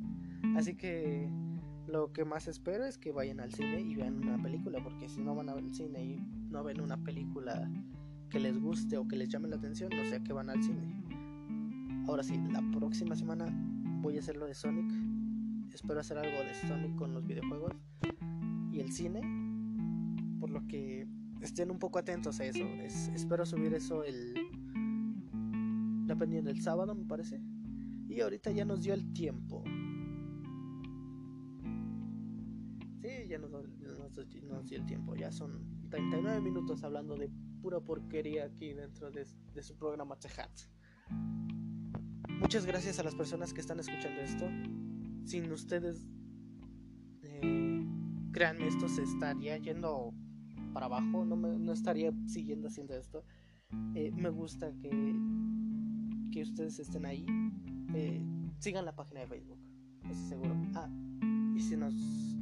Así 0.56 0.74
que 0.74 1.30
lo 1.86 2.12
que 2.12 2.24
más 2.24 2.48
espero 2.48 2.84
es 2.84 2.98
que 2.98 3.12
vayan 3.12 3.40
al 3.40 3.52
cine 3.52 3.80
y 3.80 3.94
vean 3.94 4.18
una 4.18 4.42
película. 4.42 4.82
Porque 4.82 5.08
si 5.08 5.22
no 5.22 5.34
van 5.34 5.48
al 5.48 5.72
cine 5.72 6.04
y 6.04 6.16
no 6.50 6.62
ven 6.64 6.80
una 6.80 7.02
película 7.02 7.70
que 8.28 8.40
les 8.40 8.60
guste 8.60 8.98
o 8.98 9.08
que 9.08 9.16
les 9.16 9.28
llame 9.28 9.48
la 9.48 9.56
atención, 9.56 9.90
no 9.96 10.04
sé 10.04 10.16
a 10.16 10.22
qué 10.22 10.32
van 10.32 10.50
al 10.50 10.62
cine. 10.62 10.97
Ahora 12.08 12.22
sí, 12.22 12.40
la 12.50 12.62
próxima 12.72 13.14
semana 13.14 13.44
voy 14.00 14.16
a 14.16 14.20
hacer 14.20 14.38
lo 14.38 14.46
de 14.46 14.54
Sonic. 14.54 14.90
Espero 15.74 16.00
hacer 16.00 16.16
algo 16.16 16.38
de 16.38 16.54
Sonic 16.54 16.96
con 16.96 17.12
los 17.12 17.26
videojuegos 17.26 17.74
y 18.72 18.80
el 18.80 18.90
cine. 18.90 19.20
Por 20.40 20.48
lo 20.48 20.66
que 20.66 21.06
estén 21.42 21.70
un 21.70 21.78
poco 21.78 21.98
atentos 21.98 22.40
a 22.40 22.46
eso. 22.46 22.64
espero 23.14 23.44
subir 23.44 23.74
eso 23.74 24.04
el. 24.04 24.34
Dependiendo 26.06 26.48
del 26.50 26.62
sábado, 26.62 26.94
me 26.94 27.04
parece. 27.04 27.42
Y 28.08 28.22
ahorita 28.22 28.52
ya 28.52 28.64
nos 28.64 28.82
dio 28.82 28.94
el 28.94 29.12
tiempo. 29.12 29.62
Sí, 33.02 33.28
ya 33.28 33.36
nos, 33.36 33.50
dio 34.66 34.78
el 34.78 34.86
tiempo. 34.86 35.14
Ya 35.14 35.30
son 35.30 35.62
39 35.90 36.40
minutos 36.40 36.82
hablando 36.84 37.18
de 37.18 37.30
pura 37.60 37.80
porquería 37.80 38.46
aquí 38.46 38.72
dentro 38.72 39.10
de, 39.10 39.26
su 39.26 39.76
programa 39.76 40.14
Hat. 40.14 40.77
Muchas 42.40 42.66
gracias 42.66 42.98
a 42.98 43.02
las 43.02 43.14
personas 43.14 43.52
que 43.52 43.60
están 43.60 43.80
escuchando 43.80 44.20
esto. 44.20 44.48
Sin 45.24 45.50
ustedes, 45.50 46.06
eh, 47.22 47.84
créanme, 48.32 48.68
esto 48.68 48.88
se 48.88 49.02
estaría 49.02 49.56
yendo 49.58 50.14
para 50.72 50.86
abajo. 50.86 51.24
No, 51.24 51.36
me, 51.36 51.58
no 51.58 51.72
estaría 51.72 52.12
siguiendo 52.26 52.68
haciendo 52.68 52.94
esto. 52.94 53.24
Eh, 53.94 54.12
me 54.12 54.30
gusta 54.30 54.72
que, 54.80 54.90
que 56.32 56.42
ustedes 56.42 56.78
estén 56.78 57.06
ahí. 57.06 57.26
Eh, 57.94 58.24
sigan 58.60 58.84
la 58.84 58.94
página 58.94 59.20
de 59.20 59.26
Facebook, 59.26 59.58
eso 60.08 60.28
seguro. 60.28 60.56
Ah, 60.74 60.88
y 61.56 61.60
si 61.60 61.76
nos, 61.76 61.92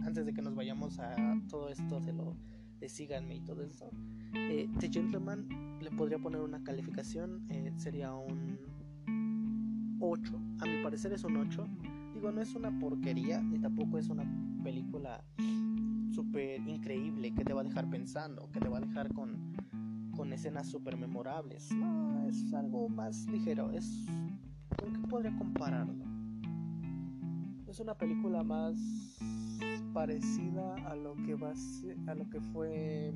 antes 0.04 0.26
de 0.26 0.34
que 0.34 0.42
nos 0.42 0.54
vayamos 0.54 0.98
a 0.98 1.16
todo 1.48 1.70
esto 1.70 2.00
de 2.00 2.12
lo 2.12 2.36
de 2.78 2.88
síganme 2.90 3.36
y 3.36 3.40
todo 3.40 3.62
eso, 3.62 3.90
eh, 4.34 4.68
The 4.78 4.90
Gentleman 4.90 5.48
le 5.80 5.90
podría 5.90 6.18
poner 6.18 6.42
una 6.42 6.62
calificación, 6.62 7.46
eh, 7.50 7.72
sería 7.78 8.12
un 8.12 8.75
8. 10.00 10.40
A 10.60 10.66
mi 10.66 10.82
parecer 10.82 11.12
es 11.12 11.24
un 11.24 11.36
8. 11.36 11.66
Digo, 12.14 12.32
no 12.32 12.40
es 12.40 12.54
una 12.54 12.76
porquería, 12.78 13.40
ni 13.42 13.58
tampoco 13.58 13.98
es 13.98 14.08
una 14.08 14.24
película 14.62 15.22
súper 16.14 16.66
increíble 16.66 17.34
que 17.34 17.44
te 17.44 17.52
va 17.52 17.60
a 17.60 17.64
dejar 17.64 17.88
pensando, 17.90 18.48
que 18.52 18.60
te 18.60 18.68
va 18.68 18.78
a 18.78 18.80
dejar 18.80 19.12
con, 19.12 19.54
con 20.16 20.32
escenas 20.32 20.68
súper 20.68 20.96
memorables. 20.96 21.70
No, 21.72 22.26
es 22.26 22.52
algo 22.54 22.88
más 22.88 23.26
ligero. 23.26 23.70
Es. 23.70 24.06
¿Con 24.78 24.92
qué 24.92 25.08
podría 25.08 25.36
compararlo? 25.36 26.04
Es 27.66 27.80
una 27.80 27.94
película 27.94 28.42
más 28.42 28.76
parecida 29.92 30.74
a 30.86 30.94
lo 30.94 31.14
que 31.16 31.34
va 31.34 31.50
a, 31.50 32.10
a 32.10 32.14
lo 32.14 32.28
que 32.28 32.40
fue 32.40 33.12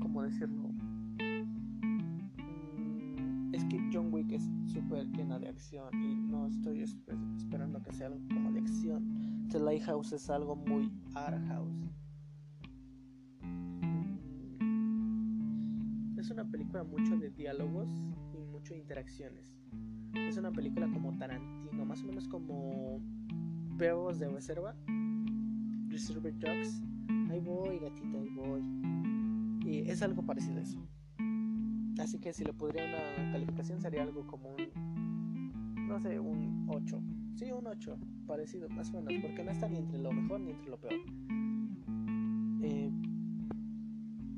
cómo 0.00 0.22
decirlo 0.22 0.63
súper 4.94 5.10
llena 5.12 5.38
de 5.38 5.48
acción 5.48 5.88
y 5.92 6.14
no 6.14 6.46
estoy 6.46 6.82
esperando 6.82 7.82
que 7.82 7.92
sea 7.92 8.06
algo 8.06 8.20
como 8.28 8.52
de 8.52 8.60
acción 8.60 9.48
The 9.50 9.58
Lighthouse 9.58 10.12
es 10.12 10.30
algo 10.30 10.54
muy 10.54 10.92
art 11.14 11.44
house 11.48 11.90
mm, 13.40 14.18
es 16.18 16.30
una 16.30 16.48
película 16.48 16.84
mucho 16.84 17.16
de 17.16 17.30
diálogos 17.30 17.88
y 18.32 18.44
mucho 18.44 18.74
de 18.74 18.80
interacciones 18.80 19.52
es 20.14 20.36
una 20.36 20.52
película 20.52 20.88
como 20.92 21.16
Tarantino 21.18 21.84
más 21.84 22.00
o 22.02 22.06
menos 22.06 22.28
como 22.28 23.00
Perros 23.76 24.20
de 24.20 24.28
Reserva 24.28 24.76
Reservoir 25.88 26.38
Dogs. 26.40 26.82
Ahí 27.30 27.40
voy, 27.40 27.78
gatita, 27.78 28.18
ahí 28.18 28.28
voy. 28.30 28.62
Y 29.64 29.88
es 29.88 30.02
algo 30.02 30.26
parecido 30.26 30.58
a 30.58 30.62
eso. 30.62 30.84
Así 31.98 32.18
que 32.18 32.32
si 32.32 32.44
le 32.44 32.52
podría 32.52 32.84
una 32.84 33.32
calificación 33.32 33.80
sería 33.80 34.02
algo 34.02 34.26
como 34.26 34.50
un, 34.50 35.86
no 35.88 36.00
sé, 36.00 36.18
un 36.18 36.66
8. 36.68 37.02
Sí, 37.36 37.50
un 37.52 37.66
8, 37.66 37.98
parecido, 38.26 38.68
más 38.68 38.92
o 38.92 39.02
menos, 39.02 39.22
porque 39.22 39.44
no 39.44 39.50
está 39.50 39.68
ni 39.68 39.78
entre 39.78 39.98
lo 39.98 40.12
mejor 40.12 40.40
ni 40.40 40.52
entre 40.52 40.70
lo 40.70 40.78
peor. 40.78 40.94
Eh, 42.62 42.90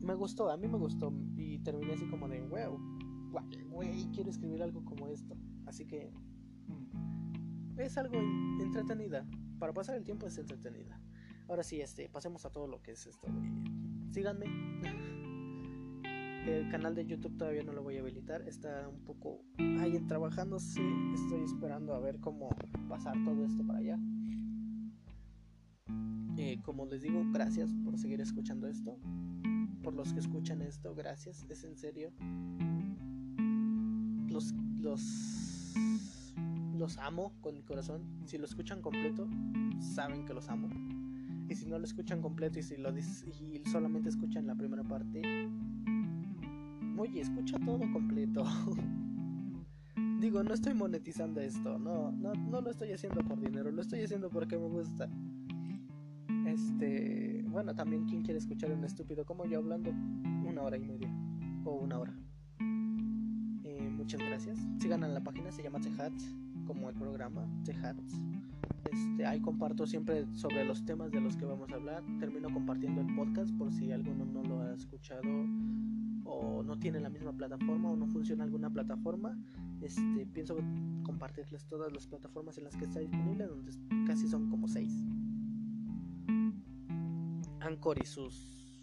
me 0.01 0.15
gustó, 0.15 0.51
a 0.51 0.57
mí 0.57 0.67
me 0.67 0.79
gustó 0.79 1.13
y 1.37 1.59
terminé 1.59 1.93
así 1.93 2.07
como 2.07 2.29
de, 2.29 2.41
wow, 2.43 2.79
güey, 3.71 4.07
quiero 4.13 4.31
escribir 4.31 4.63
algo 4.63 4.85
como 4.85 5.09
esto. 5.09 5.37
Así 5.67 5.87
que 5.87 6.11
es 7.79 7.97
algo 7.99 8.19
entretenida. 8.61 9.27
Para 9.59 9.73
pasar 9.73 9.97
el 9.97 10.05
tiempo 10.05 10.27
es 10.27 10.37
entretenida. 10.39 11.01
Ahora 11.49 11.63
sí, 11.63 11.81
este, 11.81 12.09
pasemos 12.09 12.45
a 12.45 12.51
todo 12.51 12.67
lo 12.67 12.83
que 12.83 12.93
es 12.93 13.07
esto. 13.07 13.29
Síganme. 14.11 14.47
El 16.47 16.69
canal 16.71 16.95
de 16.95 17.05
YouTube 17.05 17.37
todavía 17.37 17.65
no 17.65 17.73
lo 17.73 17.83
voy 17.83 17.97
a 17.97 18.01
habilitar. 18.01 18.43
Está 18.43 18.89
un 18.89 19.01
poco 19.01 19.43
ahí 19.59 19.99
trabajándose. 20.07 20.81
Estoy 21.13 21.43
esperando 21.43 21.93
a 21.93 21.99
ver 21.99 22.21
cómo 22.21 22.51
pasar 22.89 23.17
todo 23.25 23.45
esto 23.45 23.67
para 23.67 23.81
allá. 23.81 23.99
Eh, 26.39 26.61
como 26.63 26.87
les 26.87 27.03
digo, 27.03 27.21
gracias 27.33 27.75
por 27.85 27.99
seguir 27.99 28.21
escuchando 28.21 28.69
esto. 28.69 28.97
Por 29.83 29.95
los 29.95 30.13
que 30.13 30.21
escuchan 30.21 30.63
esto, 30.63 30.95
gracias. 30.95 31.45
Es 31.49 31.65
en 31.65 31.77
serio. 31.77 32.13
Los, 34.29 34.55
los, 34.79 35.75
los 36.77 36.97
amo 36.99 37.33
con 37.41 37.57
mi 37.57 37.65
corazón. 37.65 38.05
Si 38.27 38.39
lo 38.39 38.45
escuchan 38.45 38.83
completo, 38.83 39.29
saben 39.81 40.25
que 40.25 40.33
los 40.33 40.49
amo. 40.49 40.69
Y 41.49 41.57
si 41.57 41.67
no 41.67 41.79
lo 41.79 41.85
escuchan 41.85 42.23
completo 42.23 42.61
y 42.61 42.63
si 42.63 42.77
lo 42.77 42.97
y 42.97 43.63
solamente 43.71 44.09
escuchan 44.09 44.47
la 44.47 44.55
primera 44.55 44.85
parte, 44.85 45.23
oye, 46.99 47.21
escucha 47.21 47.59
todo 47.59 47.81
completo. 47.93 48.45
Digo, 50.21 50.43
no 50.43 50.55
estoy 50.55 50.75
monetizando 50.75 51.41
esto, 51.41 51.79
no, 51.79 52.11
no, 52.11 52.33
no 52.33 52.61
lo 52.61 52.71
estoy 52.71 52.93
haciendo 52.93 53.23
por 53.23 53.39
dinero, 53.39 53.71
lo 53.71 53.83
estoy 53.83 54.03
haciendo 54.03 54.31
porque 54.31 54.57
me 54.57 54.67
gusta. 54.67 55.09
Este, 56.47 57.45
bueno, 57.49 57.75
también 57.75 58.07
quien 58.07 58.23
quiere 58.23 58.39
escuchar 58.39 58.73
un 58.73 58.85
estúpido 58.85 59.27
como 59.27 59.45
yo 59.45 59.59
hablando 59.59 59.91
una 60.47 60.63
hora 60.63 60.77
y 60.77 60.85
media 60.85 61.09
o 61.65 61.75
una 61.75 61.99
hora. 61.99 62.15
Eh, 63.65 63.91
muchas 63.91 64.21
gracias. 64.21 64.59
Sigan 64.79 65.05
en 65.05 65.13
la 65.13 65.21
página, 65.23 65.53
se 65.53 65.63
llama 65.63 65.81
Tehat, 65.81 66.15
como 66.67 66.89
el 66.89 66.95
programa 66.95 67.47
Tehat. 67.65 67.99
Este, 68.91 69.27
ahí 69.27 69.41
comparto 69.41 69.87
siempre 69.87 70.27
sobre 70.33 70.65
los 70.65 70.85
temas 70.85 71.11
de 71.11 71.21
los 71.21 71.37
que 71.37 71.45
vamos 71.45 71.71
a 71.73 71.75
hablar. 71.75 72.03
Termino 72.19 72.49
compartiendo 72.51 73.03
el 73.03 73.15
podcast 73.15 73.53
por 73.59 73.71
si 73.73 73.93
alguno 73.93 74.25
no 74.25 74.43
lo 74.45 74.61
ha 74.63 74.73
escuchado 74.73 75.23
o 76.27 76.63
no 76.63 76.79
tiene 76.79 77.01
la 77.01 77.09
misma 77.09 77.33
plataforma 77.33 77.91
o 77.91 77.97
no 77.97 78.07
funciona 78.09 78.45
alguna 78.45 78.71
plataforma. 78.71 79.39
Este, 79.81 80.27
pienso 80.33 80.57
compartirles 81.05 81.67
todas 81.67 81.93
las 81.93 82.07
plataformas 82.07 82.59
en 82.59 82.65
las 82.65 82.77
que 82.77 82.85
está 82.85 83.01
disponible, 83.01 83.47
donde 83.47 83.73
casi 84.07 84.29
son 84.29 84.51
como 84.51 84.69
seis. 84.69 84.93
Anchor 87.61 87.99
y 88.03 88.07
sus 88.07 88.83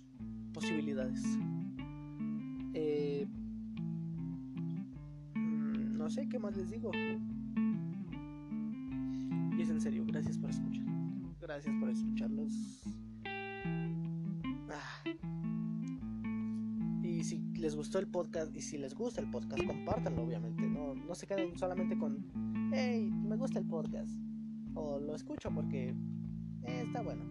posibilidades. 0.54 1.24
Eh, 2.74 3.28
mm, 5.36 5.98
no 5.98 6.10
sé 6.10 6.28
qué 6.28 6.40
más 6.40 6.56
les 6.58 6.70
digo 6.70 6.92
es 9.64 9.70
en 9.70 9.82
serio, 9.82 10.04
gracias 10.06 10.38
por 10.38 10.50
escuchar. 10.50 10.86
Gracias 11.42 11.76
por 11.80 11.90
escucharlos. 11.90 12.84
Les 17.64 17.78
gustó 17.78 17.98
el 17.98 18.08
podcast 18.08 18.54
y 18.54 18.62
si 18.62 18.78
les 18.78 18.94
gusta 18.94 19.22
el 19.22 19.32
podcast, 19.32 19.66
compártanlo 19.66 20.24
obviamente. 20.24 20.68
No, 20.68 20.94
no 20.96 21.16
se 21.16 21.26
queden 21.26 21.58
solamente 21.58 21.98
con, 21.98 22.70
hey, 22.74 23.10
me 23.10 23.38
gusta 23.38 23.58
el 23.58 23.66
podcast. 23.66 24.12
O 24.76 25.00
lo 25.00 25.16
escucho 25.16 25.50
porque 25.50 25.96
eh, 26.64 26.84
está 26.86 27.02
bueno. 27.02 27.24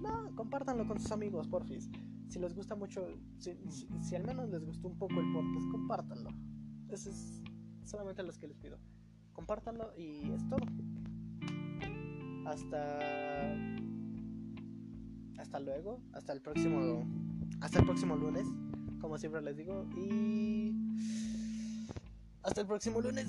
No, 0.00 0.32
compártanlo 0.36 0.86
con 0.86 1.00
sus 1.00 1.10
amigos, 1.10 1.48
porfis. 1.48 1.90
Si 2.28 2.38
les 2.38 2.54
gusta 2.54 2.76
mucho, 2.76 3.04
si, 3.38 4.14
al 4.14 4.24
menos 4.24 4.48
les 4.48 4.64
gustó 4.64 4.86
un 4.86 4.96
poco 4.96 5.18
el 5.18 5.32
podcast, 5.32 5.68
compártanlo. 5.72 6.30
Eso 6.88 7.10
es 7.10 7.42
solamente 7.82 8.22
los 8.22 8.38
que 8.38 8.46
les 8.46 8.56
pido. 8.56 8.78
Compártanlo 9.32 9.90
y 9.98 10.30
es 10.30 10.48
todo. 10.48 10.64
Hasta. 12.46 13.56
Hasta 15.36 15.58
luego. 15.58 16.00
Hasta 16.12 16.32
el 16.32 16.40
próximo. 16.42 17.04
Hasta 17.60 17.80
el 17.80 17.86
próximo 17.86 18.14
lunes. 18.14 18.46
Como 19.04 19.18
siempre 19.18 19.42
les 19.42 19.54
digo. 19.54 19.84
Y. 19.98 20.72
Hasta 22.42 22.62
el 22.62 22.66
próximo 22.66 23.02
lunes. 23.02 23.26